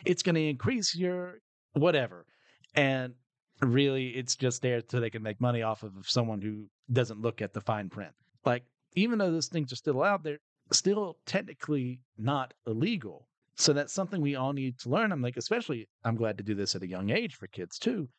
it's 0.05 0.23
going 0.23 0.35
to 0.35 0.47
increase 0.47 0.95
your 0.95 1.39
whatever. 1.73 2.25
And 2.75 3.13
really 3.61 4.09
it's 4.09 4.35
just 4.35 4.61
there 4.61 4.81
so 4.87 4.99
they 4.99 5.09
can 5.09 5.23
make 5.23 5.39
money 5.39 5.61
off 5.61 5.83
of 5.83 5.93
someone 6.03 6.41
who 6.41 6.65
doesn't 6.91 7.21
look 7.21 7.41
at 7.41 7.53
the 7.53 7.61
fine 7.61 7.89
print. 7.89 8.11
Like, 8.45 8.63
even 8.95 9.19
though 9.19 9.31
those 9.31 9.47
things 9.47 9.71
are 9.71 9.77
still 9.77 10.03
out 10.03 10.23
there, 10.23 10.39
still 10.71 11.17
technically 11.25 11.99
not 12.17 12.53
illegal. 12.65 13.27
So 13.55 13.73
that's 13.73 13.93
something 13.93 14.21
we 14.21 14.35
all 14.35 14.53
need 14.53 14.79
to 14.79 14.89
learn. 14.89 15.11
I'm 15.11 15.21
like, 15.21 15.37
especially, 15.37 15.87
I'm 16.03 16.15
glad 16.15 16.37
to 16.37 16.43
do 16.43 16.55
this 16.55 16.75
at 16.75 16.81
a 16.81 16.87
young 16.87 17.11
age 17.11 17.35
for 17.35 17.47
kids 17.47 17.77
too. 17.77 18.09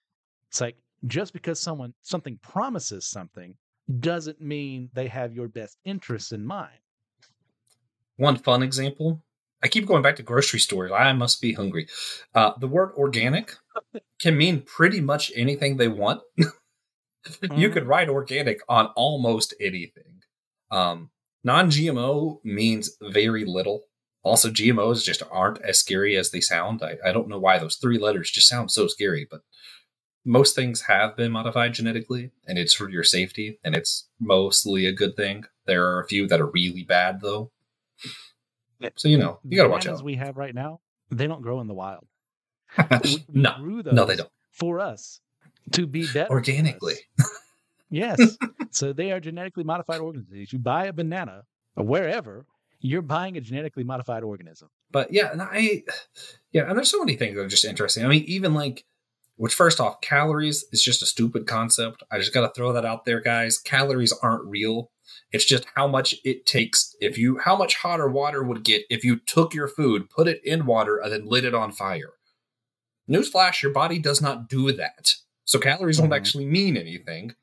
It's 0.49 0.61
like 0.61 0.77
just 1.07 1.33
because 1.33 1.59
someone 1.59 1.95
something 2.03 2.39
promises 2.43 3.07
something 3.07 3.57
doesn't 3.99 4.41
mean 4.41 4.89
they 4.93 5.09
have 5.09 5.35
your 5.35 5.49
best 5.49 5.79
interests 5.85 6.33
in 6.33 6.45
mind. 6.45 6.79
One 8.17 8.37
fun 8.37 8.63
example 8.63 9.21
I 9.63 9.69
keep 9.69 9.87
going 9.87 10.03
back 10.03 10.17
to 10.17 10.23
grocery 10.23 10.61
stores. 10.61 10.91
I 10.93 11.13
must 11.13 11.41
be 11.41 11.53
hungry. 11.53 11.87
Uh, 12.35 12.53
the 12.59 12.69
word 12.69 12.93
organic 12.97 13.55
can 14.21 14.37
mean 14.37 14.63
pretty 14.63 15.01
much 15.01 15.31
anything 15.37 15.77
they 15.77 15.89
want. 15.89 16.21
mm-hmm. 16.41 17.55
You 17.55 17.71
could 17.71 17.87
write 17.87 18.09
organic 18.09 18.61
on 18.69 18.87
almost 18.97 19.55
anything. 19.61 20.23
Um, 20.71 21.11
non 21.45 21.71
GMO 21.71 22.39
means 22.45 22.97
very 23.01 23.45
little. 23.45 23.85
Also, 24.25 24.51
GMOs 24.51 25.05
just 25.05 25.23
aren't 25.31 25.61
as 25.63 25.79
scary 25.79 26.17
as 26.17 26.31
they 26.31 26.41
sound. 26.41 26.83
I, 26.83 26.97
I 27.05 27.13
don't 27.13 27.29
know 27.29 27.39
why 27.39 27.59
those 27.59 27.77
three 27.77 27.99
letters 27.99 28.31
just 28.31 28.49
sound 28.49 28.71
so 28.71 28.87
scary, 28.87 29.27
but 29.29 29.43
most 30.25 30.55
things 30.55 30.83
have 30.83 31.17
been 31.17 31.33
modified 31.33 31.75
genetically 31.75 32.31
and 32.47 32.59
it's 32.59 32.75
for 32.75 32.89
your 32.89 33.03
safety 33.03 33.59
and 33.65 33.75
it's 33.75 34.09
mostly 34.21 34.87
a 34.87 34.93
good 34.93 35.17
thing. 35.17 35.45
There 35.67 35.87
are 35.89 36.01
a 36.01 36.07
few 36.07 36.29
that 36.29 36.41
are 36.41 36.47
really 36.47 36.85
bad 36.85 37.21
though. 37.21 37.51
So 38.97 39.09
you 39.09 39.19
know, 39.19 39.39
you 39.45 39.57
got 39.57 39.65
to 39.65 39.69
watch 39.69 39.87
out. 39.87 40.03
we 40.03 40.17
have 40.17 40.37
right 40.37 40.55
now, 40.55 40.81
they 41.11 41.27
don't 41.27 41.43
grow 41.43 41.61
in 41.61 41.67
the 41.67 41.75
wild. 41.75 42.07
we, 43.05 43.25
we 43.29 43.41
no, 43.41 43.57
no, 43.59 44.05
they 44.05 44.17
don't. 44.17 44.31
For 44.51 44.81
us 44.81 45.21
to 45.73 45.87
be 45.87 46.07
better 46.13 46.31
organically. 46.31 46.95
yes. 47.91 48.19
so 48.71 48.93
they 48.93 49.13
are 49.13 49.21
genetically 49.21 49.65
modified 49.65 50.01
organisms. 50.01 50.53
You 50.53 50.59
buy 50.59 50.87
a 50.87 50.93
banana 50.93 51.45
or 51.77 51.85
wherever, 51.85 52.47
you're 52.81 53.03
buying 53.03 53.37
a 53.37 53.41
genetically 53.41 53.85
modified 53.85 54.23
organism. 54.23 54.69
But 54.91 55.13
yeah, 55.13 55.33
and 55.33 55.41
I, 55.41 55.85
yeah, 56.53 56.69
and 56.69 56.77
there's 56.77 56.91
so 56.91 56.99
many 56.99 57.17
things 57.17 57.37
that 57.37 57.43
are 57.43 57.49
just 57.49 57.65
interesting. 57.65 58.05
I 58.05 58.09
mean, 58.09 58.25
even 58.25 58.55
like, 58.55 58.85
which 59.37 59.55
first 59.55 59.81
off, 59.81 60.01
calories 60.01 60.65
is 60.73 60.83
just 60.83 61.03
a 61.03 61.07
stupid 61.07 61.47
concept. 61.47 62.03
I 62.11 62.19
just 62.19 62.35
got 62.35 62.43
to 62.43 62.53
throw 62.55 62.73
that 62.75 62.85
out 62.85 63.05
there, 63.05 63.21
guys. 63.21 63.59
Calories 63.59 64.13
aren't 64.13 64.45
real. 64.45 64.91
It's 65.33 65.45
just 65.45 65.67
how 65.75 65.89
much 65.89 66.15
it 66.25 66.47
takes 66.47 66.95
if 67.01 67.17
you 67.17 67.39
how 67.39 67.57
much 67.57 67.77
hotter 67.77 68.09
water 68.09 68.43
would 68.43 68.65
get 68.65 68.83
if 68.91 69.05
you 69.05 69.19
took 69.27 69.55
your 69.55 69.69
food, 69.69 70.11
put 70.11 70.29
it 70.29 70.41
in 70.45 70.67
water, 70.67 70.99
and 70.99 71.13
then 71.13 71.27
lit 71.27 71.45
it 71.45 71.55
on 71.55 71.73
fire. 71.73 72.15
Newsflash, 73.11 73.63
your 73.63 73.73
body 73.73 73.99
does 73.99 74.21
not 74.21 74.49
do 74.49 74.73
that. 74.73 75.15
So 75.45 75.59
calories 75.59 75.99
mm-hmm. 75.99 76.09
don't 76.11 76.17
actually 76.17 76.47
mean 76.47 76.77
anything. 76.77 77.35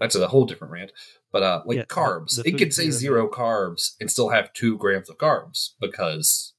That's 0.00 0.16
a 0.16 0.28
whole 0.28 0.44
different 0.44 0.72
rant. 0.72 0.92
But 1.32 1.42
uh 1.42 1.62
like 1.66 1.78
yeah, 1.78 1.84
carbs. 1.84 2.44
it 2.44 2.58
could 2.58 2.72
say 2.72 2.90
zero 2.90 3.28
carbs 3.28 3.92
and 4.00 4.10
still 4.10 4.30
have 4.30 4.52
two 4.52 4.76
grams 4.78 5.08
of 5.08 5.18
carbs 5.18 5.70
because 5.80 6.54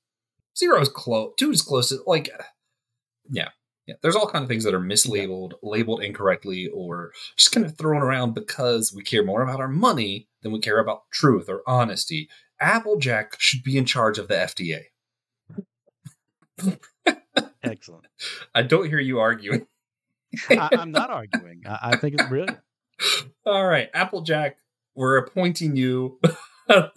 zero 0.58 0.82
is 0.82 0.90
close 0.90 1.34
two 1.38 1.52
is 1.52 1.62
close 1.62 1.90
to 1.90 2.00
like 2.06 2.30
yeah. 3.30 3.50
Yeah, 3.88 3.96
there's 4.02 4.16
all 4.16 4.28
kinds 4.28 4.44
of 4.44 4.50
things 4.50 4.64
that 4.64 4.74
are 4.74 4.80
mislabeled, 4.80 5.54
labeled 5.62 6.02
incorrectly, 6.02 6.68
or 6.74 7.12
just 7.38 7.52
kind 7.52 7.66
of 7.66 7.78
thrown 7.78 8.02
around 8.02 8.34
because 8.34 8.92
we 8.92 9.04
care 9.04 9.24
more 9.24 9.44
about 9.44 9.60
our 9.60 9.68
money 9.68 10.28
than 10.42 10.52
we 10.52 10.60
care 10.60 10.80
about 10.80 11.04
truth 11.12 11.48
or 11.50 11.62
honesty. 11.68 12.28
Applejack 12.60 13.36
should 13.38 13.64
be 13.64 13.78
in 13.78 13.86
charge 13.86 14.18
of 14.18 14.28
the 14.28 14.34
FDA. 14.34 14.86
Excellent. 17.64 18.08
I 18.56 18.64
don't 18.64 18.88
hear 18.88 19.00
you 19.00 19.20
arguing. 19.20 19.68
I, 20.50 20.70
am 20.74 20.92
not 20.92 21.10
arguing. 21.10 21.64
I, 21.66 21.80
I, 21.92 21.96
think 21.98 22.16
it's 22.16 22.28
brilliant. 22.28 22.60
All 23.46 23.66
right, 23.66 23.90
Applejack, 23.94 24.58
we're 24.96 25.18
appointing 25.18 25.76
you. 25.76 26.20
All 26.70 26.92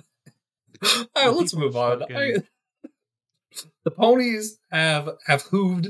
right, 1.16 1.28
let's 1.28 1.54
move 1.54 1.76
on. 1.76 2.02
I, 2.14 2.36
the 3.84 3.90
ponies 3.90 4.58
have 4.70 5.10
have 5.26 5.44
hooved 5.44 5.88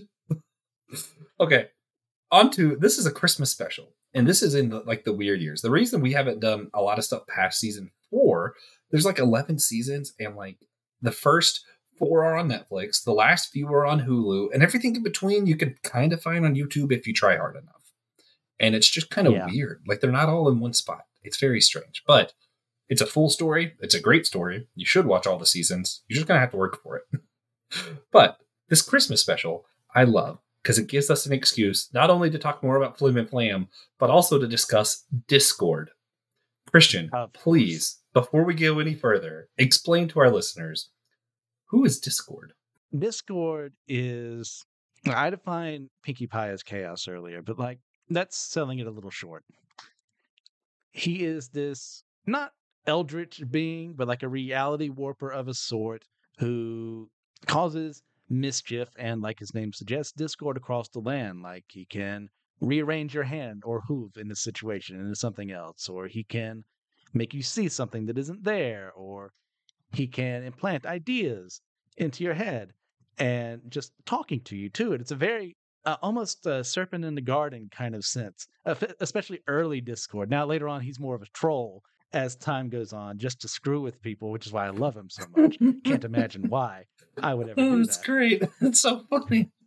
okay, 1.41 1.69
on 2.31 2.51
to 2.53 2.77
this 2.77 2.99
is 2.99 3.07
a 3.07 3.11
Christmas 3.11 3.51
special, 3.51 3.95
and 4.15 4.27
this 4.27 4.43
is 4.43 4.55
in 4.55 4.71
the, 4.71 4.81
like 4.81 5.05
the 5.05 5.13
weird 5.13 5.41
years. 5.41 5.63
The 5.63 5.71
reason 5.71 6.01
we 6.01 6.13
haven't 6.13 6.41
done 6.41 6.71
a 6.75 6.83
lot 6.83 6.99
of 6.99 7.05
stuff 7.05 7.27
past 7.27 7.61
season 7.61 7.91
four, 8.11 8.55
there's 8.91 9.07
like 9.07 9.19
11 9.19 9.59
seasons, 9.59 10.13
and 10.19 10.37
like 10.37 10.59
the 11.01 11.13
first 11.13 11.65
four 11.99 12.25
are 12.25 12.37
on 12.37 12.49
Netflix, 12.49 13.03
the 13.03 13.13
last 13.13 13.51
few 13.51 13.69
are 13.69 13.87
on 13.87 14.01
Hulu, 14.01 14.49
and 14.53 14.63
everything 14.63 14.97
in 14.97 15.03
between 15.03 15.47
you 15.47 15.57
can 15.57 15.77
kind 15.83 16.13
of 16.13 16.23
find 16.23 16.45
on 16.45 16.55
YouTube 16.55 16.93
if 16.93 17.07
you 17.07 17.13
try 17.13 17.37
hard 17.37 17.57
enough. 17.57 17.75
And 18.61 18.75
it's 18.75 18.89
just 18.89 19.11
kind 19.11 19.27
of 19.27 19.35
yeah. 19.35 19.47
weird. 19.47 19.83
Like 19.87 20.01
they're 20.01 20.11
not 20.11 20.29
all 20.29 20.49
in 20.49 20.61
one 20.61 20.73
spot. 20.73 21.05
It's 21.23 21.39
very 21.39 21.61
strange, 21.61 22.03
but 22.07 22.33
it's 22.89 23.01
a 23.01 23.07
full 23.07 23.31
story. 23.31 23.75
It's 23.81 23.95
a 23.95 24.01
great 24.01 24.27
story. 24.27 24.67
You 24.75 24.87
should 24.87 25.07
watch 25.07 25.27
all 25.27 25.39
the 25.39 25.47
seasons. 25.47 26.03
You're 26.09 26.17
just 26.17 26.27
going 26.27 26.37
to 26.37 26.41
have 26.41 26.51
to 26.53 26.57
work 26.57 26.83
for 26.83 26.97
it. 26.97 27.21
but 28.13 28.39
this 28.69 28.83
Christmas 28.83 29.21
special, 29.21 29.65
I 29.95 30.05
love 30.05 30.39
because 30.63 30.79
it 30.79 30.89
gives 30.89 31.11
us 31.11 31.27
an 31.27 31.33
excuse 31.33 31.89
not 31.93 32.11
only 32.11 32.31
to 32.31 32.39
talk 32.39 32.63
more 32.63 32.77
about 32.77 32.99
Flim 32.99 33.17
and 33.17 33.29
Flam, 33.29 33.69
but 33.99 34.11
also 34.11 34.39
to 34.39 34.47
discuss 34.47 35.05
Discord. 35.27 35.91
Christian, 36.71 37.11
please, 37.33 38.01
before 38.13 38.45
we 38.45 38.55
go 38.55 38.79
any 38.79 38.95
further, 38.95 39.49
explain 39.57 40.09
to 40.09 40.21
our 40.21 40.31
listeners 40.31 40.91
who 41.67 41.85
is 41.85 41.99
Discord? 41.99 42.53
Discord 42.99 43.75
is, 43.87 44.65
I 45.07 45.31
defined 45.31 45.91
Pinkie 46.03 46.27
Pie 46.27 46.51
as 46.51 46.63
chaos 46.63 47.09
earlier, 47.09 47.43
but 47.43 47.59
like 47.59 47.79
that's 48.11 48.37
selling 48.37 48.79
it 48.79 48.87
a 48.87 48.91
little 48.91 49.11
short. 49.11 49.45
He 50.91 51.25
is 51.25 51.49
this 51.49 52.03
not 52.27 52.53
eldritch 52.87 53.43
being, 53.51 53.93
but 53.93 54.09
like 54.09 54.23
a 54.23 54.29
reality 54.29 54.89
warper 54.89 55.31
of 55.31 55.49
a 55.49 55.55
sort 55.55 56.05
who 56.39 57.11
causes 57.47 58.03
mischief 58.29 58.89
and, 58.99 59.21
like 59.21 59.39
his 59.39 59.55
name 59.55 59.73
suggests, 59.73 60.13
discord 60.13 60.57
across 60.57 60.89
the 60.89 61.01
land. 61.01 61.43
Like 61.43 61.65
he 61.69 61.85
can 61.85 62.29
rearrange 62.61 63.15
your 63.15 63.25
hand 63.25 63.63
or 63.65 63.81
hoof 63.83 64.17
in 64.17 64.29
this 64.29 64.43
situation 64.43 64.99
into 64.99 65.15
something 65.15 65.51
else, 65.51 65.89
or 65.89 66.07
he 66.07 66.25
can 66.25 66.65
make 67.15 67.33
you 67.35 67.43
see 67.43 67.69
something 67.69 68.07
that 68.07 68.19
isn't 68.19 68.45
there, 68.45 68.93
or 68.95 69.33
he 69.93 70.07
can 70.07 70.43
implant 70.43 70.85
ideas 70.87 71.61
into 71.97 72.23
your 72.23 72.35
head 72.35 72.73
and 73.19 73.63
just 73.69 73.93
talking 74.05 74.41
to 74.41 74.57
you 74.57 74.69
too. 74.69 74.93
And 74.93 75.01
it's 75.01 75.11
a 75.11 75.17
very 75.17 75.57
uh, 75.85 75.97
almost 76.03 76.45
a 76.47 76.63
serpent 76.63 77.05
in 77.05 77.15
the 77.15 77.21
garden 77.21 77.69
kind 77.71 77.95
of 77.95 78.05
sense, 78.05 78.47
especially 79.01 79.41
early 79.47 79.81
Discord. 79.81 80.29
Now 80.31 80.45
later 80.45 80.69
on, 80.69 80.83
he's 80.83 81.01
more 81.01 81.15
of 81.15 81.23
a 81.23 81.27
troll 81.33 81.83
as 82.13 82.37
time 82.37 82.69
goes 82.69 82.93
on 82.93 83.19
just 83.19 83.41
to 83.43 83.49
screw 83.49 83.81
with 83.81 84.01
people, 84.01 84.31
which 84.31 84.47
is 84.47 84.53
why 84.53 84.67
I 84.67 84.71
love 84.71 84.97
him 84.97 85.11
so 85.11 85.25
much. 85.37 85.59
Can't 85.85 86.05
imagine 86.13 86.49
why 86.49 86.85
I 87.23 87.35
would 87.35 87.49
ever 87.49 87.61
do 87.61 87.81
It's 87.83 87.97
that. 87.99 88.07
great. 88.07 88.43
It's 88.61 88.81
so 88.81 89.05
funny. 89.11 89.51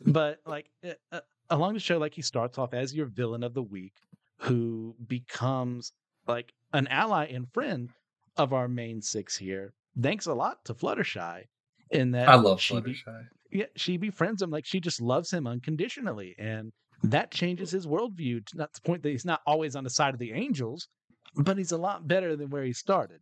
But 0.00 0.38
like 0.46 0.70
uh, 0.86 0.92
uh, 1.12 1.20
along 1.50 1.74
the 1.74 1.80
show, 1.80 1.98
like 1.98 2.14
he 2.14 2.22
starts 2.22 2.56
off 2.56 2.72
as 2.72 2.94
your 2.94 3.06
villain 3.06 3.42
of 3.42 3.52
the 3.52 3.62
week, 3.62 3.92
who 4.38 4.94
becomes 5.06 5.92
like 6.26 6.52
an 6.72 6.86
ally 6.88 7.26
and 7.26 7.46
friend 7.52 7.90
of 8.38 8.52
our 8.54 8.66
main 8.66 9.02
six 9.02 9.36
here. 9.36 9.74
Thanks 10.00 10.24
a 10.26 10.32
lot 10.32 10.64
to 10.64 10.74
Fluttershy 10.74 11.42
in 11.90 12.12
that 12.12 12.28
I 12.30 12.36
love 12.36 12.60
she 12.62 12.80
be- 12.80 12.94
Fluttershy. 12.94 13.24
yeah, 13.52 13.66
she 13.76 13.98
befriends 13.98 14.40
him 14.40 14.48
like 14.50 14.64
she 14.64 14.80
just 14.80 15.02
loves 15.02 15.30
him 15.30 15.46
unconditionally, 15.46 16.34
and 16.38 16.72
that 17.02 17.30
changes 17.30 17.70
his 17.70 17.86
worldview 17.86 18.46
to 18.46 18.56
not 18.56 18.72
the 18.72 18.80
point 18.80 19.02
that 19.02 19.10
he's 19.10 19.26
not 19.26 19.40
always 19.46 19.76
on 19.76 19.84
the 19.84 19.90
side 19.90 20.14
of 20.14 20.20
the 20.20 20.32
angels, 20.32 20.88
but 21.36 21.58
he's 21.58 21.72
a 21.72 21.78
lot 21.78 22.06
better 22.08 22.36
than 22.36 22.50
where 22.50 22.64
he 22.64 22.72
started. 22.72 23.20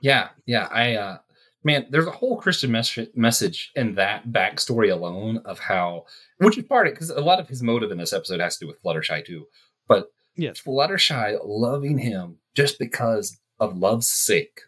Yeah, 0.00 0.28
yeah. 0.46 0.68
I 0.70 0.94
uh 0.96 1.18
man, 1.62 1.86
there's 1.90 2.06
a 2.06 2.10
whole 2.12 2.36
Christian 2.38 2.70
mes- 2.72 3.08
message 3.14 3.70
in 3.76 3.94
that 3.96 4.28
backstory 4.28 4.90
alone 4.90 5.42
of 5.44 5.58
how, 5.58 6.04
which 6.38 6.56
is 6.56 6.64
part 6.64 6.86
of 6.86 6.92
it 6.92 6.94
because 6.94 7.10
a 7.10 7.20
lot 7.20 7.38
of 7.40 7.48
his 7.48 7.62
motive 7.62 7.90
in 7.90 7.98
this 7.98 8.12
episode 8.14 8.40
has 8.40 8.56
to 8.56 8.64
do 8.64 8.68
with 8.68 8.82
Fluttershy 8.82 9.24
too. 9.24 9.46
But 9.86 10.06
Yes. 10.36 10.60
Fluttershy 10.62 11.38
loving 11.44 11.98
him 11.98 12.38
just 12.54 12.78
because 12.78 13.38
of 13.58 13.76
love's 13.76 14.08
sake, 14.10 14.62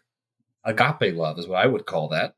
agape 0.63 1.15
love 1.15 1.39
is 1.39 1.47
what 1.47 1.63
I 1.63 1.65
would 1.67 1.85
call 1.87 2.09
that. 2.09 2.35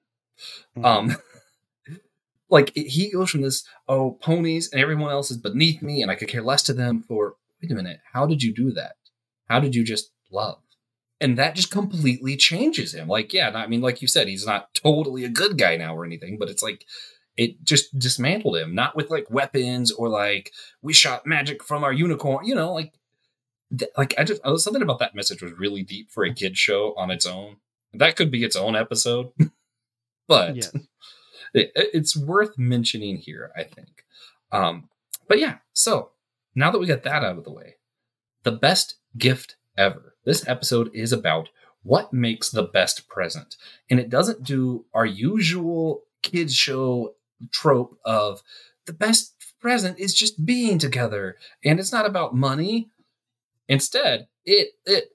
Mm-hmm. 0.77 0.85
Um, 0.85 1.17
like 2.49 2.71
it- 2.77 2.87
he 2.87 3.11
goes 3.11 3.29
from 3.29 3.41
this 3.41 3.65
oh 3.87 4.11
ponies 4.21 4.71
and 4.71 4.81
everyone 4.81 5.11
else 5.11 5.31
is 5.31 5.37
beneath 5.37 5.81
me 5.81 6.01
and 6.01 6.09
I 6.11 6.15
could 6.15 6.27
care 6.29 6.41
less 6.43 6.63
to 6.63 6.73
them 6.73 7.01
for 7.01 7.35
wait 7.61 7.71
a 7.71 7.75
minute 7.75 7.99
how 8.13 8.25
did 8.25 8.41
you 8.43 8.53
do 8.53 8.71
that? 8.73 8.95
How 9.49 9.59
did 9.59 9.75
you 9.75 9.83
just 9.83 10.11
love? 10.31 10.59
And 11.21 11.37
that 11.37 11.55
just 11.55 11.71
completely 11.71 12.35
changes 12.35 12.93
him. 12.93 13.07
Like 13.07 13.33
yeah, 13.33 13.51
I 13.53 13.67
mean 13.67 13.81
like 13.81 14.01
you 14.01 14.07
said, 14.07 14.27
he's 14.27 14.45
not 14.45 14.73
totally 14.73 15.23
a 15.23 15.29
good 15.29 15.57
guy 15.57 15.77
now 15.77 15.95
or 15.95 16.05
anything, 16.05 16.37
but 16.37 16.49
it's 16.49 16.63
like 16.63 16.85
it 17.37 17.63
just 17.63 17.97
dismantled 17.97 18.57
him. 18.57 18.75
Not 18.75 18.95
with 18.95 19.09
like 19.09 19.29
weapons 19.29 19.91
or 19.91 20.09
like 20.09 20.51
we 20.81 20.93
shot 20.93 21.25
magic 21.25 21.63
from 21.63 21.83
our 21.83 21.93
unicorn. 21.93 22.45
You 22.45 22.55
know, 22.55 22.73
like 22.73 22.93
th- 23.77 23.91
like 23.97 24.13
I 24.17 24.23
just 24.23 24.41
something 24.57 24.81
about 24.81 24.99
that 24.99 25.15
message 25.15 25.41
was 25.41 25.53
really 25.53 25.83
deep 25.83 26.11
for 26.11 26.23
a 26.23 26.33
kid 26.33 26.57
show 26.57 26.93
on 26.97 27.11
its 27.11 27.25
own. 27.25 27.57
That 27.93 28.15
could 28.15 28.31
be 28.31 28.43
its 28.43 28.55
own 28.55 28.75
episode, 28.75 29.31
but 30.27 30.55
yes. 30.55 30.73
it, 31.53 31.71
it's 31.75 32.15
worth 32.15 32.57
mentioning 32.57 33.17
here, 33.17 33.51
I 33.55 33.63
think. 33.63 34.03
Um, 34.51 34.89
but 35.27 35.39
yeah, 35.39 35.57
so 35.73 36.11
now 36.53 36.71
that 36.71 36.79
we 36.79 36.87
got 36.87 37.03
that 37.03 37.23
out 37.23 37.37
of 37.37 37.43
the 37.43 37.51
way, 37.51 37.75
the 38.43 38.51
best 38.51 38.95
gift 39.17 39.55
ever. 39.77 40.14
This 40.25 40.47
episode 40.47 40.91
is 40.93 41.11
about 41.13 41.49
what 41.83 42.11
makes 42.11 42.49
the 42.49 42.63
best 42.63 43.07
present. 43.07 43.55
And 43.89 43.99
it 43.99 44.09
doesn't 44.09 44.43
do 44.43 44.85
our 44.93 45.05
usual 45.05 46.03
kids 46.23 46.55
show 46.55 47.13
trope 47.51 47.97
of 48.03 48.41
the 48.85 48.93
best 48.93 49.33
present 49.59 49.99
is 49.99 50.13
just 50.13 50.45
being 50.45 50.77
together 50.77 51.37
and 51.63 51.79
it's 51.79 51.91
not 51.91 52.05
about 52.05 52.35
money. 52.35 52.89
Instead, 53.67 54.27
it 54.45 54.69
it 54.85 55.14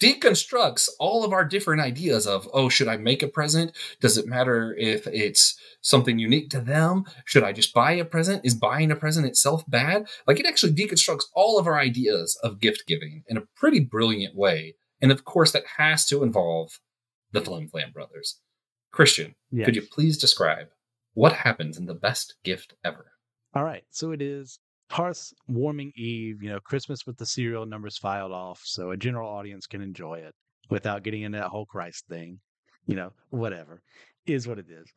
deconstructs 0.00 0.88
all 0.98 1.24
of 1.24 1.32
our 1.32 1.44
different 1.44 1.82
ideas 1.82 2.26
of 2.26 2.48
oh 2.52 2.68
should 2.68 2.88
i 2.88 2.96
make 2.96 3.22
a 3.22 3.28
present? 3.28 3.72
Does 4.00 4.16
it 4.16 4.26
matter 4.26 4.74
if 4.78 5.06
it's 5.06 5.58
something 5.80 6.18
unique 6.18 6.50
to 6.50 6.60
them? 6.60 7.04
Should 7.24 7.44
i 7.44 7.52
just 7.52 7.74
buy 7.74 7.92
a 7.92 8.04
present? 8.04 8.44
Is 8.44 8.54
buying 8.54 8.90
a 8.90 8.96
present 8.96 9.26
itself 9.26 9.64
bad? 9.68 10.06
Like 10.26 10.40
it 10.40 10.46
actually 10.46 10.74
deconstructs 10.74 11.24
all 11.34 11.58
of 11.58 11.66
our 11.66 11.78
ideas 11.78 12.38
of 12.42 12.60
gift 12.60 12.84
giving 12.86 13.24
in 13.28 13.36
a 13.36 13.46
pretty 13.56 13.80
brilliant 13.80 14.36
way. 14.36 14.76
And 15.00 15.12
of 15.12 15.24
course 15.24 15.52
that 15.52 15.64
has 15.76 16.06
to 16.06 16.22
involve 16.22 16.80
the 17.32 17.40
flim 17.40 17.68
flam 17.68 17.92
brothers. 17.92 18.40
Christian 18.92 19.34
yes. 19.50 19.64
could 19.64 19.76
you 19.76 19.82
please 19.82 20.16
describe 20.16 20.68
what 21.14 21.32
happens 21.32 21.76
in 21.76 21.86
the 21.86 21.94
best 21.94 22.36
gift 22.44 22.74
ever? 22.84 23.12
All 23.54 23.64
right. 23.64 23.84
So 23.90 24.12
it 24.12 24.22
is 24.22 24.60
Hearth's 24.90 25.34
warming 25.46 25.92
eve, 25.96 26.42
you 26.42 26.48
know, 26.48 26.60
Christmas 26.60 27.06
with 27.06 27.18
the 27.18 27.26
serial 27.26 27.66
numbers 27.66 27.98
filed 27.98 28.32
off 28.32 28.60
so 28.64 28.90
a 28.90 28.96
general 28.96 29.28
audience 29.28 29.66
can 29.66 29.82
enjoy 29.82 30.18
it 30.18 30.34
without 30.70 31.02
getting 31.02 31.22
into 31.22 31.38
that 31.38 31.48
whole 31.48 31.66
Christ 31.66 32.06
thing. 32.08 32.40
You 32.86 32.96
know, 32.96 33.12
whatever 33.30 33.82
is 34.26 34.48
what 34.48 34.58
it 34.58 34.66
is. 34.70 34.90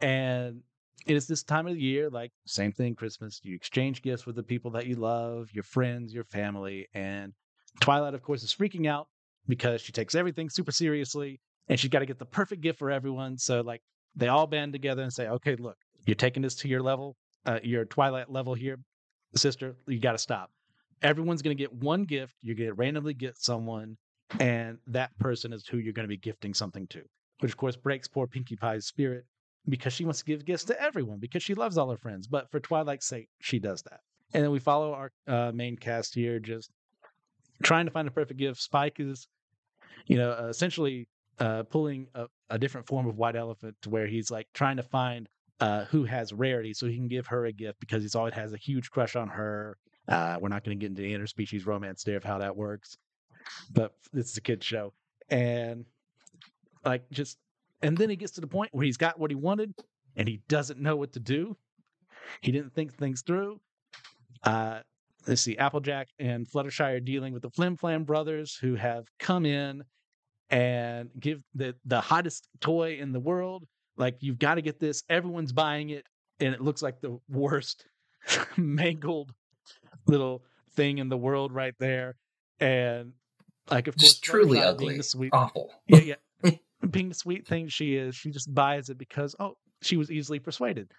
And 0.00 0.62
it 1.06 1.14
is 1.14 1.26
this 1.26 1.42
time 1.42 1.66
of 1.66 1.74
the 1.74 1.80
year, 1.80 2.08
like 2.08 2.32
same 2.46 2.72
thing, 2.72 2.94
Christmas. 2.94 3.40
You 3.42 3.54
exchange 3.54 4.00
gifts 4.00 4.24
with 4.24 4.36
the 4.36 4.42
people 4.42 4.70
that 4.72 4.86
you 4.86 4.96
love, 4.96 5.48
your 5.52 5.64
friends, 5.64 6.14
your 6.14 6.24
family. 6.24 6.86
And 6.94 7.32
Twilight, 7.80 8.14
of 8.14 8.22
course, 8.22 8.42
is 8.42 8.54
freaking 8.54 8.86
out 8.86 9.08
because 9.46 9.82
she 9.82 9.92
takes 9.92 10.14
everything 10.14 10.48
super 10.48 10.72
seriously 10.72 11.40
and 11.68 11.78
she's 11.78 11.90
got 11.90 11.98
to 11.98 12.06
get 12.06 12.18
the 12.18 12.24
perfect 12.24 12.62
gift 12.62 12.78
for 12.78 12.90
everyone. 12.90 13.36
So, 13.36 13.60
like, 13.60 13.82
they 14.16 14.28
all 14.28 14.46
band 14.46 14.72
together 14.72 15.02
and 15.02 15.12
say, 15.12 15.28
okay, 15.28 15.56
look, 15.56 15.76
you're 16.06 16.14
taking 16.14 16.42
this 16.42 16.54
to 16.56 16.68
your 16.68 16.82
level, 16.82 17.16
uh, 17.46 17.60
your 17.62 17.84
Twilight 17.84 18.30
level 18.30 18.54
here, 18.54 18.78
sister. 19.36 19.76
You 19.86 19.98
got 19.98 20.12
to 20.12 20.18
stop. 20.18 20.50
Everyone's 21.02 21.42
going 21.42 21.56
to 21.56 21.62
get 21.62 21.72
one 21.72 22.04
gift. 22.04 22.34
You're 22.42 22.56
going 22.56 22.68
to 22.68 22.74
randomly 22.74 23.14
get 23.14 23.36
someone, 23.38 23.96
and 24.40 24.78
that 24.86 25.16
person 25.18 25.52
is 25.52 25.66
who 25.66 25.78
you're 25.78 25.92
going 25.92 26.04
to 26.04 26.08
be 26.08 26.16
gifting 26.16 26.54
something 26.54 26.86
to, 26.88 27.02
which 27.40 27.52
of 27.52 27.56
course 27.56 27.76
breaks 27.76 28.08
poor 28.08 28.26
Pinkie 28.26 28.56
Pie's 28.56 28.86
spirit 28.86 29.24
because 29.68 29.92
she 29.92 30.04
wants 30.04 30.20
to 30.20 30.24
give 30.24 30.44
gifts 30.44 30.64
to 30.64 30.80
everyone 30.80 31.18
because 31.18 31.42
she 31.42 31.54
loves 31.54 31.78
all 31.78 31.90
her 31.90 31.96
friends. 31.96 32.26
But 32.26 32.50
for 32.50 32.60
Twilight's 32.60 33.06
sake, 33.06 33.28
she 33.40 33.58
does 33.58 33.82
that. 33.82 34.00
And 34.32 34.42
then 34.42 34.50
we 34.50 34.58
follow 34.58 34.92
our 34.92 35.12
uh, 35.28 35.52
main 35.54 35.76
cast 35.76 36.14
here, 36.14 36.38
just 36.38 36.70
trying 37.62 37.86
to 37.86 37.90
find 37.90 38.08
a 38.08 38.10
perfect 38.10 38.38
gift. 38.38 38.60
Spike 38.60 38.98
is, 38.98 39.28
you 40.06 40.16
know, 40.16 40.32
uh, 40.32 40.48
essentially 40.48 41.08
uh, 41.38 41.62
pulling 41.64 42.08
a, 42.14 42.26
a 42.50 42.58
different 42.58 42.86
form 42.86 43.06
of 43.06 43.16
white 43.16 43.36
elephant 43.36 43.76
to 43.82 43.90
where 43.90 44.06
he's 44.06 44.30
like 44.30 44.48
trying 44.54 44.76
to 44.76 44.82
find 44.82 45.28
uh, 45.60 45.84
who 45.86 46.04
has 46.04 46.32
rarity 46.32 46.74
so 46.74 46.86
he 46.86 46.96
can 46.96 47.08
give 47.08 47.26
her 47.28 47.46
a 47.46 47.52
gift 47.52 47.80
because 47.80 48.02
he's 48.02 48.14
always 48.14 48.34
has 48.34 48.52
a 48.52 48.56
huge 48.56 48.90
crush 48.90 49.16
on 49.16 49.28
her. 49.28 49.76
Uh, 50.08 50.36
we're 50.40 50.48
not 50.48 50.64
going 50.64 50.78
to 50.78 50.80
get 50.80 50.90
into 50.90 51.02
the 51.02 51.14
interspecies 51.14 51.66
romance 51.66 52.02
there 52.02 52.16
of 52.16 52.24
how 52.24 52.38
that 52.38 52.56
works, 52.56 52.96
but 53.72 53.94
this 54.12 54.30
is 54.30 54.36
a 54.36 54.40
kid's 54.40 54.66
show. 54.66 54.92
And 55.30 55.84
like 56.84 57.08
just, 57.10 57.38
and 57.82 57.96
then 57.96 58.10
he 58.10 58.16
gets 58.16 58.32
to 58.32 58.40
the 58.40 58.46
point 58.46 58.70
where 58.72 58.84
he's 58.84 58.96
got 58.96 59.18
what 59.18 59.30
he 59.30 59.34
wanted 59.34 59.74
and 60.16 60.28
he 60.28 60.42
doesn't 60.48 60.78
know 60.78 60.96
what 60.96 61.12
to 61.12 61.20
do. 61.20 61.56
He 62.40 62.52
didn't 62.52 62.74
think 62.74 62.94
things 62.94 63.22
through. 63.22 63.60
Uh, 64.42 64.80
let's 65.26 65.42
see, 65.42 65.56
Applejack 65.56 66.08
and 66.18 66.48
Fluttershy 66.48 66.96
are 66.96 67.00
dealing 67.00 67.32
with 67.32 67.42
the 67.42 67.50
Flim 67.50 67.76
Flam 67.76 68.04
brothers 68.04 68.54
who 68.54 68.74
have 68.74 69.06
come 69.18 69.46
in 69.46 69.84
and 70.50 71.10
give 71.18 71.42
the 71.54 71.74
the 71.84 72.00
hottest 72.00 72.48
toy 72.60 72.98
in 73.00 73.12
the 73.12 73.20
world. 73.20 73.64
Like 73.96 74.16
you've 74.20 74.38
got 74.38 74.56
to 74.56 74.62
get 74.62 74.80
this. 74.80 75.02
Everyone's 75.08 75.52
buying 75.52 75.90
it, 75.90 76.06
and 76.40 76.54
it 76.54 76.60
looks 76.60 76.82
like 76.82 77.00
the 77.00 77.18
worst 77.28 77.86
mangled 78.56 79.32
little 80.06 80.42
thing 80.72 80.98
in 80.98 81.08
the 81.08 81.16
world 81.16 81.52
right 81.52 81.74
there. 81.78 82.16
And 82.60 83.12
like, 83.70 83.88
of 83.88 83.96
course, 83.96 84.10
just 84.10 84.24
truly 84.24 84.58
Fluttershy 84.58 84.78
being 84.78 84.90
ugly 84.90 84.96
the 84.98 85.02
sweet, 85.02 85.30
awful 85.32 85.70
yeah, 85.86 86.14
yeah. 86.44 86.50
being 86.90 87.08
the 87.08 87.14
sweet 87.14 87.46
thing 87.46 87.68
she 87.68 87.94
is, 87.96 88.14
she 88.14 88.30
just 88.30 88.52
buys 88.52 88.88
it 88.88 88.98
because 88.98 89.34
oh, 89.38 89.56
she 89.82 89.96
was 89.96 90.10
easily 90.10 90.38
persuaded. 90.38 90.90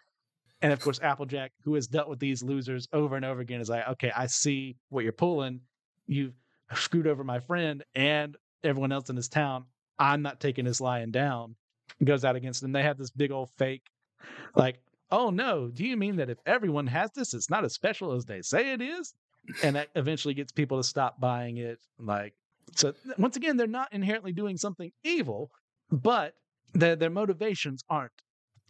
And 0.61 0.71
of 0.71 0.79
course, 0.79 0.99
Applejack, 1.01 1.51
who 1.63 1.75
has 1.75 1.87
dealt 1.87 2.09
with 2.09 2.19
these 2.19 2.41
losers 2.41 2.87
over 2.93 3.15
and 3.15 3.25
over 3.25 3.41
again, 3.41 3.61
is 3.61 3.69
like, 3.69 3.87
okay, 3.89 4.11
I 4.15 4.27
see 4.27 4.77
what 4.89 5.03
you're 5.03 5.13
pulling. 5.13 5.61
You've 6.07 6.33
screwed 6.73 7.07
over 7.07 7.23
my 7.23 7.39
friend 7.39 7.83
and 7.93 8.35
everyone 8.63 8.91
else 8.91 9.09
in 9.09 9.15
this 9.15 9.27
town. 9.27 9.65
I'm 9.99 10.21
not 10.21 10.39
taking 10.39 10.65
this 10.65 10.81
lying 10.81 11.11
down. 11.11 11.55
Goes 12.03 12.25
out 12.25 12.35
against 12.35 12.61
them. 12.61 12.71
They 12.71 12.83
have 12.83 12.97
this 12.97 13.11
big 13.11 13.31
old 13.31 13.49
fake, 13.57 13.83
like, 14.55 14.79
oh 15.11 15.29
no, 15.29 15.69
do 15.69 15.85
you 15.85 15.95
mean 15.95 16.17
that 16.17 16.29
if 16.29 16.37
everyone 16.45 16.87
has 16.87 17.11
this, 17.11 17.33
it's 17.33 17.49
not 17.49 17.63
as 17.63 17.73
special 17.73 18.11
as 18.13 18.25
they 18.25 18.41
say 18.41 18.73
it 18.73 18.81
is? 18.81 19.13
And 19.63 19.75
that 19.75 19.89
eventually 19.95 20.33
gets 20.33 20.51
people 20.51 20.77
to 20.77 20.83
stop 20.83 21.19
buying 21.21 21.57
it. 21.57 21.79
Like, 21.99 22.33
so 22.75 22.93
once 23.17 23.37
again, 23.37 23.57
they're 23.57 23.67
not 23.67 23.93
inherently 23.93 24.31
doing 24.33 24.57
something 24.57 24.91
evil, 25.03 25.51
but 25.91 26.33
their 26.73 26.95
their 26.95 27.11
motivations 27.11 27.83
aren't, 27.89 28.11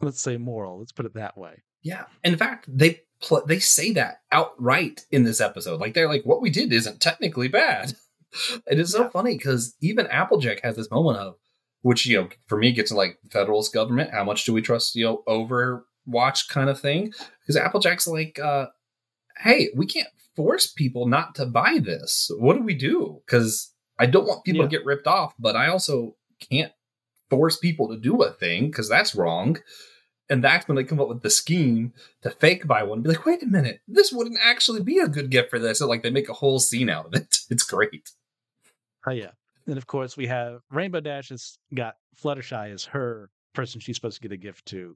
let's 0.02 0.22
say, 0.22 0.38
moral. 0.38 0.80
Let's 0.80 0.92
put 0.92 1.06
it 1.06 1.14
that 1.16 1.38
way. 1.38 1.64
Yeah. 1.82 2.04
In 2.24 2.36
fact, 2.38 2.66
they 2.68 3.02
pl- 3.22 3.46
they 3.48 3.60
say 3.60 3.94
that 3.94 4.18
outright 4.32 5.06
in 5.12 5.24
this 5.24 5.40
episode. 5.40 5.80
Like 5.80 5.94
they're 5.94 6.10
like, 6.10 6.26
what 6.26 6.42
we 6.42 6.50
did 6.50 6.74
isn't 6.74 7.02
technically 7.02 7.48
bad. 7.48 7.94
It 8.68 8.80
is 8.80 8.92
so 8.92 9.04
Yeah. 9.04 9.10
funny 9.12 9.38
because 9.38 9.78
even 9.80 10.08
Applejack 10.08 10.60
has 10.62 10.76
this 10.76 10.92
moment 10.92 11.18
of, 11.20 11.36
which 11.86 12.08
you 12.08 12.20
know, 12.20 12.28
for 12.48 12.58
me 12.58 12.72
gets 12.72 12.92
like 12.92 13.20
federalist 13.30 13.72
government. 13.72 14.10
How 14.10 14.24
much 14.24 14.44
do 14.44 14.54
we 14.54 14.62
trust? 14.64 14.96
You 14.96 15.06
know, 15.06 15.24
Overwatch 15.28 16.50
kind 16.50 16.68
of 16.68 16.80
thing. 16.82 17.14
Because 17.42 17.56
Applejack's 17.56 18.08
like, 18.08 18.40
uh, 18.40 18.66
hey, 19.38 19.70
we 19.76 19.86
can't 19.86 20.08
force 20.36 20.66
people 20.66 21.06
not 21.08 21.36
to 21.36 21.46
buy 21.46 21.78
this. 21.80 22.32
What 22.40 22.56
do 22.56 22.64
we 22.64 22.74
do? 22.74 23.22
Because 23.24 23.72
I 24.00 24.08
don't 24.08 24.26
want 24.26 24.44
people 24.46 24.62
Yeah. 24.64 24.68
to 24.68 24.78
get 24.78 24.84
ripped 24.84 25.06
off, 25.06 25.36
but 25.38 25.56
I 25.56 25.68
also 25.68 26.16
can't 26.40 26.72
force 27.30 27.58
people 27.58 27.88
to 27.90 27.98
do 27.98 28.20
a 28.24 28.32
thing 28.32 28.72
because 28.72 28.90
that's 28.90 29.14
wrong. 29.14 29.60
And 30.28 30.44
that's 30.44 30.68
when 30.68 30.78
they 30.78 30.84
come 30.84 31.00
up 31.00 31.08
with 31.08 31.22
the 31.22 31.30
scheme 31.30 31.94
to 32.24 32.32
fake 32.32 32.66
buy 32.66 32.82
one. 32.82 33.04
Be 33.04 33.10
like, 33.10 33.28
wait 33.28 33.44
a 33.44 33.46
minute, 33.46 33.82
this 33.88 34.12
wouldn't 34.12 34.40
actually 34.42 34.82
be 34.82 34.98
a 34.98 35.08
good 35.08 35.30
gift 35.30 35.52
for 35.52 35.60
this. 35.60 35.82
Like 35.82 36.02
they 36.02 36.10
make 36.10 36.30
a 36.30 36.34
whole 36.34 36.58
scene 36.58 36.90
out 36.90 37.06
of 37.06 37.14
it. 37.14 37.38
It's 37.52 37.62
great. 37.62 38.10
Oh 39.06 39.12
yeah. 39.12 39.34
Then 39.66 39.78
of 39.78 39.88
course 39.88 40.18
we 40.18 40.28
have 40.28 40.60
Rainbow 40.72 41.00
Dash 41.00 41.30
has 41.30 41.58
got 41.74 41.96
Fluttershy 42.22 42.74
as 42.74 42.86
her 42.86 43.30
person 43.54 43.80
she's 43.80 43.96
supposed 43.96 44.22
to 44.22 44.28
get 44.28 44.34
a 44.34 44.38
gift 44.38 44.66
to. 44.68 44.96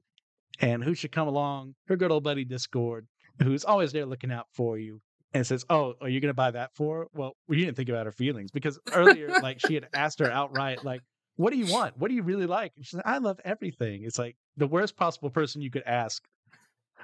And 0.60 0.84
who 0.84 0.94
should 0.94 1.12
come 1.12 1.28
along? 1.28 1.74
Her 1.88 1.96
good 1.96 2.10
old 2.10 2.24
buddy 2.24 2.44
Discord, 2.44 3.06
who's 3.42 3.64
always 3.64 3.92
there 3.92 4.06
looking 4.06 4.32
out 4.32 4.46
for 4.52 4.78
you 4.78 5.00
and 5.32 5.46
says, 5.46 5.64
Oh, 5.70 5.94
are 6.00 6.08
you 6.08 6.20
gonna 6.20 6.34
buy 6.34 6.50
that 6.50 6.74
for? 6.74 7.00
her?" 7.00 7.06
Well, 7.14 7.36
you 7.48 7.64
didn't 7.64 7.76
think 7.76 7.88
about 7.88 8.06
her 8.06 8.12
feelings 8.12 8.50
because 8.50 8.78
earlier, 8.92 9.28
like 9.42 9.60
she 9.60 9.74
had 9.74 9.88
asked 9.94 10.18
her 10.20 10.30
outright, 10.30 10.84
like, 10.84 11.02
what 11.36 11.52
do 11.52 11.58
you 11.58 11.72
want? 11.72 11.96
What 11.96 12.08
do 12.08 12.14
you 12.14 12.22
really 12.22 12.46
like? 12.46 12.72
And 12.76 12.84
she 12.84 12.96
said, 12.96 13.02
I 13.06 13.18
love 13.18 13.40
everything. 13.44 14.02
It's 14.04 14.18
like 14.18 14.36
the 14.56 14.66
worst 14.66 14.96
possible 14.96 15.30
person 15.30 15.62
you 15.62 15.70
could 15.70 15.84
ask 15.86 16.22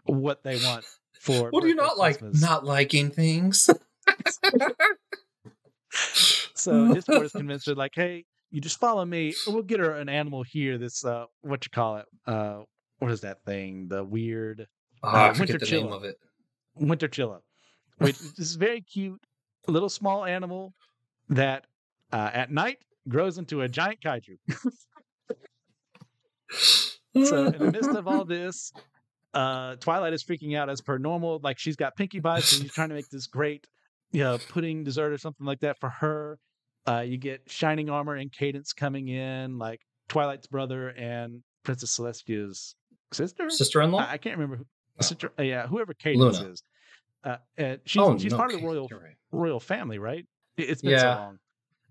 what 0.04 0.42
they 0.42 0.56
want 0.56 0.84
for 1.18 1.50
What 1.50 1.62
do 1.62 1.68
you 1.68 1.74
not 1.74 1.96
like? 1.96 2.20
Not 2.22 2.64
liking 2.64 3.10
things. 3.10 3.70
So 6.66 6.92
Discord 6.94 7.22
is 7.24 7.32
convinced 7.42 7.66
her, 7.66 7.74
like, 7.74 7.92
hey, 7.94 8.24
you 8.50 8.60
just 8.60 8.78
follow 8.78 9.04
me. 9.04 9.34
We'll 9.46 9.62
get 9.62 9.80
her 9.80 9.92
an 9.92 10.08
animal 10.08 10.42
here. 10.42 10.78
This 10.78 11.04
uh, 11.04 11.24
what 11.42 11.64
you 11.64 11.70
call 11.70 11.96
it? 11.98 12.06
Uh, 12.26 12.60
what 12.98 13.10
is 13.10 13.20
that 13.22 13.44
thing? 13.44 13.88
The 13.88 14.02
weird 14.04 14.66
Oh, 15.02 15.08
Uh, 15.08 15.34
Winter 15.38 15.58
the 15.58 15.66
name 15.66 15.86
Chilla. 15.86 15.92
of 15.96 16.04
it. 16.04 16.16
winter 16.74 17.08
chilla, 17.08 17.40
which 17.98 18.16
is 18.38 18.56
very 18.56 18.80
cute, 18.80 19.20
little 19.68 19.88
small 19.90 20.24
animal 20.24 20.72
that 21.28 21.66
uh, 22.12 22.30
at 22.32 22.50
night 22.50 22.78
grows 23.08 23.36
into 23.38 23.60
a 23.62 23.68
giant 23.68 24.00
kaiju. 24.00 24.36
So 27.24 27.46
in 27.46 27.58
the 27.58 27.70
midst 27.72 27.90
of 27.90 28.06
all 28.06 28.24
this, 28.36 28.72
uh, 29.34 29.76
Twilight 29.76 30.12
is 30.12 30.22
freaking 30.24 30.56
out 30.56 30.68
as 30.68 30.80
per 30.80 30.98
normal. 30.98 31.40
Like 31.42 31.58
she's 31.58 31.76
got 31.76 31.96
Pinkie 31.96 32.20
Pie, 32.20 32.40
so 32.40 32.62
she's 32.62 32.72
trying 32.72 32.90
to 32.90 32.94
make 32.94 33.08
this 33.10 33.26
great, 33.26 33.66
you 34.12 34.22
know, 34.22 34.38
pudding 34.50 34.84
dessert 34.84 35.12
or 35.12 35.18
something 35.18 35.46
like 35.46 35.60
that 35.60 35.78
for 35.80 35.88
her. 35.88 36.38
Uh, 36.88 37.00
you 37.00 37.16
get 37.18 37.42
Shining 37.46 37.90
Armor 37.90 38.14
and 38.14 38.30
Cadance 38.32 38.74
coming 38.74 39.08
in, 39.08 39.58
like 39.58 39.80
Twilight's 40.08 40.46
brother 40.46 40.88
and 40.90 41.42
Princess 41.64 41.90
Celestia's 41.98 42.74
sister. 43.12 43.50
Sister-in-law. 43.50 43.98
I, 43.98 44.12
I 44.12 44.18
can't 44.18 44.36
remember. 44.36 44.56
Who, 44.56 44.64
Oh. 44.98 45.02
sister, 45.02 45.30
uh, 45.38 45.42
yeah, 45.42 45.66
whoever 45.66 45.92
Cadance 45.92 46.16
Luna. 46.40 46.48
is. 46.52 46.62
Uh, 47.22 47.36
and 47.58 47.80
she's 47.84 48.00
oh, 48.00 48.16
she's 48.16 48.30
no, 48.32 48.38
part 48.38 48.54
of 48.54 48.60
the 48.60 48.66
royal 48.66 48.88
right. 48.90 49.12
royal 49.30 49.60
family, 49.60 49.98
right? 49.98 50.24
It, 50.56 50.70
has 50.70 50.80
been 50.80 50.98
so 50.98 51.06
long. 51.06 51.38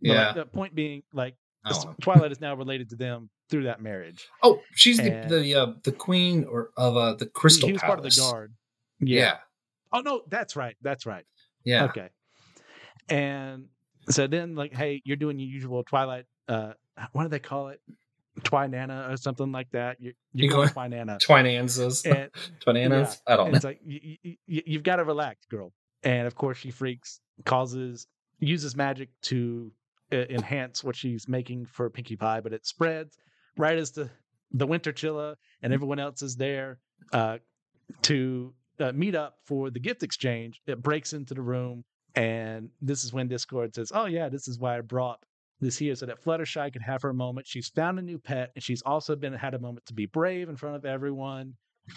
But, 0.01 0.07
like, 0.09 0.17
Yeah. 0.17 0.33
the 0.33 0.45
point 0.47 0.73
being, 0.73 1.03
like 1.13 1.35
I 1.63 1.69
don't 1.71 1.85
know. 1.85 1.95
Twilight 2.01 2.31
is 2.31 2.41
now 2.41 2.55
related 2.55 2.89
to 2.91 2.95
them 2.95 3.29
through 3.51 3.65
that 3.65 3.79
marriage. 3.79 4.25
Oh, 4.41 4.61
she's 4.73 4.97
the 4.97 5.13
And- 5.13 5.29
the 5.29 5.53
uh, 5.55 5.73
the 5.83 5.91
queen 5.91 6.45
or 6.45 6.71
of 6.77 6.97
uh, 6.97 7.13
the 7.13 7.27
Crystal 7.27 7.67
he 7.67 7.73
was 7.73 7.81
Palace. 7.81 7.95
part 7.95 8.05
of 8.07 8.15
the 8.15 8.21
guard. 8.21 8.53
Yeah. 9.01 9.37
Oh 9.93 9.99
no, 9.99 10.21
that's 10.27 10.55
right. 10.55 10.75
That's 10.81 11.05
right. 11.05 11.25
Yeah. 11.63 11.83
Okay. 11.85 12.09
And 13.09 13.65
so 14.09 14.27
then, 14.27 14.55
like, 14.55 14.73
hey, 14.73 15.01
you're 15.05 15.17
doing 15.17 15.39
your 15.39 15.49
usual 15.49 15.83
Twilight. 15.83 16.25
Uh, 16.47 16.73
what 17.11 17.23
do 17.23 17.29
they 17.29 17.39
call 17.39 17.69
it? 17.69 17.81
Twinana 18.41 19.11
or 19.11 19.17
something 19.17 19.51
like 19.51 19.69
that. 19.71 20.01
You're, 20.01 20.13
you're 20.33 20.45
You 20.45 20.51
going 20.51 20.69
Twinana. 20.69 21.19
Twinanzas. 21.19 22.05
And 22.05 22.29
Twinanas. 22.65 23.21
I 23.25 23.37
don't 23.37 23.51
know. 23.51 23.55
it's 23.55 23.63
like 23.65 23.79
you, 23.85 24.17
you, 24.23 24.35
you've 24.65 24.83
got 24.83 24.97
to 24.97 25.03
relax, 25.05 25.45
girl. 25.45 25.71
And 26.03 26.27
of 26.27 26.35
course, 26.35 26.57
she 26.57 26.69
freaks, 26.71 27.19
causes, 27.45 28.07
uses 28.39 28.75
magic 28.75 29.09
to 29.23 29.71
uh, 30.11 30.17
enhance 30.29 30.83
what 30.83 30.95
she's 30.95 31.27
making 31.27 31.65
for 31.65 31.89
Pinkie 31.89 32.17
Pie, 32.17 32.41
but 32.41 32.51
it 32.53 32.65
spreads 32.65 33.17
right 33.57 33.77
as 33.77 33.91
the 33.91 34.09
the 34.51 34.67
Winter 34.67 34.93
Chilla 34.93 35.35
and 35.61 35.73
everyone 35.73 35.99
else 35.99 36.21
is 36.21 36.35
there 36.35 36.77
uh, 37.11 37.37
to 38.03 38.53
uh, 38.79 38.91
meet 38.93 39.15
up 39.15 39.37
for 39.45 39.69
the 39.69 39.79
gift 39.79 40.03
exchange. 40.03 40.61
It 40.67 40.81
breaks 40.81 41.13
into 41.13 41.33
the 41.33 41.41
room, 41.41 41.83
and 42.15 42.69
this 42.81 43.03
is 43.03 43.13
when 43.13 43.27
Discord 43.27 43.75
says, 43.75 43.91
"Oh 43.93 44.05
yeah, 44.05 44.29
this 44.29 44.47
is 44.47 44.59
why 44.59 44.77
I 44.77 44.81
brought." 44.81 45.19
This 45.61 45.77
here 45.77 45.95
so 45.95 46.05
that 46.05 46.21
Fluttershy 46.21 46.71
could 46.73 46.81
have 46.81 47.01
her 47.01 47.13
moment. 47.13 47.47
She's 47.47 47.69
found 47.69 47.97
a 47.97 48.01
new 48.01 48.17
pet, 48.17 48.51
and 48.55 48.63
she's 48.63 48.81
also 48.81 49.15
been 49.15 49.31
had 49.31 49.53
a 49.53 49.59
moment 49.59 49.85
to 49.85 49.93
be 49.93 50.05
brave 50.05 50.49
in 50.49 50.57
front 50.57 50.75
of 50.75 50.83
everyone. 50.85 51.53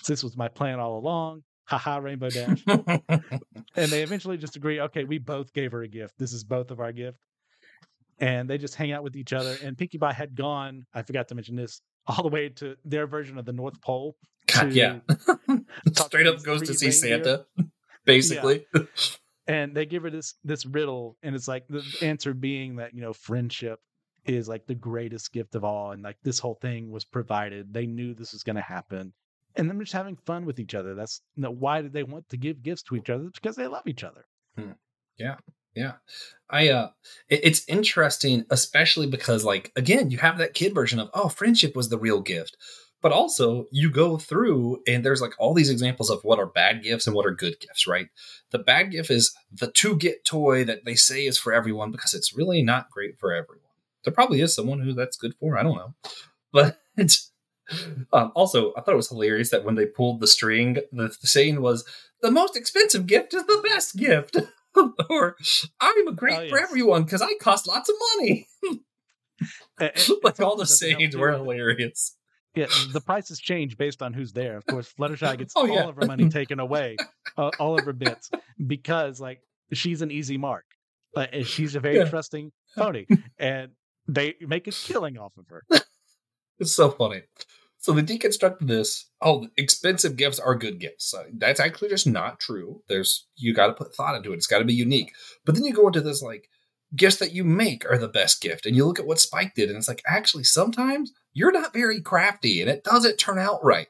This 0.07 0.23
was 0.23 0.37
my 0.37 0.47
plan 0.47 0.79
all 0.79 0.97
along. 0.97 1.43
Haha, 1.69 1.99
Rainbow 1.99 2.31
Dash. 2.31 2.63
and 2.67 3.91
they 3.91 4.03
eventually 4.03 4.39
just 4.39 4.57
agree, 4.57 4.81
okay, 4.81 5.05
we 5.05 5.19
both 5.19 5.53
gave 5.53 5.73
her 5.73 5.83
a 5.83 5.89
gift. 5.89 6.15
This 6.19 6.33
is 6.33 6.43
both 6.43 6.71
of 6.71 6.81
our 6.81 6.93
gift. 6.93 7.19
And 8.21 8.49
they 8.49 8.59
just 8.59 8.75
hang 8.75 8.91
out 8.91 9.03
with 9.03 9.17
each 9.17 9.33
other. 9.33 9.57
And 9.63 9.77
Pinkie 9.77 9.99
Pie 9.99 10.13
had 10.13 10.35
gone, 10.35 10.87
I 10.95 11.03
forgot 11.03 11.29
to 11.29 11.35
mention 11.35 11.57
this, 11.57 11.83
all 12.07 12.23
the 12.23 12.31
way 12.31 12.49
to 12.49 12.75
their 12.85 13.07
version 13.07 13.39
of 13.39 13.45
the 13.45 13.53
North 13.53 13.81
Pole. 13.83 14.17
God, 14.47 14.73
yeah. 14.73 15.01
Straight 15.93 16.27
up 16.27 16.43
goes 16.43 16.63
to 16.63 16.75
see 16.75 16.87
reindeer. 16.87 17.25
Santa, 17.25 17.47
basically. 18.07 18.67
And 19.49 19.75
they 19.75 19.87
give 19.87 20.03
her 20.03 20.11
this 20.11 20.35
this 20.45 20.67
riddle, 20.67 21.17
and 21.23 21.35
it's 21.35 21.49
like 21.49 21.67
the 21.69 21.83
answer 22.03 22.35
being 22.35 22.77
that, 22.77 22.95
you 22.95 23.01
know, 23.01 23.13
friendship 23.15 23.81
is 24.27 24.47
like 24.47 24.67
the 24.67 24.75
greatest 24.75 25.33
gift 25.33 25.55
of 25.55 25.65
all. 25.65 25.93
And 25.93 26.03
like 26.03 26.19
this 26.23 26.39
whole 26.39 26.59
thing 26.61 26.91
was 26.91 27.05
provided. 27.07 27.73
They 27.73 27.87
knew 27.87 28.13
this 28.15 28.33
was 28.33 28.43
gonna 28.43 28.61
happen. 28.61 29.13
And 29.57 29.69
them 29.69 29.81
just 29.81 29.93
having 29.93 30.17
fun 30.27 30.45
with 30.45 30.61
each 30.61 30.75
other. 30.75 30.95
That's 30.95 31.23
you 31.35 31.43
know, 31.43 31.51
why 31.51 31.81
did 31.81 31.93
they 31.95 32.03
want 32.03 32.29
to 32.29 32.37
give 32.37 32.63
gifts 32.63 32.83
to 32.85 32.97
each 32.97 33.09
other? 33.11 33.25
It's 33.29 33.39
because 33.41 33.57
they 33.57 33.67
love 33.67 33.87
each 33.87 34.05
other. 34.05 34.27
Yeah. 35.17 35.37
Yeah. 35.75 35.93
I 36.51 36.69
uh 36.69 36.91
it- 37.29 37.41
it's 37.43 37.67
interesting 37.69 38.45
especially 38.51 39.07
because 39.07 39.45
like 39.45 39.73
again 39.77 40.11
you 40.11 40.19
have 40.19 40.39
that 40.39 40.55
kid 40.55 40.75
version 40.75 40.99
of 41.01 41.09
oh 41.15 41.29
friendship 41.31 41.75
was 41.75 41.89
the 41.89 41.99
real 41.99 42.21
gift. 42.21 42.57
But 43.01 43.13
also 43.13 43.67
you 43.71 43.91
go 43.91 44.19
through 44.19 44.83
and 44.87 45.05
there's 45.05 45.21
like 45.21 45.35
all 45.39 45.55
these 45.55 45.71
examples 45.71 46.11
of 46.11 46.25
what 46.25 46.39
are 46.39 46.47
bad 46.47 46.83
gifts 46.83 47.07
and 47.07 47.15
what 47.15 47.27
are 47.27 47.31
good 47.31 47.61
gifts, 47.61 47.87
right? 47.87 48.09
The 48.51 48.59
bad 48.59 48.91
gift 48.91 49.11
is 49.11 49.35
the 49.53 49.71
to 49.71 49.97
get 49.97 50.25
toy 50.25 50.65
that 50.65 50.85
they 50.85 50.97
say 50.97 51.27
is 51.27 51.39
for 51.39 51.53
everyone 51.53 51.93
because 51.93 52.13
it's 52.13 52.37
really 52.37 52.63
not 52.63 52.91
great 52.91 53.19
for 53.19 53.33
everyone. 53.33 53.63
There 54.05 54.13
probably 54.13 54.41
is 54.41 54.55
someone 54.55 54.81
who 54.81 54.95
that's 54.95 55.17
good 55.17 55.35
for, 55.39 55.59
I 55.59 55.63
don't 55.63 55.77
know. 55.77 55.95
But 56.51 56.79
um, 58.13 58.33
also, 58.35 58.73
I 58.75 58.81
thought 58.81 58.95
it 58.95 58.97
was 58.97 59.11
hilarious 59.11 59.51
that 59.51 59.65
when 59.65 59.75
they 59.75 59.87
pulled 59.87 60.21
the 60.21 60.27
string, 60.27 60.75
the, 60.93 61.15
the 61.21 61.27
saying 61.27 61.61
was, 61.61 61.85
"The 62.23 62.31
most 62.31 62.57
expensive 62.57 63.07
gift 63.07 63.35
is 63.35 63.45
the 63.45 63.61
best 63.63 63.97
gift," 63.97 64.37
or 65.11 65.37
"I'm 65.81 66.09
a 66.09 66.13
great 66.13 66.39
Oh, 66.39 66.49
for 66.49 66.59
everyone 66.59 67.05
because 67.05 67.23
I 67.23 67.35
cost 67.41 67.69
lots 67.69 67.89
of 67.89 67.97
money." 68.17 68.49
Like 69.81 70.41
all 70.41 70.57
the 70.57 70.67
sayings 70.67 71.17
were 71.17 71.31
hilarious. 71.31 72.17
Yeah, 72.59 72.67
the 72.93 73.01
prices 73.01 73.39
change 73.41 73.77
based 73.77 74.03
on 74.03 74.13
who's 74.13 74.33
there. 74.33 74.57
Of 74.57 74.67
course, 74.67 74.93
Fluttershy 74.99 75.39
gets 75.39 75.53
Oh, 75.57 75.61
all 75.63 75.69
yeah. 75.69 75.89
of 75.89 75.97
her 75.97 76.07
money 76.07 76.29
taken 76.41 76.59
away, 76.61 76.97
uh, 77.37 77.51
all 77.59 77.79
of 77.79 77.85
her 77.85 77.93
bits, 77.93 78.31
because 78.67 79.21
like 79.21 79.41
she's 79.73 80.03
an 80.03 80.11
easy 80.11 80.37
mark. 80.39 80.65
Like 81.15 81.31
and 81.33 81.47
she's 81.47 81.75
a 81.75 81.81
very 81.81 81.97
Yeah. 81.99 82.05
trusting 82.09 82.51
pony, 82.77 83.07
and 83.39 83.71
they 84.09 84.35
make 84.41 84.67
a 84.67 84.73
killing 84.73 85.19
off 85.19 85.33
of 85.39 85.47
her. 85.49 85.63
It's 86.59 86.75
so 86.75 86.91
funny. 86.91 87.23
So 87.81 87.93
they 87.93 88.03
deconstructed 88.03 88.67
this. 88.67 89.09
Oh, 89.23 89.47
expensive 89.57 90.17
gifts 90.17 90.41
are 90.41 90.57
good 90.57 90.81
gifts. 90.81 91.15
Uh, 91.15 91.25
that's 91.33 91.61
actually 91.61 91.91
just 91.91 92.09
not 92.09 92.41
true. 92.41 92.83
There's 92.89 93.29
you 93.37 93.55
got 93.55 93.69
to 93.69 93.73
put 93.75 93.95
thought 93.95 94.17
into 94.17 94.33
it. 94.33 94.37
It's 94.37 94.49
got 94.49 94.59
to 94.59 94.65
be 94.65 94.75
unique. 94.75 95.13
But 95.47 95.55
then 95.55 95.65
you 95.65 95.73
go 95.73 95.87
into 95.87 96.01
this 96.01 96.21
like 96.21 96.49
gifts 96.95 97.17
that 97.17 97.33
you 97.33 97.45
make 97.45 97.89
are 97.91 97.99
the 97.99 98.09
best 98.09 98.41
gift, 98.41 98.67
and 98.67 98.75
you 98.75 98.85
look 98.87 98.99
at 98.99 99.07
what 99.07 99.21
Spike 99.21 99.55
did, 99.55 99.69
and 99.69 99.79
it's 99.79 99.89
like 99.89 100.03
actually 100.07 100.45
sometimes 100.45 101.13
you're 101.33 101.53
not 101.53 101.73
very 101.73 102.01
crafty, 102.01 102.61
and 102.61 102.71
it 102.71 102.85
doesn't 102.85 103.19
turn 103.19 103.39
out 103.39 103.65
right. 103.65 103.89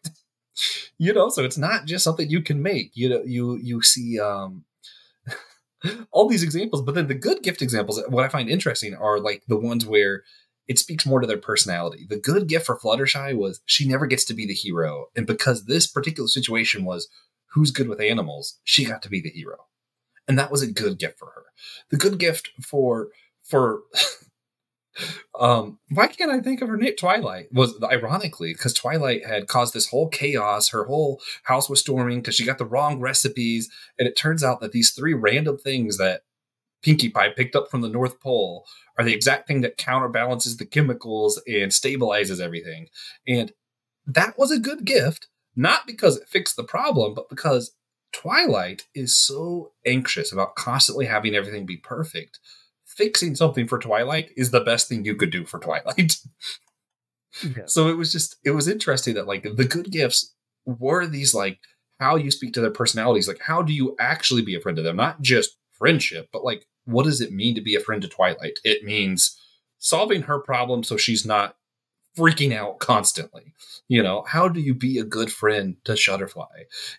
you 0.98 1.12
know, 1.12 1.28
so 1.28 1.44
it's 1.44 1.58
not 1.58 1.86
just 1.86 2.04
something 2.04 2.28
you 2.28 2.42
can 2.42 2.62
make. 2.62 2.92
You 2.94 3.08
know, 3.08 3.22
you 3.24 3.56
you 3.56 3.82
see 3.82 4.18
um 4.20 4.64
all 6.10 6.28
these 6.28 6.42
examples, 6.42 6.82
but 6.82 6.94
then 6.94 7.06
the 7.06 7.14
good 7.14 7.42
gift 7.42 7.62
examples. 7.62 8.02
What 8.08 8.24
I 8.24 8.28
find 8.28 8.48
interesting 8.48 8.94
are 8.94 9.20
like 9.20 9.44
the 9.48 9.58
ones 9.58 9.86
where 9.86 10.24
it 10.68 10.78
speaks 10.78 11.06
more 11.06 11.20
to 11.20 11.26
their 11.26 11.38
personality. 11.38 12.06
The 12.08 12.20
good 12.20 12.46
gift 12.46 12.66
for 12.66 12.78
Fluttershy 12.78 13.34
was 13.34 13.60
she 13.64 13.88
never 13.88 14.06
gets 14.06 14.24
to 14.26 14.34
be 14.34 14.46
the 14.46 14.52
hero. 14.52 15.06
And 15.16 15.26
because 15.26 15.64
this 15.64 15.86
particular 15.86 16.28
situation 16.28 16.84
was 16.84 17.08
who's 17.52 17.70
good 17.70 17.88
with 17.88 18.00
animals, 18.00 18.58
she 18.64 18.84
got 18.84 19.00
to 19.02 19.08
be 19.08 19.20
the 19.20 19.30
hero. 19.30 19.56
And 20.28 20.38
that 20.38 20.50
was 20.50 20.60
a 20.60 20.70
good 20.70 20.98
gift 20.98 21.18
for 21.18 21.32
her. 21.34 21.44
The 21.90 21.96
good 21.96 22.18
gift 22.18 22.50
for 22.62 23.08
for 23.42 23.82
um 25.40 25.78
why 25.90 26.06
can't 26.08 26.30
I 26.30 26.40
think 26.40 26.60
of 26.60 26.68
her 26.68 26.76
name? 26.76 26.96
Twilight 26.96 27.48
was 27.52 27.74
ironically 27.82 28.52
because 28.52 28.74
Twilight 28.74 29.26
had 29.26 29.48
caused 29.48 29.74
this 29.74 29.88
whole 29.88 30.08
chaos. 30.08 30.70
Her 30.70 30.84
whole 30.84 31.20
house 31.44 31.68
was 31.68 31.80
storming 31.80 32.20
because 32.20 32.34
she 32.34 32.44
got 32.44 32.58
the 32.58 32.64
wrong 32.64 33.00
recipes. 33.00 33.70
And 33.98 34.08
it 34.08 34.16
turns 34.16 34.42
out 34.42 34.60
that 34.60 34.72
these 34.72 34.90
three 34.90 35.14
random 35.14 35.58
things 35.58 35.98
that 35.98 36.22
Pinkie 36.82 37.10
Pie 37.10 37.30
picked 37.30 37.56
up 37.56 37.70
from 37.70 37.80
the 37.80 37.88
North 37.88 38.20
Pole 38.20 38.64
are 38.96 39.04
the 39.04 39.14
exact 39.14 39.46
thing 39.48 39.60
that 39.62 39.76
counterbalances 39.76 40.56
the 40.56 40.66
chemicals 40.66 41.40
and 41.46 41.72
stabilizes 41.72 42.40
everything. 42.40 42.88
And 43.26 43.52
that 44.06 44.38
was 44.38 44.50
a 44.50 44.58
good 44.58 44.84
gift, 44.84 45.28
not 45.56 45.86
because 45.86 46.16
it 46.16 46.28
fixed 46.28 46.56
the 46.56 46.64
problem, 46.64 47.14
but 47.14 47.28
because 47.28 47.72
Twilight 48.12 48.86
is 48.94 49.16
so 49.16 49.72
anxious 49.86 50.32
about 50.32 50.54
constantly 50.54 51.06
having 51.06 51.34
everything 51.34 51.66
be 51.66 51.76
perfect. 51.76 52.38
Fixing 52.86 53.34
something 53.34 53.68
for 53.68 53.78
Twilight 53.78 54.30
is 54.36 54.50
the 54.50 54.60
best 54.60 54.88
thing 54.88 55.04
you 55.04 55.14
could 55.14 55.30
do 55.30 55.44
for 55.44 55.58
Twilight. 55.58 56.16
Yes. 57.42 57.72
So 57.72 57.88
it 57.88 57.96
was 57.96 58.10
just 58.10 58.36
it 58.44 58.52
was 58.52 58.68
interesting 58.68 59.14
that 59.14 59.26
like 59.26 59.42
the 59.42 59.64
good 59.64 59.90
gifts 59.90 60.34
were 60.64 61.06
these 61.06 61.34
like 61.34 61.58
how 62.00 62.16
you 62.16 62.30
speak 62.30 62.54
to 62.54 62.60
their 62.60 62.70
personalities, 62.70 63.28
like 63.28 63.40
how 63.40 63.62
do 63.62 63.72
you 63.72 63.94
actually 64.00 64.42
be 64.42 64.54
a 64.56 64.60
friend 64.60 64.76
to 64.76 64.82
them? 64.82 64.96
Not 64.96 65.20
just 65.20 65.56
friendship, 65.72 66.28
but 66.32 66.44
like 66.44 66.66
what 66.84 67.04
does 67.04 67.20
it 67.20 67.32
mean 67.32 67.54
to 67.54 67.60
be 67.60 67.76
a 67.76 67.80
friend 67.80 68.00
to 68.02 68.08
Twilight? 68.08 68.58
It 68.64 68.82
means 68.82 69.38
solving 69.78 70.22
her 70.22 70.38
problem 70.38 70.82
so 70.82 70.96
she's 70.96 71.26
not 71.26 71.56
freaking 72.16 72.54
out 72.56 72.78
constantly. 72.78 73.54
You 73.88 74.02
know, 74.02 74.24
how 74.26 74.48
do 74.48 74.60
you 74.60 74.74
be 74.74 74.98
a 74.98 75.04
good 75.04 75.30
friend 75.30 75.76
to 75.84 75.92
Shutterfly? 75.92 76.46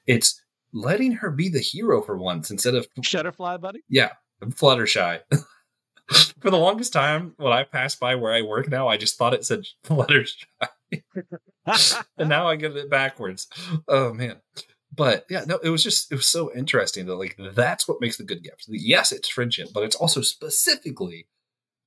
It's 0.08 0.42
letting 0.74 1.14
her 1.14 1.32
be 1.32 1.50
the 1.50 1.60
hero 1.60 2.02
for 2.02 2.18
once 2.18 2.52
instead 2.52 2.76
of 2.76 2.88
Shutterfly, 3.02 3.60
buddy. 3.62 3.82
Yeah, 3.90 4.10
I'm 4.42 4.52
Fluttershy. 4.52 5.20
for 6.40 6.50
the 6.50 6.58
longest 6.58 6.94
time, 6.94 7.34
when 7.38 7.54
I 7.54 7.64
passed 7.64 8.00
by 8.00 8.16
where 8.16 8.34
I 8.34 8.42
work 8.42 8.70
now, 8.70 8.88
I 8.88 8.98
just 8.98 9.18
thought 9.18 9.34
it 9.34 9.46
said 9.46 9.66
Fluttershy, 9.86 10.46
and 12.18 12.30
now 12.30 12.48
I 12.48 12.56
get 12.56 12.76
it 12.76 12.90
backwards. 12.90 13.48
Oh 13.88 14.14
man! 14.14 14.38
But 14.94 15.26
yeah, 15.30 15.46
no, 15.46 15.60
it 15.64 15.70
was 15.70 15.84
just 15.84 16.12
it 16.12 16.16
was 16.16 16.28
so 16.28 16.52
interesting 16.56 17.06
that 17.06 17.16
like 17.16 17.38
that's 17.54 17.88
what 17.88 18.02
makes 18.02 18.18
the 18.18 18.24
good 18.24 18.44
gift. 18.44 18.66
Yes, 18.68 19.12
it's 19.12 19.30
friendship, 19.30 19.70
but 19.74 19.84
it's 19.84 19.96
also 19.96 20.22
specifically 20.22 21.28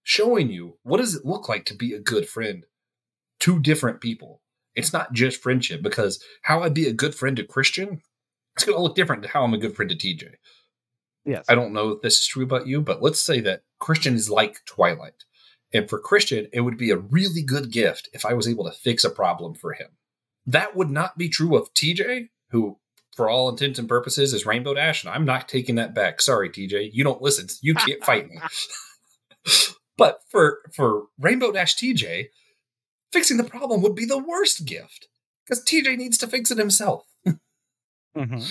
showing 0.03 0.51
you 0.51 0.79
what 0.83 0.99
does 0.99 1.15
it 1.15 1.25
look 1.25 1.49
like 1.49 1.65
to 1.67 1.75
be 1.75 1.93
a 1.93 2.01
good 2.01 2.29
friend 2.29 2.65
to 3.41 3.59
different 3.59 4.01
people. 4.01 4.41
It's 4.75 4.93
not 4.93 5.13
just 5.13 5.43
friendship 5.43 5.83
because 5.83 6.23
how 6.43 6.63
I 6.63 6.69
be 6.69 6.87
a 6.87 6.93
good 6.93 7.15
friend 7.15 7.37
to 7.37 7.45
Christian, 7.45 8.01
it's 8.55 8.65
going 8.65 8.77
to 8.77 8.83
look 8.83 8.95
different 8.95 9.23
to 9.23 9.29
how 9.29 9.45
I'm 9.45 9.55
a 9.55 9.59
good 9.59 9.75
friend 9.75 9.91
to 9.91 9.97
TJ. 9.97 10.35
Yes. 11.25 11.45
I 11.49 11.55
don't 11.55 11.73
know 11.73 11.91
if 11.91 12.03
this 12.03 12.19
is 12.19 12.27
true 12.27 12.45
about 12.45 12.67
you, 12.67 12.81
but 12.81 13.03
let's 13.03 13.21
say 13.21 13.41
that 13.41 13.63
Christian 13.79 14.15
is 14.15 14.31
like 14.31 14.65
Twilight. 14.67 15.25
And 15.73 15.89
for 15.89 15.99
Christian, 15.99 16.49
it 16.53 16.61
would 16.61 16.77
be 16.77 16.91
a 16.91 16.97
really 16.97 17.43
good 17.43 17.71
gift 17.71 18.09
if 18.13 18.27
I 18.27 18.35
was 18.35 18.49
able 18.49 18.65
to 18.65 18.73
fix 18.73 19.05
a 19.05 19.11
problem 19.11 19.55
for 19.55 19.73
him. 19.73 19.89
That 20.47 20.77
would 20.77 20.91
not 20.91 21.17
be 21.17 21.29
true 21.29 21.57
of 21.57 21.73
TJ, 21.73 22.29
who, 22.51 22.79
for 23.15 23.31
all 23.31 23.49
intents 23.49 23.79
and 23.79 23.89
purposes, 23.89 24.35
is 24.35 24.45
Rainbow 24.45 24.75
Dash. 24.75 25.05
And 25.05 25.15
I'm 25.15 25.25
not 25.25 25.49
taking 25.49 25.77
that 25.77 25.95
back. 25.95 26.21
Sorry, 26.21 26.51
TJ. 26.51 26.91
You 26.93 27.05
don't 27.05 27.23
listen. 27.23 27.47
You 27.63 27.75
can't 27.75 28.05
fight 28.05 28.29
me. 28.29 28.39
but 29.97 30.21
for 30.29 30.59
for 30.75 31.05
Rainbow 31.19 31.53
Dash 31.53 31.77
TJ, 31.77 32.27
fixing 33.13 33.37
the 33.37 33.45
problem 33.45 33.83
would 33.83 33.95
be 33.95 34.05
the 34.05 34.19
worst 34.19 34.67
gift 34.67 35.09
because 35.47 35.65
TJ 35.65 35.97
needs 35.97 36.19
to 36.19 36.27
fix 36.27 36.51
it 36.51 36.59
himself. 36.59 37.07
Mm-hmm. 38.17 38.43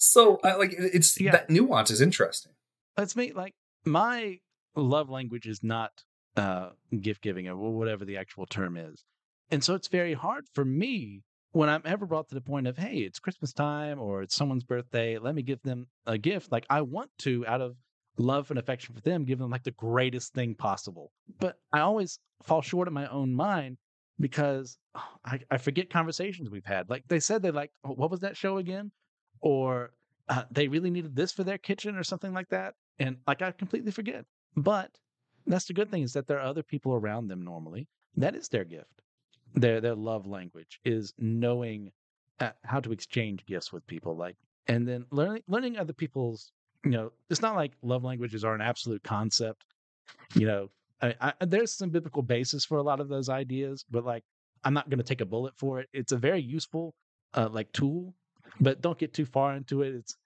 So, 0.00 0.38
like, 0.44 0.74
it's 0.78 1.20
yeah. 1.20 1.32
that 1.32 1.50
nuance 1.50 1.90
is 1.90 2.00
interesting. 2.00 2.52
Let's 2.96 3.16
me 3.16 3.32
like 3.32 3.54
my 3.84 4.38
love 4.76 5.10
language 5.10 5.46
is 5.46 5.62
not 5.62 6.04
uh, 6.36 6.70
gift 7.00 7.22
giving 7.22 7.48
or 7.48 7.56
whatever 7.56 8.04
the 8.04 8.16
actual 8.16 8.46
term 8.46 8.76
is, 8.76 9.04
and 9.50 9.62
so 9.62 9.74
it's 9.74 9.88
very 9.88 10.14
hard 10.14 10.44
for 10.54 10.64
me 10.64 11.22
when 11.52 11.68
I'm 11.68 11.82
ever 11.84 12.06
brought 12.06 12.28
to 12.28 12.34
the 12.34 12.40
point 12.40 12.66
of 12.66 12.76
hey, 12.76 12.98
it's 12.98 13.18
Christmas 13.18 13.52
time 13.52 13.98
or 13.98 14.22
it's 14.22 14.34
someone's 14.34 14.64
birthday, 14.64 15.18
let 15.18 15.34
me 15.34 15.42
give 15.42 15.62
them 15.62 15.86
a 16.06 16.18
gift. 16.18 16.52
Like 16.52 16.66
I 16.68 16.82
want 16.82 17.10
to, 17.20 17.46
out 17.46 17.60
of 17.60 17.76
love 18.18 18.50
and 18.50 18.58
affection 18.58 18.94
for 18.94 19.00
them, 19.00 19.24
give 19.24 19.38
them 19.38 19.50
like 19.50 19.64
the 19.64 19.70
greatest 19.72 20.34
thing 20.34 20.54
possible. 20.54 21.10
But 21.38 21.56
I 21.72 21.80
always 21.80 22.18
fall 22.42 22.62
short 22.62 22.88
in 22.88 22.94
my 22.94 23.08
own 23.08 23.34
mind 23.34 23.78
because 24.20 24.78
oh, 24.94 25.02
I, 25.24 25.40
I 25.50 25.58
forget 25.58 25.90
conversations 25.90 26.50
we've 26.50 26.64
had. 26.64 26.90
Like 26.90 27.04
they 27.08 27.20
said 27.20 27.42
they 27.42 27.50
like 27.50 27.70
oh, 27.84 27.92
what 27.92 28.10
was 28.10 28.20
that 28.20 28.36
show 28.36 28.58
again? 28.58 28.90
Or 29.40 29.92
uh, 30.28 30.44
they 30.50 30.68
really 30.68 30.90
needed 30.90 31.14
this 31.14 31.32
for 31.32 31.44
their 31.44 31.58
kitchen 31.58 31.96
or 31.96 32.04
something 32.04 32.32
like 32.32 32.48
that. 32.48 32.74
And 32.98 33.16
like 33.26 33.42
I 33.42 33.52
completely 33.52 33.92
forget. 33.92 34.24
But 34.56 34.90
that's 35.46 35.66
the 35.66 35.74
good 35.74 35.90
thing 35.90 36.02
is 36.02 36.12
that 36.12 36.26
there 36.26 36.38
are 36.38 36.46
other 36.46 36.62
people 36.62 36.94
around 36.94 37.28
them 37.28 37.42
normally. 37.42 37.86
That 38.16 38.34
is 38.34 38.48
their 38.48 38.64
gift. 38.64 39.02
Their 39.54 39.80
their 39.80 39.94
love 39.94 40.26
language 40.26 40.80
is 40.84 41.14
knowing 41.18 41.92
uh, 42.40 42.50
how 42.64 42.80
to 42.80 42.92
exchange 42.92 43.44
gifts 43.46 43.72
with 43.72 43.86
people 43.86 44.16
like 44.16 44.36
and 44.66 44.86
then 44.86 45.04
learning 45.10 45.42
learning 45.48 45.76
other 45.76 45.92
people's 45.92 46.52
you 46.84 46.90
know 46.90 47.10
it's 47.30 47.42
not 47.42 47.56
like 47.56 47.72
love 47.82 48.04
languages 48.04 48.44
are 48.44 48.54
an 48.54 48.60
absolute 48.60 49.02
concept 49.02 49.64
you 50.34 50.46
know 50.46 50.68
I, 51.00 51.14
I, 51.20 51.32
there's 51.44 51.72
some 51.72 51.90
biblical 51.90 52.22
basis 52.22 52.64
for 52.64 52.78
a 52.78 52.82
lot 52.82 53.00
of 53.00 53.08
those 53.08 53.28
ideas 53.28 53.84
but 53.90 54.04
like 54.04 54.24
i'm 54.64 54.74
not 54.74 54.88
going 54.90 54.98
to 54.98 55.04
take 55.04 55.20
a 55.20 55.26
bullet 55.26 55.54
for 55.56 55.80
it 55.80 55.88
it's 55.92 56.12
a 56.12 56.16
very 56.16 56.40
useful 56.40 56.94
uh, 57.34 57.48
like 57.50 57.70
tool 57.72 58.14
but 58.60 58.80
don't 58.80 58.98
get 58.98 59.14
too 59.14 59.26
far 59.26 59.54
into 59.56 59.82
it. 59.82 59.94
It's 59.94 60.16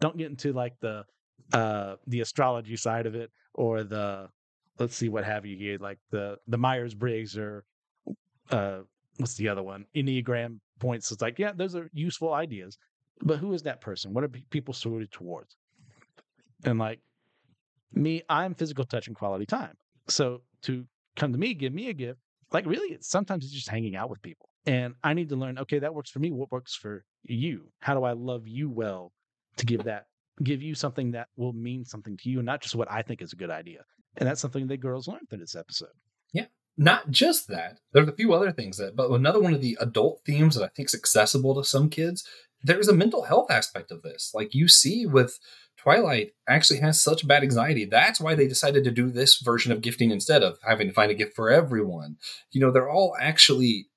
don't 0.00 0.16
get 0.16 0.30
into 0.30 0.52
like 0.52 0.74
the 0.80 1.04
uh 1.52 1.96
the 2.06 2.20
astrology 2.20 2.76
side 2.76 3.06
of 3.06 3.14
it 3.14 3.30
or 3.54 3.82
the 3.84 4.28
let's 4.78 4.96
see 4.96 5.08
what 5.08 5.24
have 5.24 5.44
you 5.44 5.56
here 5.56 5.78
like 5.80 5.98
the 6.10 6.38
the 6.46 6.58
Myers 6.58 6.94
Briggs 6.94 7.36
or 7.36 7.64
uh 8.50 8.80
what's 9.18 9.34
the 9.34 9.48
other 9.48 9.62
one 9.62 9.86
Enneagram 9.94 10.58
points. 10.78 11.10
It's 11.12 11.22
like 11.22 11.38
yeah, 11.38 11.52
those 11.54 11.74
are 11.74 11.90
useful 11.92 12.32
ideas, 12.32 12.78
but 13.22 13.38
who 13.38 13.52
is 13.52 13.62
that 13.62 13.80
person? 13.80 14.12
What 14.14 14.24
are 14.24 14.28
people 14.28 14.74
suited 14.74 15.10
towards? 15.10 15.56
And 16.64 16.78
like 16.78 17.00
me, 17.92 18.22
I'm 18.28 18.54
physical 18.54 18.84
touch 18.84 19.08
and 19.08 19.16
quality 19.16 19.46
time. 19.46 19.74
So 20.08 20.42
to 20.62 20.84
come 21.16 21.32
to 21.32 21.38
me, 21.38 21.54
give 21.54 21.72
me 21.72 21.88
a 21.88 21.92
gift, 21.92 22.20
like 22.52 22.66
really, 22.66 22.98
sometimes 23.00 23.44
it's 23.44 23.52
just 23.54 23.68
hanging 23.68 23.96
out 23.96 24.10
with 24.10 24.22
people. 24.22 24.48
And 24.66 24.94
I 25.02 25.14
need 25.14 25.28
to 25.30 25.36
learn, 25.36 25.58
okay, 25.58 25.80
that 25.80 25.94
works 25.94 26.10
for 26.10 26.20
me. 26.20 26.30
What 26.30 26.52
works 26.52 26.74
for 26.74 27.04
you? 27.24 27.72
How 27.80 27.94
do 27.94 28.04
I 28.04 28.12
love 28.12 28.46
you 28.46 28.70
well 28.70 29.12
to 29.56 29.66
give 29.66 29.84
that, 29.84 30.06
give 30.42 30.62
you 30.62 30.74
something 30.74 31.12
that 31.12 31.28
will 31.36 31.52
mean 31.52 31.84
something 31.84 32.16
to 32.18 32.30
you, 32.30 32.38
and 32.38 32.46
not 32.46 32.62
just 32.62 32.74
what 32.74 32.90
I 32.90 33.02
think 33.02 33.22
is 33.22 33.32
a 33.32 33.36
good 33.36 33.50
idea? 33.50 33.80
And 34.16 34.28
that's 34.28 34.40
something 34.40 34.68
that 34.68 34.76
girls 34.76 35.08
learned 35.08 35.28
through 35.28 35.38
this 35.38 35.56
episode. 35.56 35.88
Yeah. 36.32 36.46
Not 36.76 37.10
just 37.10 37.48
that. 37.48 37.80
There's 37.92 38.08
a 38.08 38.14
few 38.14 38.32
other 38.32 38.52
things 38.52 38.76
that, 38.78 38.94
but 38.94 39.10
another 39.10 39.40
one 39.40 39.54
of 39.54 39.60
the 39.60 39.76
adult 39.80 40.20
themes 40.24 40.54
that 40.54 40.64
I 40.64 40.68
think 40.68 40.88
is 40.88 40.94
accessible 40.94 41.54
to 41.56 41.64
some 41.64 41.90
kids, 41.90 42.26
there's 42.62 42.88
a 42.88 42.94
mental 42.94 43.24
health 43.24 43.50
aspect 43.50 43.90
of 43.90 44.02
this. 44.02 44.32
Like 44.34 44.54
you 44.54 44.68
see 44.68 45.06
with 45.06 45.38
Twilight 45.76 46.32
actually 46.48 46.80
has 46.80 47.02
such 47.02 47.26
bad 47.26 47.42
anxiety. 47.42 47.84
That's 47.84 48.20
why 48.20 48.34
they 48.34 48.46
decided 48.46 48.84
to 48.84 48.90
do 48.90 49.10
this 49.10 49.40
version 49.40 49.72
of 49.72 49.82
gifting 49.82 50.10
instead 50.10 50.42
of 50.42 50.58
having 50.66 50.88
to 50.88 50.94
find 50.94 51.10
a 51.10 51.14
gift 51.14 51.34
for 51.34 51.50
everyone. 51.50 52.16
You 52.52 52.60
know, 52.60 52.70
they're 52.70 52.90
all 52.90 53.16
actually 53.20 53.88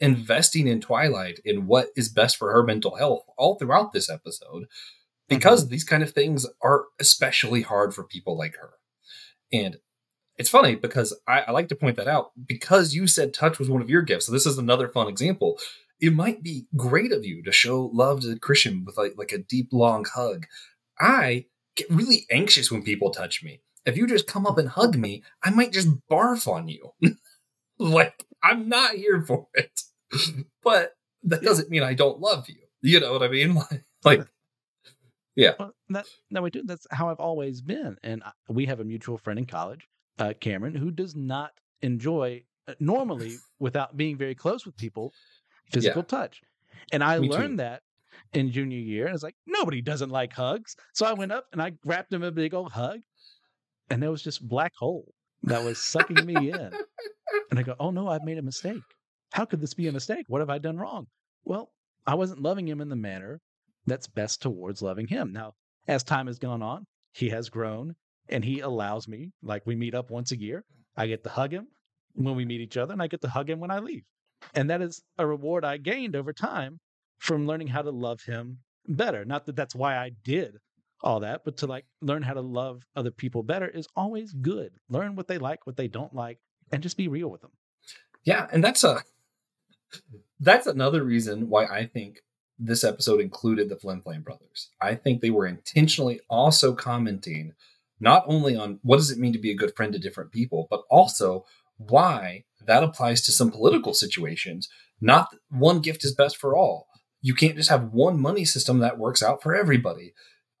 investing 0.00 0.66
in 0.66 0.80
Twilight 0.80 1.40
in 1.44 1.66
what 1.66 1.88
is 1.96 2.08
best 2.08 2.36
for 2.36 2.52
her 2.52 2.62
mental 2.62 2.96
health 2.96 3.24
all 3.36 3.56
throughout 3.56 3.92
this 3.92 4.10
episode 4.10 4.66
because 5.28 5.64
mm-hmm. 5.64 5.72
these 5.72 5.84
kind 5.84 6.02
of 6.02 6.10
things 6.10 6.46
are 6.62 6.86
especially 6.98 7.62
hard 7.62 7.94
for 7.94 8.04
people 8.04 8.36
like 8.36 8.56
her. 8.56 8.70
And 9.52 9.78
it's 10.36 10.50
funny 10.50 10.76
because 10.76 11.18
I, 11.26 11.40
I, 11.40 11.50
like 11.50 11.68
to 11.68 11.74
point 11.74 11.96
that 11.96 12.06
out 12.06 12.30
because 12.46 12.94
you 12.94 13.08
said 13.08 13.34
touch 13.34 13.58
was 13.58 13.68
one 13.68 13.82
of 13.82 13.90
your 13.90 14.02
gifts. 14.02 14.26
So 14.26 14.32
this 14.32 14.46
is 14.46 14.56
another 14.56 14.88
fun 14.88 15.08
example. 15.08 15.58
It 16.00 16.12
might 16.12 16.42
be 16.42 16.66
great 16.76 17.12
of 17.12 17.24
you 17.24 17.42
to 17.42 17.52
show 17.52 17.90
love 17.92 18.20
to 18.20 18.38
Christian 18.38 18.84
with 18.84 18.96
like, 18.96 19.14
like 19.16 19.32
a 19.32 19.38
deep, 19.38 19.68
long 19.72 20.04
hug. 20.04 20.46
I 21.00 21.46
get 21.76 21.90
really 21.90 22.26
anxious 22.30 22.70
when 22.70 22.82
people 22.82 23.10
touch 23.10 23.42
me. 23.42 23.62
If 23.84 23.96
you 23.96 24.06
just 24.06 24.26
come 24.26 24.46
up 24.46 24.58
and 24.58 24.68
hug 24.68 24.96
me, 24.96 25.22
I 25.42 25.50
might 25.50 25.72
just 25.72 25.88
barf 26.10 26.46
on 26.46 26.68
you. 26.68 26.92
like 27.78 28.24
I'm 28.42 28.68
not 28.68 28.94
here 28.94 29.22
for 29.22 29.48
it. 29.54 29.80
but 30.62 30.94
that 31.24 31.42
doesn't 31.42 31.70
mean 31.70 31.82
I 31.82 31.94
don't 31.94 32.20
love 32.20 32.48
you. 32.48 32.56
You 32.82 33.00
know 33.00 33.12
what 33.12 33.22
I 33.22 33.28
mean? 33.28 33.60
Like, 34.04 34.28
yeah. 35.34 35.54
Well, 35.58 35.74
that, 35.88 36.06
no, 36.30 36.40
we 36.40 36.50
do. 36.50 36.62
That's 36.64 36.86
how 36.92 37.10
I've 37.10 37.18
always 37.18 37.60
been. 37.60 37.96
And 38.04 38.22
we 38.48 38.66
have 38.66 38.78
a 38.78 38.84
mutual 38.84 39.18
friend 39.18 39.40
in 39.40 39.44
college, 39.44 39.88
uh, 40.20 40.34
Cameron, 40.38 40.76
who 40.76 40.92
does 40.92 41.16
not 41.16 41.50
enjoy 41.82 42.44
uh, 42.68 42.74
normally 42.78 43.38
without 43.58 43.96
being 43.96 44.16
very 44.16 44.36
close 44.36 44.64
with 44.64 44.76
people 44.76 45.12
physical 45.70 46.02
yeah. 46.02 46.18
touch. 46.18 46.42
And 46.92 47.02
I 47.04 47.18
Me 47.18 47.28
learned 47.28 47.58
too. 47.58 47.64
that 47.64 47.82
in 48.32 48.50
junior 48.50 48.78
year. 48.78 49.06
And 49.06 49.14
it's 49.14 49.22
like, 49.22 49.36
nobody 49.46 49.80
doesn't 49.80 50.10
like 50.10 50.32
hugs. 50.32 50.76
So 50.94 51.06
I 51.06 51.12
went 51.12 51.32
up 51.32 51.46
and 51.52 51.62
I 51.62 51.72
wrapped 51.84 52.12
him 52.12 52.22
a 52.22 52.30
big 52.30 52.54
old 52.54 52.72
hug. 52.72 53.00
And 53.90 54.02
there 54.02 54.10
was 54.10 54.22
just 54.22 54.46
black 54.46 54.72
hole 54.76 55.14
that 55.44 55.64
was 55.64 55.78
sucking 55.78 56.26
me 56.26 56.50
in. 56.50 56.72
And 57.50 57.58
I 57.58 57.62
go, 57.62 57.74
oh 57.80 57.90
no, 57.90 58.08
I've 58.08 58.24
made 58.24 58.38
a 58.38 58.42
mistake. 58.42 58.82
How 59.32 59.44
could 59.44 59.60
this 59.60 59.74
be 59.74 59.88
a 59.88 59.92
mistake? 59.92 60.24
What 60.28 60.40
have 60.40 60.50
I 60.50 60.58
done 60.58 60.78
wrong? 60.78 61.06
Well, 61.44 61.70
I 62.06 62.14
wasn't 62.14 62.42
loving 62.42 62.66
him 62.66 62.80
in 62.80 62.88
the 62.88 62.96
manner 62.96 63.40
that's 63.86 64.06
best 64.06 64.42
towards 64.42 64.82
loving 64.82 65.06
him. 65.06 65.32
Now, 65.32 65.54
as 65.86 66.02
time 66.02 66.26
has 66.26 66.38
gone 66.38 66.62
on, 66.62 66.86
he 67.12 67.30
has 67.30 67.48
grown 67.48 67.94
and 68.28 68.44
he 68.44 68.60
allows 68.60 69.08
me, 69.08 69.32
like 69.42 69.62
we 69.64 69.74
meet 69.74 69.94
up 69.94 70.10
once 70.10 70.32
a 70.32 70.38
year. 70.38 70.64
I 70.96 71.06
get 71.06 71.24
to 71.24 71.30
hug 71.30 71.52
him 71.52 71.68
when 72.14 72.34
we 72.34 72.44
meet 72.44 72.60
each 72.60 72.76
other 72.76 72.92
and 72.92 73.02
I 73.02 73.06
get 73.06 73.22
to 73.22 73.28
hug 73.28 73.48
him 73.48 73.60
when 73.60 73.70
I 73.70 73.78
leave. 73.78 74.04
And 74.54 74.70
that 74.70 74.82
is 74.82 75.02
a 75.18 75.26
reward 75.26 75.64
I 75.64 75.76
gained 75.76 76.16
over 76.16 76.32
time 76.32 76.80
from 77.18 77.46
learning 77.46 77.68
how 77.68 77.82
to 77.82 77.90
love 77.90 78.22
him 78.22 78.58
better. 78.86 79.24
Not 79.24 79.46
that 79.46 79.56
that's 79.56 79.74
why 79.74 79.96
I 79.96 80.12
did 80.24 80.58
all 81.02 81.20
that, 81.20 81.42
but 81.44 81.56
to 81.58 81.66
like 81.66 81.84
learn 82.00 82.22
how 82.22 82.34
to 82.34 82.40
love 82.40 82.82
other 82.96 83.10
people 83.10 83.42
better 83.42 83.68
is 83.68 83.86
always 83.94 84.32
good. 84.32 84.72
Learn 84.88 85.16
what 85.16 85.28
they 85.28 85.38
like, 85.38 85.66
what 85.66 85.76
they 85.76 85.88
don't 85.88 86.14
like, 86.14 86.38
and 86.72 86.82
just 86.82 86.96
be 86.96 87.08
real 87.08 87.28
with 87.28 87.40
them. 87.40 87.52
Yeah, 88.24 88.46
and 88.52 88.62
that's 88.62 88.84
a 88.84 89.02
that's 90.40 90.66
another 90.66 91.02
reason 91.02 91.48
why 91.48 91.66
I 91.66 91.86
think 91.86 92.20
this 92.58 92.84
episode 92.84 93.20
included 93.20 93.68
the 93.68 93.76
Flim 93.76 94.02
Flam 94.02 94.22
brothers. 94.22 94.70
I 94.80 94.94
think 94.94 95.20
they 95.20 95.30
were 95.30 95.46
intentionally 95.46 96.20
also 96.28 96.74
commenting 96.74 97.54
not 98.00 98.24
only 98.26 98.56
on 98.56 98.80
what 98.82 98.96
does 98.96 99.10
it 99.10 99.18
mean 99.18 99.32
to 99.32 99.38
be 99.38 99.50
a 99.50 99.56
good 99.56 99.74
friend 99.76 99.92
to 99.92 99.98
different 99.98 100.32
people, 100.32 100.66
but 100.70 100.82
also 100.90 101.44
why 101.76 102.44
that 102.68 102.84
applies 102.84 103.22
to 103.22 103.32
some 103.32 103.50
political 103.50 103.94
situations. 103.94 104.68
Not 105.00 105.28
one 105.50 105.80
gift 105.80 106.04
is 106.04 106.14
best 106.14 106.36
for 106.36 106.56
all. 106.56 106.86
You 107.20 107.34
can't 107.34 107.56
just 107.56 107.70
have 107.70 107.92
one 107.92 108.20
money 108.20 108.44
system 108.44 108.78
that 108.78 108.98
works 108.98 109.22
out 109.22 109.42
for 109.42 109.56
everybody. 109.56 110.12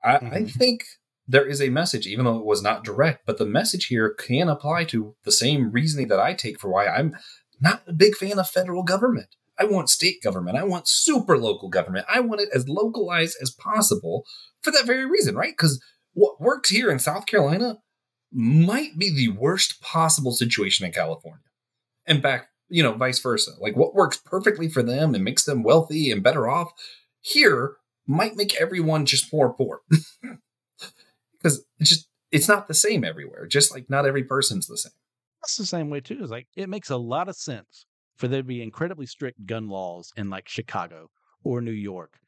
I, 0.02 0.14
mm-hmm. 0.14 0.34
I 0.34 0.44
think 0.44 0.84
there 1.28 1.46
is 1.46 1.60
a 1.60 1.68
message, 1.68 2.06
even 2.06 2.24
though 2.24 2.38
it 2.38 2.46
was 2.46 2.62
not 2.62 2.82
direct, 2.82 3.26
but 3.26 3.38
the 3.38 3.46
message 3.46 3.86
here 3.86 4.12
can 4.18 4.48
apply 4.48 4.84
to 4.84 5.14
the 5.24 5.30
same 5.30 5.70
reasoning 5.70 6.08
that 6.08 6.18
I 6.18 6.34
take 6.34 6.58
for 6.58 6.68
why 6.68 6.88
I'm 6.88 7.14
not 7.60 7.82
a 7.86 7.92
big 7.92 8.16
fan 8.16 8.38
of 8.38 8.48
federal 8.48 8.82
government. 8.82 9.28
I 9.58 9.64
want 9.64 9.90
state 9.90 10.22
government. 10.22 10.56
I 10.56 10.64
want 10.64 10.88
super 10.88 11.36
local 11.36 11.68
government. 11.68 12.06
I 12.08 12.20
want 12.20 12.40
it 12.40 12.48
as 12.54 12.68
localized 12.68 13.36
as 13.42 13.50
possible 13.50 14.24
for 14.62 14.70
that 14.70 14.86
very 14.86 15.04
reason, 15.04 15.34
right? 15.34 15.52
Because 15.52 15.82
what 16.14 16.40
works 16.40 16.70
here 16.70 16.90
in 16.90 16.98
South 16.98 17.26
Carolina 17.26 17.78
might 18.32 18.96
be 18.98 19.14
the 19.14 19.36
worst 19.36 19.80
possible 19.80 20.32
situation 20.32 20.86
in 20.86 20.92
California. 20.92 21.42
And 22.08 22.20
back, 22.20 22.48
you 22.68 22.82
know, 22.82 22.92
vice 22.92 23.20
versa. 23.20 23.52
Like 23.60 23.76
what 23.76 23.94
works 23.94 24.16
perfectly 24.16 24.68
for 24.68 24.82
them 24.82 25.14
and 25.14 25.22
makes 25.22 25.44
them 25.44 25.62
wealthy 25.62 26.10
and 26.10 26.22
better 26.22 26.48
off 26.48 26.72
here 27.20 27.76
might 28.06 28.36
make 28.36 28.60
everyone 28.60 29.06
just 29.06 29.32
more 29.32 29.52
poor. 29.52 29.82
Because 31.40 31.64
it's 31.78 31.88
just 31.88 32.08
it's 32.32 32.48
not 32.48 32.66
the 32.66 32.74
same 32.74 33.04
everywhere. 33.04 33.46
Just 33.46 33.72
like 33.72 33.88
not 33.88 34.06
every 34.06 34.24
person's 34.24 34.66
the 34.66 34.76
same. 34.76 34.92
That's 35.40 35.56
the 35.56 35.64
same 35.64 35.88
way 35.88 36.00
too. 36.00 36.18
Is 36.20 36.32
like 36.32 36.48
it 36.56 36.68
makes 36.68 36.90
a 36.90 36.96
lot 36.96 37.28
of 37.28 37.36
sense 37.36 37.86
for 38.16 38.26
there 38.26 38.40
to 38.40 38.46
be 38.46 38.60
incredibly 38.60 39.06
strict 39.06 39.46
gun 39.46 39.68
laws 39.68 40.12
in 40.16 40.30
like 40.30 40.48
Chicago 40.48 41.10
or 41.44 41.60
New 41.60 41.70
York, 41.70 42.18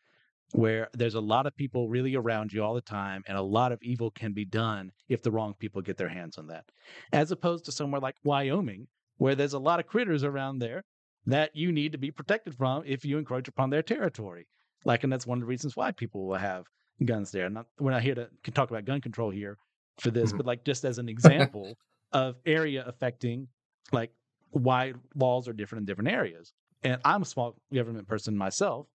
where 0.53 0.89
there's 0.95 1.17
a 1.17 1.21
lot 1.21 1.47
of 1.47 1.57
people 1.57 1.89
really 1.89 2.15
around 2.15 2.53
you 2.53 2.63
all 2.63 2.75
the 2.75 2.81
time, 2.81 3.25
and 3.27 3.37
a 3.37 3.43
lot 3.43 3.73
of 3.73 3.83
evil 3.83 4.13
can 4.13 4.33
be 4.33 4.45
done 4.45 4.93
if 5.09 5.23
the 5.23 5.33
wrong 5.33 5.55
people 5.59 5.83
get 5.83 5.97
their 5.97 6.09
hands 6.09 6.39
on 6.39 6.47
that. 6.47 6.67
As 7.13 7.33
opposed 7.33 7.65
to 7.65 7.73
somewhere 7.73 8.01
like 8.01 8.15
Wyoming, 8.23 8.87
where 9.21 9.35
there's 9.35 9.53
a 9.53 9.59
lot 9.59 9.79
of 9.81 9.87
critters 9.87 10.25
around 10.25 10.59
there 10.61 10.83
that 11.27 11.55
you 11.55 11.71
need 11.71 11.93
to 11.93 11.99
be 11.99 12.11
protected 12.11 12.55
from 12.55 12.83
if 12.87 13.05
you 13.05 13.19
encroach 13.19 13.49
upon 13.49 13.69
their 13.69 13.83
territory. 13.83 14.47
Like, 14.87 15.05
and 15.05 15.13
that's 15.13 15.27
one 15.27 15.37
of 15.37 15.41
the 15.43 15.47
reasons 15.47 15.77
why 15.77 15.93
people 15.93 16.27
will 16.27 16.39
have 16.39 16.65
guns 17.05 17.31
there. 17.31 17.51
Not 17.51 17.67
we're 17.79 17.91
not 17.91 18.03
here 18.03 18.15
to 18.15 18.51
talk 18.51 18.71
about 18.71 18.87
gun 18.87 19.03
control 19.03 19.29
here 19.31 19.59
for 19.99 20.11
this, 20.11 20.33
Mhm. 20.33 20.39
but 20.39 20.47
like 20.47 20.65
just 20.65 20.87
as 20.87 20.97
an 20.99 21.09
example 21.17 21.77
of 22.13 22.37
area 22.47 22.83
affecting 22.87 23.47
like 23.93 24.11
why 24.53 24.95
laws 25.15 25.47
are 25.49 25.53
different 25.53 25.81
in 25.83 25.87
different 25.87 26.09
areas. 26.11 26.55
And 26.83 26.99
I'm 27.05 27.21
a 27.21 27.27
small 27.27 27.57
government 27.75 28.09
person 28.09 28.35
myself, 28.39 28.87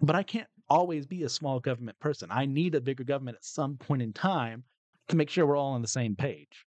but 0.00 0.16
I 0.16 0.24
can't 0.24 0.48
always 0.68 1.06
be 1.06 1.22
a 1.22 1.28
small 1.28 1.60
government 1.60 1.98
person. 2.00 2.28
I 2.32 2.44
need 2.44 2.74
a 2.74 2.80
bigger 2.80 3.04
government 3.04 3.36
at 3.36 3.44
some 3.44 3.76
point 3.76 4.02
in 4.02 4.12
time 4.12 4.64
to 5.06 5.16
make 5.16 5.30
sure 5.30 5.46
we're 5.46 5.56
all 5.56 5.74
on 5.74 5.82
the 5.82 5.86
same 5.88 6.16
page. 6.16 6.66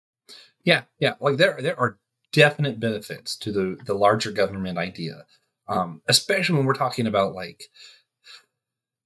Yeah, 0.64 0.84
yeah. 1.00 1.16
Like 1.20 1.36
there 1.36 1.58
there 1.62 1.78
are 1.78 1.98
definite 2.34 2.80
benefits 2.80 3.36
to 3.38 3.52
the 3.52 3.78
the 3.86 3.94
larger 3.94 4.32
government 4.32 4.78
idea. 4.78 5.26
Um, 5.68 6.02
especially 6.08 6.58
when 6.58 6.66
we're 6.66 6.74
talking 6.74 7.08
about 7.08 7.34
like 7.34 7.64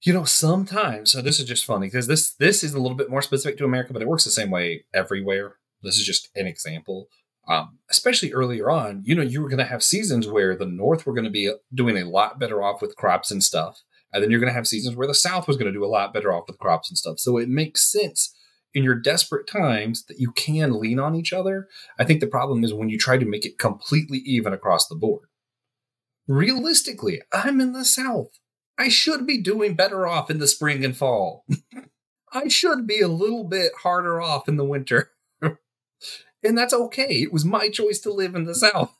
you 0.02 0.12
know, 0.12 0.24
sometimes 0.24 1.10
so 1.10 1.20
this 1.20 1.40
is 1.40 1.46
just 1.46 1.64
funny 1.64 1.88
because 1.88 2.06
this 2.06 2.34
this 2.34 2.62
is 2.62 2.74
a 2.74 2.80
little 2.80 2.96
bit 2.96 3.10
more 3.10 3.22
specific 3.22 3.58
to 3.58 3.64
America, 3.64 3.92
but 3.92 4.02
it 4.02 4.08
works 4.08 4.24
the 4.24 4.30
same 4.30 4.50
way 4.50 4.84
everywhere. 4.94 5.56
This 5.82 5.96
is 5.98 6.06
just 6.06 6.28
an 6.36 6.46
example. 6.46 7.08
Um, 7.48 7.78
especially 7.90 8.32
earlier 8.32 8.68
on, 8.70 9.02
you 9.04 9.14
know, 9.14 9.22
you 9.22 9.40
were 9.40 9.48
going 9.48 9.58
to 9.58 9.64
have 9.64 9.82
seasons 9.82 10.26
where 10.26 10.56
the 10.56 10.66
North 10.66 11.06
were 11.06 11.12
going 11.12 11.26
to 11.26 11.30
be 11.30 11.52
doing 11.72 11.96
a 11.96 12.08
lot 12.08 12.40
better 12.40 12.60
off 12.60 12.82
with 12.82 12.96
crops 12.96 13.30
and 13.30 13.42
stuff, 13.42 13.82
and 14.12 14.22
then 14.22 14.30
you're 14.30 14.40
going 14.40 14.50
to 14.50 14.56
have 14.56 14.66
seasons 14.66 14.96
where 14.96 15.06
the 15.06 15.14
South 15.14 15.46
was 15.46 15.56
going 15.56 15.72
to 15.72 15.78
do 15.78 15.84
a 15.84 15.86
lot 15.86 16.12
better 16.12 16.32
off 16.32 16.44
with 16.48 16.58
crops 16.58 16.90
and 16.90 16.98
stuff. 16.98 17.18
So 17.18 17.36
it 17.36 17.48
makes 17.48 17.90
sense 17.90 18.34
in 18.76 18.84
your 18.84 18.94
desperate 18.94 19.46
times 19.46 20.04
that 20.04 20.20
you 20.20 20.30
can 20.32 20.78
lean 20.78 20.98
on 20.98 21.14
each 21.14 21.32
other. 21.32 21.66
I 21.98 22.04
think 22.04 22.20
the 22.20 22.26
problem 22.26 22.62
is 22.62 22.74
when 22.74 22.90
you 22.90 22.98
try 22.98 23.16
to 23.16 23.24
make 23.24 23.46
it 23.46 23.58
completely 23.58 24.18
even 24.18 24.52
across 24.52 24.86
the 24.86 24.94
board. 24.94 25.28
Realistically, 26.28 27.22
I'm 27.32 27.58
in 27.62 27.72
the 27.72 27.86
South. 27.86 28.38
I 28.78 28.90
should 28.90 29.26
be 29.26 29.40
doing 29.40 29.76
better 29.76 30.06
off 30.06 30.30
in 30.30 30.40
the 30.40 30.46
spring 30.46 30.84
and 30.84 30.94
fall. 30.94 31.46
I 32.34 32.48
should 32.48 32.86
be 32.86 33.00
a 33.00 33.08
little 33.08 33.44
bit 33.44 33.72
harder 33.82 34.20
off 34.20 34.46
in 34.46 34.58
the 34.58 34.64
winter. 34.64 35.12
and 35.40 36.58
that's 36.58 36.74
okay. 36.74 37.22
It 37.22 37.32
was 37.32 37.46
my 37.46 37.70
choice 37.70 37.98
to 38.00 38.12
live 38.12 38.34
in 38.34 38.44
the 38.44 38.54
South. 38.54 38.94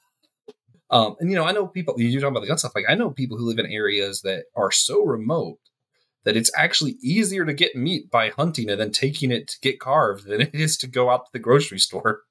Um, 0.88 1.16
and 1.20 1.28
you 1.28 1.36
know, 1.36 1.44
I 1.44 1.52
know 1.52 1.66
people. 1.66 1.96
You're 1.98 2.22
talking 2.22 2.32
about 2.32 2.40
the 2.40 2.46
gun 2.46 2.56
stuff. 2.56 2.72
Like 2.74 2.86
I 2.88 2.94
know 2.94 3.10
people 3.10 3.36
who 3.36 3.46
live 3.46 3.58
in 3.58 3.66
areas 3.66 4.22
that 4.22 4.44
are 4.54 4.70
so 4.70 5.04
remote 5.04 5.58
that 6.26 6.36
it's 6.36 6.50
actually 6.54 6.96
easier 7.00 7.46
to 7.46 7.54
get 7.54 7.74
meat 7.74 8.10
by 8.10 8.28
hunting 8.28 8.68
and 8.68 8.78
then 8.80 8.90
taking 8.90 9.30
it 9.30 9.48
to 9.48 9.56
get 9.62 9.80
carved 9.80 10.26
than 10.26 10.42
it 10.42 10.54
is 10.54 10.76
to 10.78 10.86
go 10.86 11.08
out 11.08 11.24
to 11.24 11.30
the 11.32 11.38
grocery 11.38 11.78
store. 11.78 12.22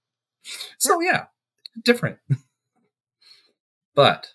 So 0.77 1.01
yeah, 1.01 1.25
different. 1.83 2.19
but 3.95 4.27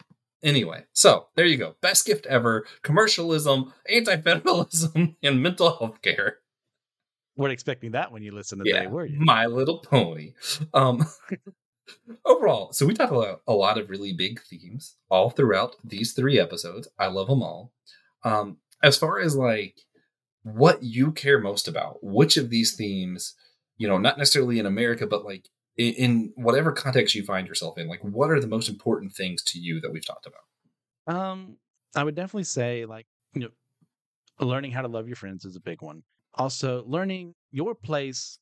anyway, 0.43 0.85
so 0.93 1.27
there 1.37 1.45
you 1.47 1.57
go. 1.57 1.77
Best 1.81 2.05
gift 2.05 2.27
ever: 2.27 2.67
commercialism, 2.83 3.73
anti-federalism, 3.89 5.17
and 5.23 5.43
mental 5.43 5.77
health 5.79 6.03
care. 6.03 6.39
weren't 7.37 7.53
expecting 7.53 7.93
that 7.93 8.11
when 8.11 8.23
you 8.25 8.33
listen 8.33 8.59
today, 8.59 8.71
Yeah, 8.83 8.87
were 8.89 9.07
you? 9.07 9.21
My 9.21 9.47
Little 9.47 9.79
Pony. 9.79 10.33
Um, 10.75 11.07
overall, 12.25 12.73
so 12.73 12.87
we 12.87 12.95
talked 12.95 13.13
about 13.13 13.43
a 13.47 13.53
lot 13.53 13.79
of 13.79 13.91
really 13.91 14.13
big 14.13 14.41
themes 14.43 14.97
all 15.11 15.31
throughout 15.31 15.77
these 15.85 16.13
three 16.13 16.39
episodes. 16.39 16.89
I 16.99 17.07
love 17.07 17.29
them 17.29 17.43
all. 17.43 17.73
Um, 18.25 18.59
as 18.83 18.97
far 18.97 19.21
as 19.21 19.37
like 19.37 19.81
what 20.43 20.83
you 20.83 21.13
care 21.13 21.39
most 21.39 21.69
about, 21.69 21.99
which 22.03 22.37
of 22.37 22.51
these 22.51 22.75
themes, 22.75 23.35
you 23.77 23.87
know, 23.87 23.99
not 23.99 24.19
necessarily 24.19 24.59
in 24.59 24.67
America, 24.67 25.07
but 25.07 25.25
like 25.25 25.49
in, 25.77 25.95
in 25.95 26.33
whatever 26.37 26.73
context 26.73 27.15
you 27.15 27.25
find 27.25 27.47
yourself 27.47 27.79
in, 27.79 27.89
like 27.89 28.03
what 28.03 28.31
are 28.31 28.41
the 28.41 28.47
most 28.47 28.69
important 28.69 29.13
things 29.13 29.43
to 29.43 29.59
you 29.59 29.81
that 29.81 29.93
we've 29.93 30.07
talked 30.07 30.27
about? 30.27 31.15
Um, 31.15 31.57
I 31.95 32.05
would 32.05 32.15
definitely 32.15 32.45
say 32.45 32.85
like 32.87 33.07
you 33.35 33.43
know, 33.43 34.47
learning 34.47 34.73
how 34.73 34.83
to 34.83 34.89
love 34.89 35.07
your 35.07 35.17
friends 35.17 35.45
is 35.45 35.57
a 35.57 35.61
big 35.61 35.83
one. 35.83 36.03
Also, 36.35 36.85
learning 36.87 37.35
your 37.51 37.75
place 37.75 38.39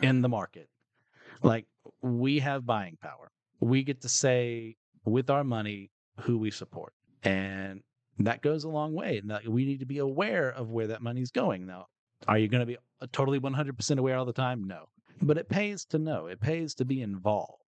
in 0.00 0.22
the 0.22 0.28
market. 0.28 0.68
Like 1.42 1.66
we 2.00 2.38
have 2.38 2.64
buying 2.64 2.96
power. 3.00 3.30
We 3.60 3.82
get 3.82 4.02
to 4.02 4.08
say 4.08 4.76
with 5.04 5.30
our 5.30 5.44
money 5.44 5.90
who 6.20 6.38
we 6.38 6.50
support, 6.50 6.92
and 7.24 7.82
that 8.26 8.42
goes 8.42 8.64
a 8.64 8.68
long 8.68 8.94
way. 8.94 9.18
And 9.18 9.30
that 9.30 9.46
we 9.46 9.64
need 9.64 9.80
to 9.80 9.86
be 9.86 9.98
aware 9.98 10.50
of 10.50 10.70
where 10.70 10.88
that 10.88 11.02
money's 11.02 11.30
going. 11.30 11.66
Now, 11.66 11.86
are 12.28 12.38
you 12.38 12.48
going 12.48 12.60
to 12.60 12.66
be 12.66 12.78
totally 13.12 13.38
one 13.38 13.54
hundred 13.54 13.76
percent 13.76 14.00
aware 14.00 14.16
all 14.16 14.24
the 14.24 14.32
time? 14.32 14.64
No, 14.64 14.88
but 15.20 15.38
it 15.38 15.48
pays 15.48 15.84
to 15.86 15.98
know. 15.98 16.26
It 16.26 16.40
pays 16.40 16.74
to 16.74 16.84
be 16.84 17.02
involved. 17.02 17.62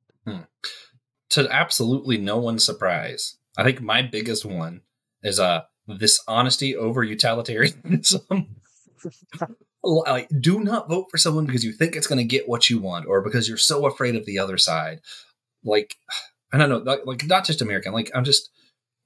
to 1.30 1.48
absolutely 1.50 2.18
no 2.18 2.38
one's 2.38 2.64
surprise, 2.64 3.36
I 3.56 3.64
think 3.64 3.80
my 3.80 4.02
biggest 4.02 4.44
one 4.44 4.82
is 5.22 5.40
uh 5.40 5.62
this 5.86 6.22
honesty 6.26 6.74
over 6.74 7.02
utilitarianism. 7.02 8.56
like, 9.82 10.28
do 10.40 10.60
not 10.60 10.88
vote 10.88 11.06
for 11.10 11.18
someone 11.18 11.44
because 11.46 11.64
you 11.64 11.72
think 11.72 11.94
it's 11.94 12.06
going 12.06 12.18
to 12.18 12.24
get 12.24 12.48
what 12.48 12.70
you 12.70 12.80
want, 12.80 13.06
or 13.06 13.20
because 13.20 13.48
you're 13.48 13.58
so 13.58 13.86
afraid 13.86 14.16
of 14.16 14.24
the 14.24 14.38
other 14.38 14.56
side. 14.56 15.00
Like, 15.62 15.96
I 16.52 16.58
don't 16.58 16.68
know, 16.68 16.78
like, 16.78 17.04
like 17.04 17.26
not 17.26 17.44
just 17.44 17.62
American. 17.62 17.92
Like, 17.92 18.10
I'm 18.14 18.24
just 18.24 18.50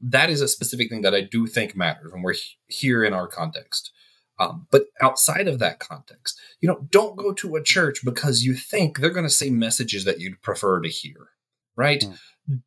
that 0.01 0.31
is 0.31 0.41
a 0.41 0.49
specific 0.49 0.91
thing 0.91 1.03
that 1.03 1.15
I 1.15 1.23
do 1.23 1.47
think 1.47 1.77
matters 1.77 2.13
when 2.13 2.23
we're 2.23 2.35
he- 2.35 2.57
here 2.67 3.05
in 3.05 3.13
our 3.13 3.29
context. 3.29 3.91
Um, 4.41 4.67
but 4.71 4.85
outside 5.01 5.49
of 5.49 5.59
that 5.59 5.81
context, 5.81 6.41
you 6.61 6.69
know, 6.69 6.87
don't 6.91 7.17
go 7.17 7.33
to 7.33 7.57
a 7.57 7.63
church 7.63 8.05
because 8.05 8.45
you 8.45 8.55
think 8.55 8.99
they're 8.99 9.11
going 9.11 9.27
to 9.27 9.31
say 9.31 9.51
messages 9.51 10.05
that 10.05 10.21
you'd 10.21 10.41
prefer 10.43 10.81
to 10.81 10.89
hear, 10.89 11.31
right? 11.77 12.05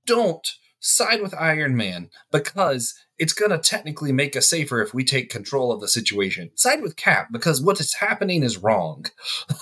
Don't 0.05 0.45
side 0.81 1.21
with 1.21 1.33
Iron 1.35 1.77
Man 1.77 2.09
because 2.31 2.93
it's 3.17 3.33
going 3.33 3.51
to 3.51 3.57
technically 3.57 4.11
make 4.11 4.35
us 4.35 4.49
safer 4.49 4.81
if 4.81 4.93
we 4.93 5.05
take 5.05 5.29
control 5.29 5.71
of 5.71 5.79
the 5.79 5.87
situation. 5.87 6.51
Side 6.55 6.81
with 6.81 6.97
Cap 6.97 7.27
because 7.31 7.61
what 7.61 7.79
is 7.79 7.93
happening 7.95 8.43
is 8.43 8.57
wrong. 8.57 9.05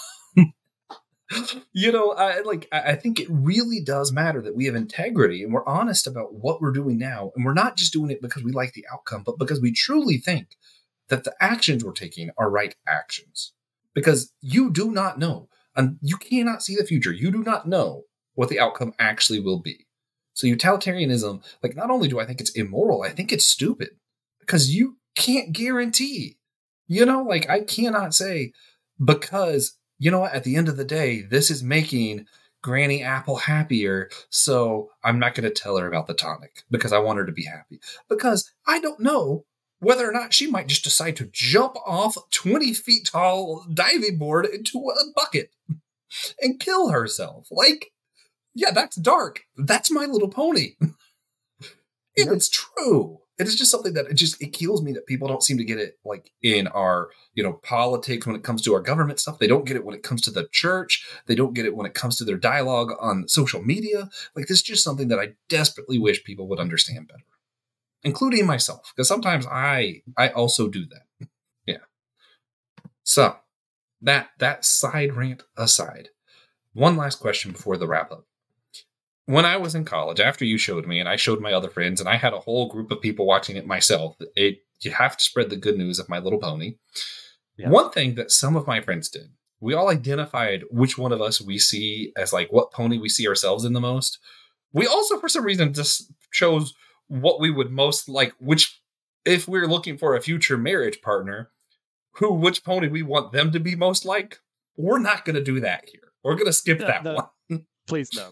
you 1.74 1.92
know, 1.92 2.12
I 2.12 2.42
like 2.42 2.68
I 2.72 2.96
think 2.96 3.20
it 3.20 3.28
really 3.30 3.82
does 3.82 4.12
matter 4.12 4.42
that 4.42 4.56
we 4.56 4.66
have 4.66 4.76
integrity 4.76 5.44
and 5.44 5.54
we're 5.54 5.68
honest 5.68 6.08
about 6.08 6.34
what 6.34 6.62
we're 6.62 6.72
doing 6.72 6.98
now, 6.98 7.32
and 7.36 7.46
we're 7.46 7.54
not 7.54 7.78
just 7.78 7.94
doing 7.94 8.12
it 8.12 8.22
because 8.22 8.44
we 8.44 8.52
like 8.52 8.74
the 8.74 8.86
outcome, 8.92 9.24
but 9.26 9.38
because 9.38 9.62
we 9.62 9.72
truly 9.72 10.18
think 10.18 10.56
that 11.10 11.24
the 11.24 11.36
actions 11.40 11.84
we're 11.84 11.92
taking 11.92 12.30
are 12.38 12.50
right 12.50 12.76
actions. 12.88 13.54
Because 13.94 14.32
you 14.42 14.72
do 14.72 14.92
not 14.92 15.20
know, 15.20 15.50
and 15.76 15.98
you 16.02 16.18
cannot 16.18 16.64
see 16.64 16.76
the 16.76 16.86
future. 16.86 17.12
You 17.12 17.32
do 17.32 17.44
not 17.44 17.68
know 17.68 18.04
what 18.36 18.50
the 18.50 18.60
outcome 18.60 18.94
actually 19.00 19.40
will 19.40 19.60
be. 19.60 19.88
So 20.34 20.48
utilitarianism, 20.48 21.42
like 21.62 21.76
not 21.76 21.90
only 21.92 22.08
do 22.08 22.20
I 22.20 22.26
think 22.26 22.40
it's 22.40 22.52
immoral, 22.52 23.04
I 23.04 23.10
think 23.10 23.32
it's 23.32 23.46
stupid 23.46 23.90
because 24.40 24.74
you 24.74 24.98
can't 25.16 25.52
guarantee. 25.52 26.38
You 26.88 27.06
know, 27.06 27.24
like 27.24 27.50
I 27.50 27.62
cannot 27.62 28.14
say 28.14 28.54
because 29.04 29.78
you 30.00 30.10
know 30.10 30.20
what, 30.20 30.34
at 30.34 30.44
the 30.44 30.56
end 30.56 30.70
of 30.70 30.78
the 30.78 30.86
day, 30.86 31.22
this 31.22 31.52
is 31.52 31.62
making 31.62 32.26
Granny 32.62 33.04
Apple 33.04 33.38
happier, 33.38 34.10
so 34.30 34.90
I'm 35.04 35.20
not 35.20 35.36
going 35.36 35.44
to 35.44 35.62
tell 35.62 35.78
her 35.78 35.88
about 35.88 36.08
the 36.08 36.14
tonic 36.14 36.64
because 36.72 36.92
I 36.92 37.00
want 37.00 37.20
her 37.20 37.26
to 37.26 37.32
be 37.32 37.46
happy. 37.46 37.80
Because 38.10 38.52
I 38.66 38.80
don't 38.80 39.00
know 39.00 39.46
whether 39.80 40.08
or 40.08 40.12
not 40.12 40.34
she 40.34 40.48
might 40.48 40.68
just 40.68 40.84
decide 40.84 41.16
to 41.18 41.30
jump 41.32 41.76
off 41.86 42.18
20 42.32 42.74
feet 42.74 43.10
tall 43.12 43.66
diving 43.74 44.18
board 44.18 44.46
into 44.46 44.80
a 44.90 45.12
bucket 45.16 45.52
and 46.42 46.60
kill 46.60 46.90
herself. 46.90 47.48
Like, 47.52 47.92
yeah, 48.54 48.72
that's 48.72 48.98
dark. 48.98 49.46
That's 49.58 49.92
my 49.92 50.06
little 50.06 50.30
pony. 50.30 50.76
it's 52.16 52.50
true. 52.50 53.20
It 53.40 53.48
is 53.48 53.56
just 53.56 53.72
something 53.72 53.94
that 53.94 54.08
it 54.08 54.16
just 54.16 54.42
it 54.42 54.54
kills 54.54 54.84
me 54.84 54.92
that 54.92 55.08
people 55.08 55.28
don't 55.28 55.44
seem 55.44 55.58
to 55.58 55.64
get 55.64 55.80
it 55.80 55.98
like 56.04 56.32
in 56.44 56.68
our 56.68 57.10
you 57.34 57.42
know 57.42 57.54
politics 57.54 58.28
when 58.28 58.36
it 58.36 58.44
comes 58.44 58.62
to 58.64 58.74
our 58.74 58.82
government 58.82 59.20
stuff. 59.20 59.40
They 59.40 59.48
don't 59.48 59.66
get 59.66 59.78
it 59.78 59.86
when 59.86 59.96
it 59.96 60.04
comes 60.04 60.22
to 60.24 60.32
the 60.32 60.48
church. 60.52 61.08
They 61.26 61.36
don't 61.36 61.54
get 61.54 61.66
it 61.66 61.76
when 61.76 61.86
it 61.86 61.94
comes 61.94 62.18
to 62.18 62.26
their 62.26 62.38
dialogue 62.38 62.92
on 63.00 63.28
social 63.28 63.64
media. 63.64 64.10
Like 64.36 64.48
this 64.48 64.58
is 64.58 64.64
just 64.64 64.84
something 64.84 65.08
that 65.08 65.20
i 65.20 65.30
desperately 65.48 65.98
wish 65.98 66.24
people 66.24 66.48
would 66.50 66.60
understand 66.60 67.08
better 67.08 67.24
including 68.04 68.46
myself 68.46 68.92
because 68.96 69.08
sometimes 69.08 69.46
i 69.48 70.02
i 70.18 70.30
also 70.30 70.68
do 70.68 70.86
that. 70.86 71.28
Yeah. 71.66 71.78
So 73.04 73.36
that 74.02 74.30
that 74.40 74.66
side 74.66 75.14
rant 75.14 75.44
aside 75.58 76.10
one 76.74 76.98
last 76.98 77.20
question 77.20 77.52
before 77.52 77.78
the 77.78 77.88
wrap 77.88 78.12
up 78.12 78.26
when 79.30 79.46
I 79.46 79.58
was 79.58 79.76
in 79.76 79.86
college, 79.86 80.20
after 80.20 80.44
you 80.44 80.58
showed 80.58 80.88
me, 80.88 81.00
and 81.00 81.08
I 81.08 81.16
showed 81.16 81.40
my 81.40 81.54
other 81.54 81.70
friends, 81.70 82.00
and 82.00 82.10
I 82.10 82.16
had 82.16 82.34
a 82.34 82.40
whole 82.40 82.68
group 82.68 82.90
of 82.90 83.00
people 83.00 83.28
watching 83.28 83.58
it 83.58 83.68
myself, 83.68 84.16
it 84.36 84.64
you 84.82 84.90
have 84.90 85.16
to 85.18 85.24
spread 85.24 85.52
the 85.52 85.56
good 85.56 85.78
news 85.78 86.00
of 86.00 86.10
My 86.10 86.18
Little 86.18 86.40
Pony. 86.40 86.78
Yeah. 87.56 87.70
One 87.70 87.92
thing 87.92 88.16
that 88.16 88.32
some 88.32 88.56
of 88.56 88.66
my 88.66 88.82
friends 88.82 89.08
did, 89.08 89.30
we 89.60 89.76
all 89.76 89.90
identified 89.90 90.64
which 90.72 90.98
one 90.98 91.12
of 91.12 91.22
us 91.22 91.40
we 91.40 91.60
see 91.60 92.12
as 92.18 92.34
like 92.34 92.52
what 92.52 92.72
pony 92.72 92.98
we 92.98 93.08
see 93.08 93.28
ourselves 93.28 93.66
in 93.66 93.74
the 93.74 93.80
most. 93.80 94.18
We 94.74 94.88
also, 94.88 95.20
for 95.20 95.30
some 95.30 95.46
reason, 95.46 95.74
just 95.76 96.12
chose 96.32 96.74
what 97.08 97.40
we 97.40 97.52
would 97.52 97.70
most 97.70 98.10
like, 98.10 98.34
which 98.40 98.82
if 99.26 99.48
we're 99.48 99.68
looking 99.68 100.00
for 100.00 100.16
a 100.16 100.22
future 100.22 100.58
marriage 100.58 101.04
partner, 101.04 101.52
who 102.14 102.34
which 102.34 102.64
pony 102.64 102.88
we 102.88 103.04
want 103.04 103.32
them 103.32 103.52
to 103.52 103.60
be 103.60 103.76
most 103.76 104.06
like. 104.06 104.40
We're 104.76 104.98
not 104.98 105.24
going 105.24 105.36
to 105.36 105.44
do 105.44 105.60
that 105.60 105.88
here. 105.88 106.14
We're 106.24 106.34
going 106.34 106.48
to 106.48 106.54
skip 106.54 106.80
that 106.80 107.04
one. 107.04 107.66
Please 107.88 108.10
no. 108.16 108.32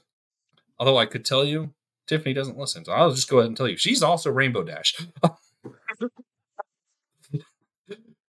Although 0.79 0.97
I 0.97 1.05
could 1.05 1.25
tell 1.25 1.43
you, 1.43 1.73
Tiffany 2.07 2.33
doesn't 2.33 2.57
listen. 2.57 2.85
So 2.85 2.93
I'll 2.93 3.11
just 3.11 3.29
go 3.29 3.39
ahead 3.39 3.49
and 3.49 3.57
tell 3.57 3.67
you. 3.67 3.77
She's 3.77 4.03
also 4.03 4.31
Rainbow 4.31 4.63
Dash. 4.63 4.95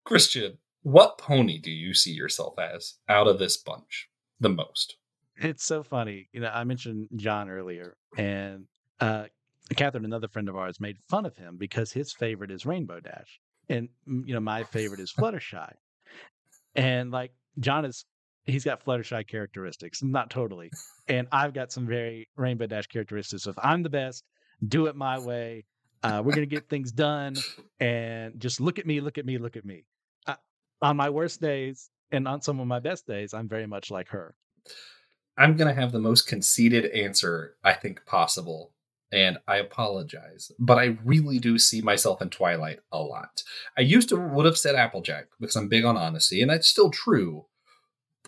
Christian, 0.05 0.59
what 0.82 1.18
pony 1.18 1.59
do 1.59 1.70
you 1.70 1.94
see 1.94 2.12
yourself 2.12 2.59
as 2.59 2.94
out 3.09 3.28
of 3.28 3.38
this 3.38 3.57
bunch 3.57 4.09
the 4.40 4.49
most? 4.49 4.96
It's 5.36 5.64
so 5.64 5.82
funny. 5.82 6.28
You 6.32 6.40
know, 6.40 6.51
I 6.53 6.64
mentioned 6.64 7.09
John 7.14 7.49
earlier, 7.49 7.96
and 8.16 8.64
uh, 9.01 9.26
Catherine, 9.76 10.05
another 10.05 10.28
friend 10.28 10.49
of 10.49 10.57
ours, 10.57 10.80
made 10.80 10.96
fun 11.09 11.26
of 11.26 11.36
him 11.36 11.57
because 11.59 11.92
his 11.92 12.12
favorite 12.12 12.51
is 12.51 12.66
Rainbow 12.66 13.01
Dash. 13.01 13.40
And, 13.68 13.88
you 14.07 14.34
know, 14.34 14.40
my 14.40 14.64
favorite 14.64 15.01
is 15.01 15.12
Fluttershy. 15.12 15.72
And 16.74 17.11
like, 17.11 17.32
John 17.61 17.84
is 17.84 18.05
he's 18.49 18.64
got 18.64 18.84
Fluttershy 18.84 19.26
characteristics, 19.26 20.03
not 20.03 20.30
totally. 20.30 20.70
And 21.09 21.28
I've 21.32 21.55
got 21.55 21.72
some 21.72 21.86
very 21.86 22.28
Rainbow 22.36 22.66
Dash 22.66 22.86
characteristics 22.86 23.46
of 23.46 23.59
I'm 23.62 23.82
the 23.82 23.90
best, 23.90 24.24
do 24.66 24.86
it 24.86 24.96
my 24.96 25.18
way. 25.18 25.64
Uh, 26.03 26.22
we're 26.24 26.32
going 26.32 26.49
to 26.49 26.55
get 26.55 26.68
things 26.68 26.92
done. 26.92 27.36
And 27.80 28.40
just 28.40 28.61
look 28.61 28.78
at 28.78 28.86
me, 28.86 29.01
look 29.01 29.18
at 29.18 29.26
me, 29.26 29.38
look 29.38 29.57
at 29.57 29.64
me. 29.64 29.84
On 30.80 30.96
my 30.96 31.11
worst 31.11 31.40
days 31.40 31.90
and 32.12 32.28
on 32.28 32.40
some 32.40 32.61
of 32.61 32.66
my 32.66 32.78
best 32.78 33.07
days, 33.07 33.34
I'm 33.34 33.49
very 33.49 33.66
much 33.66 33.90
like 33.90 34.09
her. 34.09 34.34
I'm 35.36 35.57
going 35.57 35.68
to 35.72 35.80
have 35.80 35.92
the 35.92 35.99
most 35.99 36.26
conceited 36.26 36.86
answer 36.86 37.57
I 37.64 37.72
think 37.74 38.05
possible. 38.07 38.72
And 39.11 39.38
I 39.49 39.57
apologize, 39.57 40.53
but 40.59 40.76
I 40.76 40.99
really 41.03 41.38
do 41.38 41.59
see 41.59 41.80
myself 41.80 42.20
in 42.20 42.28
Twilight 42.28 42.80
a 42.92 42.99
lot. 42.99 43.42
I 43.76 43.80
used 43.80 44.11
to 44.11 44.16
would 44.16 44.44
have 44.44 44.59
said 44.59 44.74
Applejack 44.74 45.28
because 45.40 45.57
I'm 45.57 45.68
big 45.68 45.86
on 45.86 45.96
honesty, 45.96 46.42
and 46.42 46.51
that's 46.51 46.68
still 46.68 46.90
true 46.90 47.46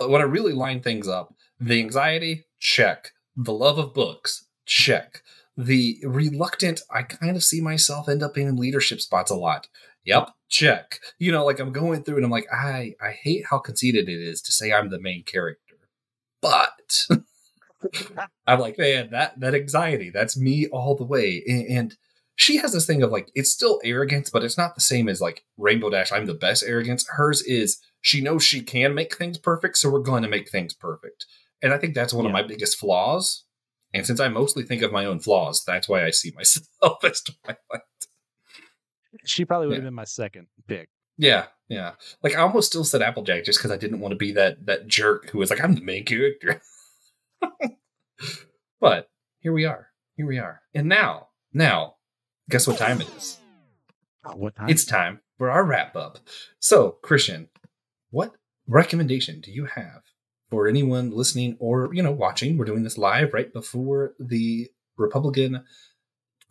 when 0.09 0.21
I 0.21 0.25
really 0.25 0.53
line 0.53 0.81
things 0.81 1.09
up, 1.09 1.35
the 1.59 1.81
anxiety, 1.81 2.47
check. 2.59 3.13
The 3.37 3.53
love 3.53 3.79
of 3.79 3.95
books, 3.95 4.47
check. 4.67 5.23
The 5.57 5.99
reluctant, 6.05 6.81
I 6.91 7.03
kind 7.03 7.37
of 7.37 7.45
see 7.45 7.61
myself 7.61 8.09
end 8.09 8.23
up 8.23 8.39
in 8.39 8.57
leadership 8.57 9.01
spots 9.01 9.31
a 9.31 9.37
lot. 9.37 9.69
Yep, 10.05 10.31
check. 10.49 10.99
You 11.19 11.33
know, 11.33 11.45
like 11.45 11.61
I'm 11.61 11.73
going 11.73 12.03
through 12.03 12.17
and 12.17 12.25
I'm 12.25 12.31
like, 12.31 12.47
I, 12.53 12.95
I 13.01 13.11
hate 13.11 13.45
how 13.51 13.59
conceited 13.59 14.09
it 14.09 14.21
is 14.21 14.41
to 14.43 14.53
say 14.53 14.73
I'm 14.73 14.91
the 14.91 15.01
main 15.01 15.23
character. 15.25 15.77
But 16.41 17.07
I'm 18.47 18.61
like, 18.61 18.79
man, 18.79 19.11
that 19.11 19.39
that 19.41 19.55
anxiety, 19.55 20.11
that's 20.11 20.39
me 20.39 20.67
all 20.69 20.97
the 20.97 21.05
way. 21.05 21.43
And, 21.47 21.67
and 21.67 21.97
she 22.41 22.57
has 22.57 22.73
this 22.73 22.87
thing 22.87 23.03
of 23.03 23.13
like, 23.13 23.31
it's 23.35 23.51
still 23.51 23.83
arrogance, 23.85 24.31
but 24.31 24.43
it's 24.43 24.57
not 24.57 24.75
the 24.75 24.81
same 24.81 25.11
as 25.11 25.21
like 25.21 25.45
Rainbow 25.59 25.91
Dash, 25.91 26.11
I'm 26.11 26.25
the 26.25 26.33
best 26.33 26.65
arrogance. 26.67 27.07
Hers 27.07 27.43
is 27.43 27.83
she 28.01 28.23
knows 28.23 28.43
she 28.43 28.63
can 28.63 28.95
make 28.95 29.15
things 29.15 29.37
perfect, 29.37 29.77
so 29.77 29.91
we're 29.91 29.99
going 29.99 30.23
to 30.23 30.29
make 30.29 30.49
things 30.49 30.73
perfect. 30.73 31.27
And 31.63 31.71
I 31.71 31.77
think 31.77 31.95
that's 31.95 32.15
one 32.15 32.25
yeah. 32.25 32.31
of 32.31 32.33
my 32.33 32.43
biggest 32.43 32.79
flaws. 32.79 33.45
And 33.93 34.07
since 34.07 34.21
I 34.21 34.29
mostly 34.29 34.63
think 34.63 34.81
of 34.81 34.91
my 34.91 35.05
own 35.05 35.21
flaws, 35.21 35.63
that's 35.67 35.87
why 35.87 36.03
I 36.03 36.13
see 36.13 36.33
myself 36.35 37.05
as 37.05 37.21
Twilight. 37.21 37.83
She 39.27 39.45
probably 39.45 39.67
would 39.67 39.75
yeah. 39.75 39.81
have 39.81 39.85
been 39.89 39.95
my 39.95 40.05
second 40.05 40.47
pick. 40.67 40.89
Yeah, 41.19 41.45
yeah. 41.69 41.93
Like 42.23 42.37
I 42.37 42.41
almost 42.41 42.69
still 42.69 42.85
said 42.85 43.03
Applejack 43.03 43.45
just 43.45 43.59
because 43.59 43.71
I 43.71 43.77
didn't 43.77 44.01
want 44.01 44.13
to 44.13 44.17
be 44.17 44.33
that 44.33 44.65
that 44.65 44.87
jerk 44.87 45.29
who 45.29 45.41
was 45.41 45.51
like, 45.51 45.63
I'm 45.63 45.75
the 45.75 45.83
main 45.83 46.07
character. 46.07 46.63
but 48.81 49.11
here 49.41 49.53
we 49.53 49.67
are. 49.67 49.89
Here 50.17 50.27
we 50.27 50.39
are. 50.39 50.63
And 50.75 50.89
now, 50.89 51.29
now, 51.53 51.97
guess 52.51 52.67
what 52.67 52.77
time 52.77 53.01
it 53.01 53.09
is? 53.17 53.39
what 54.35 54.55
time? 54.57 54.69
It's 54.69 54.85
time 54.85 55.21
for 55.39 55.51
our 55.51 55.65
wrap 55.65 55.97
up. 55.97 56.19
So, 56.59 56.99
Christian, 57.03 57.49
what 58.11 58.33
recommendation 58.67 59.41
do 59.41 59.51
you 59.51 59.65
have 59.65 60.03
for 60.51 60.69
anyone 60.69 61.11
listening 61.11 61.57
or 61.59 61.95
you 61.95 62.03
know 62.03 62.13
watching? 62.13 62.59
We're 62.59 62.67
doing 62.67 62.83
this 62.83 62.99
live 62.99 63.33
right 63.33 63.53
before 63.53 64.15
the 64.19 64.71
Republican 64.97 65.65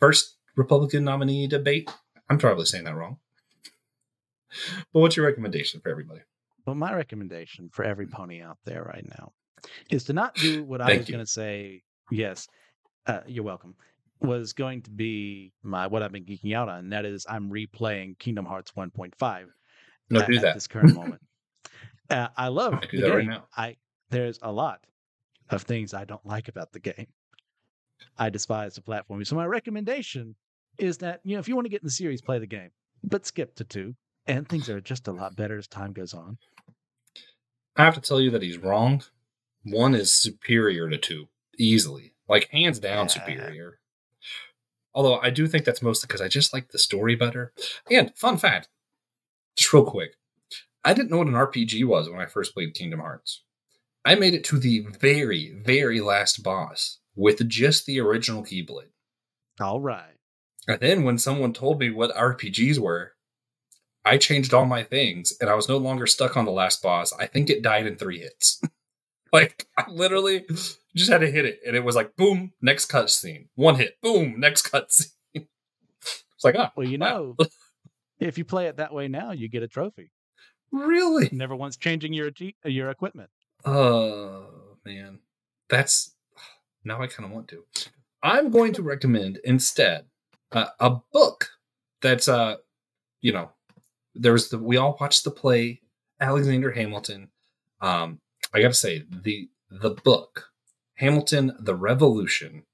first 0.00 0.36
Republican 0.56 1.04
nominee 1.04 1.46
debate. 1.46 1.90
I'm 2.28 2.38
probably 2.38 2.64
saying 2.64 2.84
that 2.84 2.96
wrong. 2.96 3.18
But 4.92 5.00
what's 5.00 5.16
your 5.16 5.26
recommendation 5.26 5.80
for 5.80 5.90
everybody? 5.90 6.22
Well, 6.66 6.74
my 6.74 6.94
recommendation 6.94 7.70
for 7.72 7.84
every 7.84 8.06
pony 8.06 8.42
out 8.42 8.58
there 8.64 8.82
right 8.82 9.06
now 9.08 9.32
is 9.90 10.04
to 10.04 10.12
not 10.12 10.34
do 10.34 10.64
what 10.64 10.80
I 10.80 10.96
was 10.96 11.06
going 11.06 11.20
to 11.20 11.26
say. 11.26 11.82
Yes, 12.10 12.48
uh, 13.06 13.20
you're 13.26 13.44
welcome. 13.44 13.76
Was 14.22 14.52
going 14.52 14.82
to 14.82 14.90
be 14.90 15.52
my 15.62 15.86
what 15.86 16.02
I've 16.02 16.12
been 16.12 16.24
geeking 16.24 16.54
out 16.54 16.68
on. 16.68 16.90
That 16.90 17.04
is, 17.06 17.26
I'm 17.28 17.50
replaying 17.50 18.18
Kingdom 18.18 18.44
Hearts 18.44 18.72
1.5. 18.76 19.46
No, 20.10 20.20
at, 20.20 20.26
do 20.26 20.38
that. 20.40 20.48
At 20.48 20.54
this 20.54 20.66
current 20.66 20.94
moment. 20.94 21.22
Uh, 22.10 22.28
I 22.36 22.48
love 22.48 22.74
I 22.74 22.80
the 22.80 22.98
game. 22.98 23.10
Right 23.10 23.26
now. 23.26 23.44
I 23.56 23.76
there's 24.10 24.38
a 24.42 24.50
lot 24.52 24.80
of 25.50 25.62
things 25.62 25.94
I 25.94 26.04
don't 26.04 26.24
like 26.26 26.48
about 26.48 26.72
the 26.72 26.80
game. 26.80 27.06
I 28.18 28.30
despise 28.30 28.74
the 28.74 28.80
platforming. 28.80 29.26
So 29.26 29.36
my 29.36 29.46
recommendation 29.46 30.34
is 30.78 30.98
that 30.98 31.20
you 31.24 31.34
know 31.34 31.40
if 31.40 31.48
you 31.48 31.54
want 31.54 31.66
to 31.66 31.70
get 31.70 31.82
in 31.82 31.86
the 31.86 31.92
series, 31.92 32.20
play 32.20 32.38
the 32.38 32.46
game, 32.46 32.70
but 33.04 33.26
skip 33.26 33.54
to 33.56 33.64
two, 33.64 33.94
and 34.26 34.48
things 34.48 34.68
are 34.68 34.80
just 34.80 35.08
a 35.08 35.12
lot 35.12 35.36
better 35.36 35.58
as 35.58 35.68
time 35.68 35.92
goes 35.92 36.14
on. 36.14 36.38
I 37.76 37.84
have 37.84 37.94
to 37.94 38.00
tell 38.00 38.20
you 38.20 38.30
that 38.30 38.42
he's 38.42 38.58
wrong. 38.58 39.02
One 39.64 39.94
is 39.94 40.14
superior 40.14 40.88
to 40.88 40.98
two, 40.98 41.28
easily, 41.58 42.14
like 42.28 42.48
hands 42.50 42.78
down 42.78 43.08
superior. 43.08 43.78
Although 44.94 45.20
I 45.20 45.30
do 45.30 45.46
think 45.46 45.64
that's 45.64 45.82
mostly 45.82 46.06
because 46.06 46.20
I 46.20 46.28
just 46.28 46.52
like 46.52 46.70
the 46.70 46.78
story 46.78 47.14
better. 47.14 47.52
And 47.90 48.14
fun 48.16 48.38
fact, 48.38 48.68
just 49.56 49.72
real 49.72 49.84
quick, 49.84 50.16
I 50.84 50.94
didn't 50.94 51.10
know 51.10 51.18
what 51.18 51.26
an 51.26 51.34
RPG 51.34 51.84
was 51.84 52.08
when 52.08 52.20
I 52.20 52.26
first 52.26 52.54
played 52.54 52.74
Kingdom 52.74 53.00
Hearts. 53.00 53.42
I 54.04 54.14
made 54.14 54.34
it 54.34 54.44
to 54.44 54.58
the 54.58 54.86
very, 54.98 55.52
very 55.62 56.00
last 56.00 56.42
boss 56.42 56.98
with 57.14 57.46
just 57.48 57.86
the 57.86 58.00
original 58.00 58.42
Keyblade. 58.42 58.92
All 59.60 59.80
right. 59.80 60.16
And 60.66 60.80
then 60.80 61.04
when 61.04 61.18
someone 61.18 61.52
told 61.52 61.78
me 61.78 61.90
what 61.90 62.14
RPGs 62.16 62.78
were, 62.78 63.12
I 64.04 64.16
changed 64.16 64.54
all 64.54 64.64
my 64.64 64.82
things 64.82 65.32
and 65.40 65.50
I 65.50 65.54
was 65.54 65.68
no 65.68 65.76
longer 65.76 66.06
stuck 66.06 66.36
on 66.36 66.46
the 66.46 66.50
last 66.50 66.82
boss. 66.82 67.12
I 67.18 67.26
think 67.26 67.50
it 67.50 67.62
died 67.62 67.86
in 67.86 67.96
three 67.96 68.20
hits. 68.20 68.62
like, 69.32 69.66
I 69.76 69.84
literally 69.90 70.46
just 70.96 71.10
had 71.10 71.20
to 71.20 71.30
hit 71.30 71.44
it 71.44 71.60
and 71.66 71.76
it 71.76 71.84
was 71.84 71.96
like, 71.96 72.16
boom, 72.16 72.52
next 72.60 72.90
cutscene. 72.90 73.46
One 73.54 73.76
hit, 73.76 74.00
boom, 74.02 74.38
next 74.38 74.70
cutscene. 74.70 75.06
it's 75.34 76.44
like, 76.44 76.56
ah. 76.58 76.72
Well, 76.76 76.86
you 76.86 76.98
wow. 76.98 77.34
know, 77.38 77.46
if 78.18 78.38
you 78.38 78.44
play 78.44 78.66
it 78.66 78.76
that 78.76 78.92
way 78.92 79.08
now, 79.08 79.32
you 79.32 79.48
get 79.48 79.62
a 79.62 79.68
trophy. 79.68 80.10
Really? 80.72 81.28
Never 81.32 81.56
once 81.56 81.76
changing 81.76 82.12
your 82.12 82.30
your 82.64 82.90
equipment. 82.90 83.30
Oh 83.64 84.76
man, 84.84 85.18
that's 85.68 86.14
now 86.84 87.02
I 87.02 87.06
kind 87.06 87.26
of 87.26 87.32
want 87.32 87.48
to. 87.48 87.64
I'm 88.22 88.50
going 88.50 88.72
to 88.74 88.82
recommend 88.82 89.40
instead 89.44 90.04
uh, 90.52 90.66
a 90.78 90.96
book 91.12 91.48
that's 92.02 92.28
uh 92.28 92.56
you 93.20 93.32
know 93.32 93.50
there 94.14 94.32
was 94.32 94.48
the 94.48 94.58
we 94.58 94.76
all 94.76 94.96
watched 95.00 95.24
the 95.24 95.30
play 95.30 95.80
Alexander 96.20 96.70
Hamilton. 96.70 97.28
Um, 97.80 98.20
I 98.52 98.60
gotta 98.60 98.74
say 98.74 99.04
the 99.08 99.48
the 99.70 99.90
book 99.90 100.49
Hamilton 101.00 101.56
the 101.58 101.74
Revolution. 101.74 102.64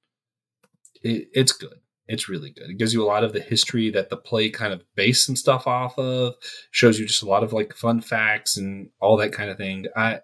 It, 1.03 1.29
it's 1.33 1.53
good. 1.53 1.79
It's 2.09 2.29
really 2.29 2.51
good. 2.51 2.71
It 2.71 2.79
gives 2.79 2.93
you 2.93 3.03
a 3.03 3.07
lot 3.07 3.23
of 3.23 3.33
the 3.33 3.41
history 3.41 3.89
that 3.91 4.11
the 4.11 4.17
play 4.17 4.51
kind 4.51 4.73
of 4.73 4.83
based 4.97 5.25
some 5.25 5.37
stuff 5.37 5.69
off 5.69 5.97
of. 5.97 6.35
Shows 6.73 6.99
you 6.99 7.07
just 7.07 7.23
a 7.23 7.29
lot 7.29 7.45
of 7.45 7.53
like 7.53 7.75
fun 7.75 8.01
facts 8.01 8.57
and 8.57 8.91
all 9.01 9.17
that 9.19 9.33
kind 9.33 9.49
of 9.49 9.57
thing. 9.57 9.87
I 9.95 10.21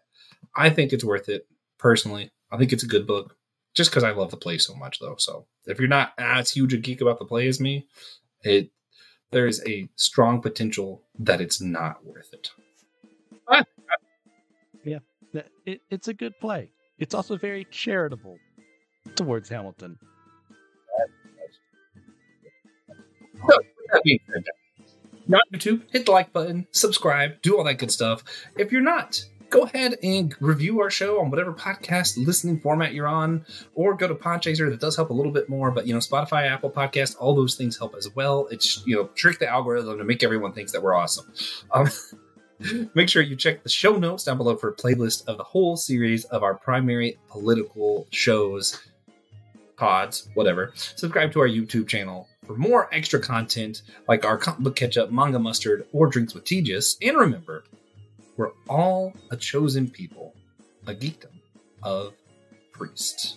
I 0.56 0.68
think 0.70 0.92
it's 0.92 1.04
worth 1.04 1.28
it 1.28 1.46
personally. 1.78 2.32
I 2.50 2.56
think 2.56 2.72
it's 2.72 2.82
a 2.82 2.88
good 2.88 3.06
book, 3.06 3.36
just 3.72 3.90
because 3.90 4.02
I 4.02 4.10
love 4.10 4.32
the 4.32 4.36
play 4.36 4.58
so 4.58 4.74
much 4.74 4.98
though. 4.98 5.16
So 5.18 5.46
if 5.66 5.78
you're 5.78 5.88
not 5.88 6.12
as 6.18 6.50
huge 6.50 6.74
a 6.74 6.78
geek 6.78 7.00
about 7.00 7.20
the 7.20 7.24
play 7.24 7.46
as 7.46 7.60
me, 7.60 7.86
it 8.42 8.70
there 9.30 9.46
is 9.46 9.62
a 9.64 9.88
strong 9.94 10.42
potential 10.42 11.02
that 11.20 11.40
it's 11.40 11.60
not 11.60 12.04
worth 12.04 12.32
it. 12.32 12.50
Ah, 13.48 13.62
ah. 13.62 13.94
yeah, 14.84 14.98
It, 15.64 15.82
it's 15.88 16.08
a 16.08 16.14
good 16.14 16.34
play. 16.40 16.72
It's 16.98 17.14
also 17.14 17.36
very 17.36 17.66
charitable 17.70 18.38
towards 19.16 19.48
Hamilton. 19.48 19.98
Not 25.28 25.42
YouTube, 25.52 25.82
hit 25.90 26.06
the 26.06 26.12
like 26.12 26.32
button, 26.32 26.66
subscribe, 26.72 27.40
do 27.42 27.56
all 27.56 27.64
that 27.64 27.74
good 27.74 27.90
stuff. 27.90 28.22
If 28.56 28.72
you're 28.72 28.82
not, 28.82 29.24
go 29.50 29.62
ahead 29.62 29.96
and 30.02 30.34
review 30.40 30.80
our 30.80 30.90
show 30.90 31.20
on 31.20 31.30
whatever 31.30 31.52
podcast 31.52 32.16
listening 32.16 32.58
format 32.60 32.92
you're 32.92 33.06
on, 33.06 33.44
or 33.74 33.94
go 33.94 34.08
to 34.08 34.14
Podchaser. 34.14 34.70
That 34.70 34.80
does 34.80 34.96
help 34.96 35.10
a 35.10 35.12
little 35.12 35.30
bit 35.30 35.48
more, 35.48 35.70
but 35.70 35.86
you 35.86 35.92
know, 35.92 36.00
Spotify, 36.00 36.50
Apple 36.50 36.70
Podcast, 36.70 37.16
all 37.20 37.34
those 37.34 37.54
things 37.54 37.78
help 37.78 37.94
as 37.94 38.08
well. 38.14 38.48
It's 38.50 38.84
you 38.86 38.96
know, 38.96 39.08
trick 39.14 39.38
the 39.38 39.48
algorithm 39.48 39.98
to 39.98 40.04
make 40.04 40.22
everyone 40.22 40.52
thinks 40.52 40.72
that 40.72 40.82
we're 40.82 40.94
awesome. 40.94 41.32
Um, 41.70 41.88
make 42.94 43.08
sure 43.08 43.22
you 43.22 43.36
check 43.36 43.62
the 43.62 43.68
show 43.68 43.96
notes 43.96 44.24
down 44.24 44.36
below 44.36 44.56
for 44.56 44.70
a 44.70 44.74
playlist 44.74 45.26
of 45.26 45.38
the 45.38 45.44
whole 45.44 45.76
series 45.76 46.24
of 46.26 46.42
our 46.42 46.54
Primarily 46.54 47.18
Political 47.28 48.06
shows, 48.10 48.80
pods, 49.76 50.28
whatever. 50.34 50.72
Subscribe 50.74 51.32
to 51.32 51.40
our 51.40 51.48
YouTube 51.48 51.88
channel 51.88 52.28
for 52.46 52.56
more 52.56 52.92
extra 52.92 53.20
content 53.20 53.82
like 54.08 54.24
our 54.24 54.38
comic 54.38 54.60
book 54.60 54.76
catch 54.76 54.96
up, 54.96 55.10
manga 55.10 55.38
mustard, 55.38 55.86
or 55.92 56.06
drinks 56.06 56.34
with 56.34 56.44
Tejas. 56.44 56.96
And 57.02 57.16
remember, 57.16 57.64
we're 58.36 58.52
all 58.68 59.14
a 59.30 59.36
chosen 59.36 59.88
people, 59.88 60.34
a 60.86 60.94
geekdom 60.94 61.32
of 61.82 62.14
priests. 62.72 63.36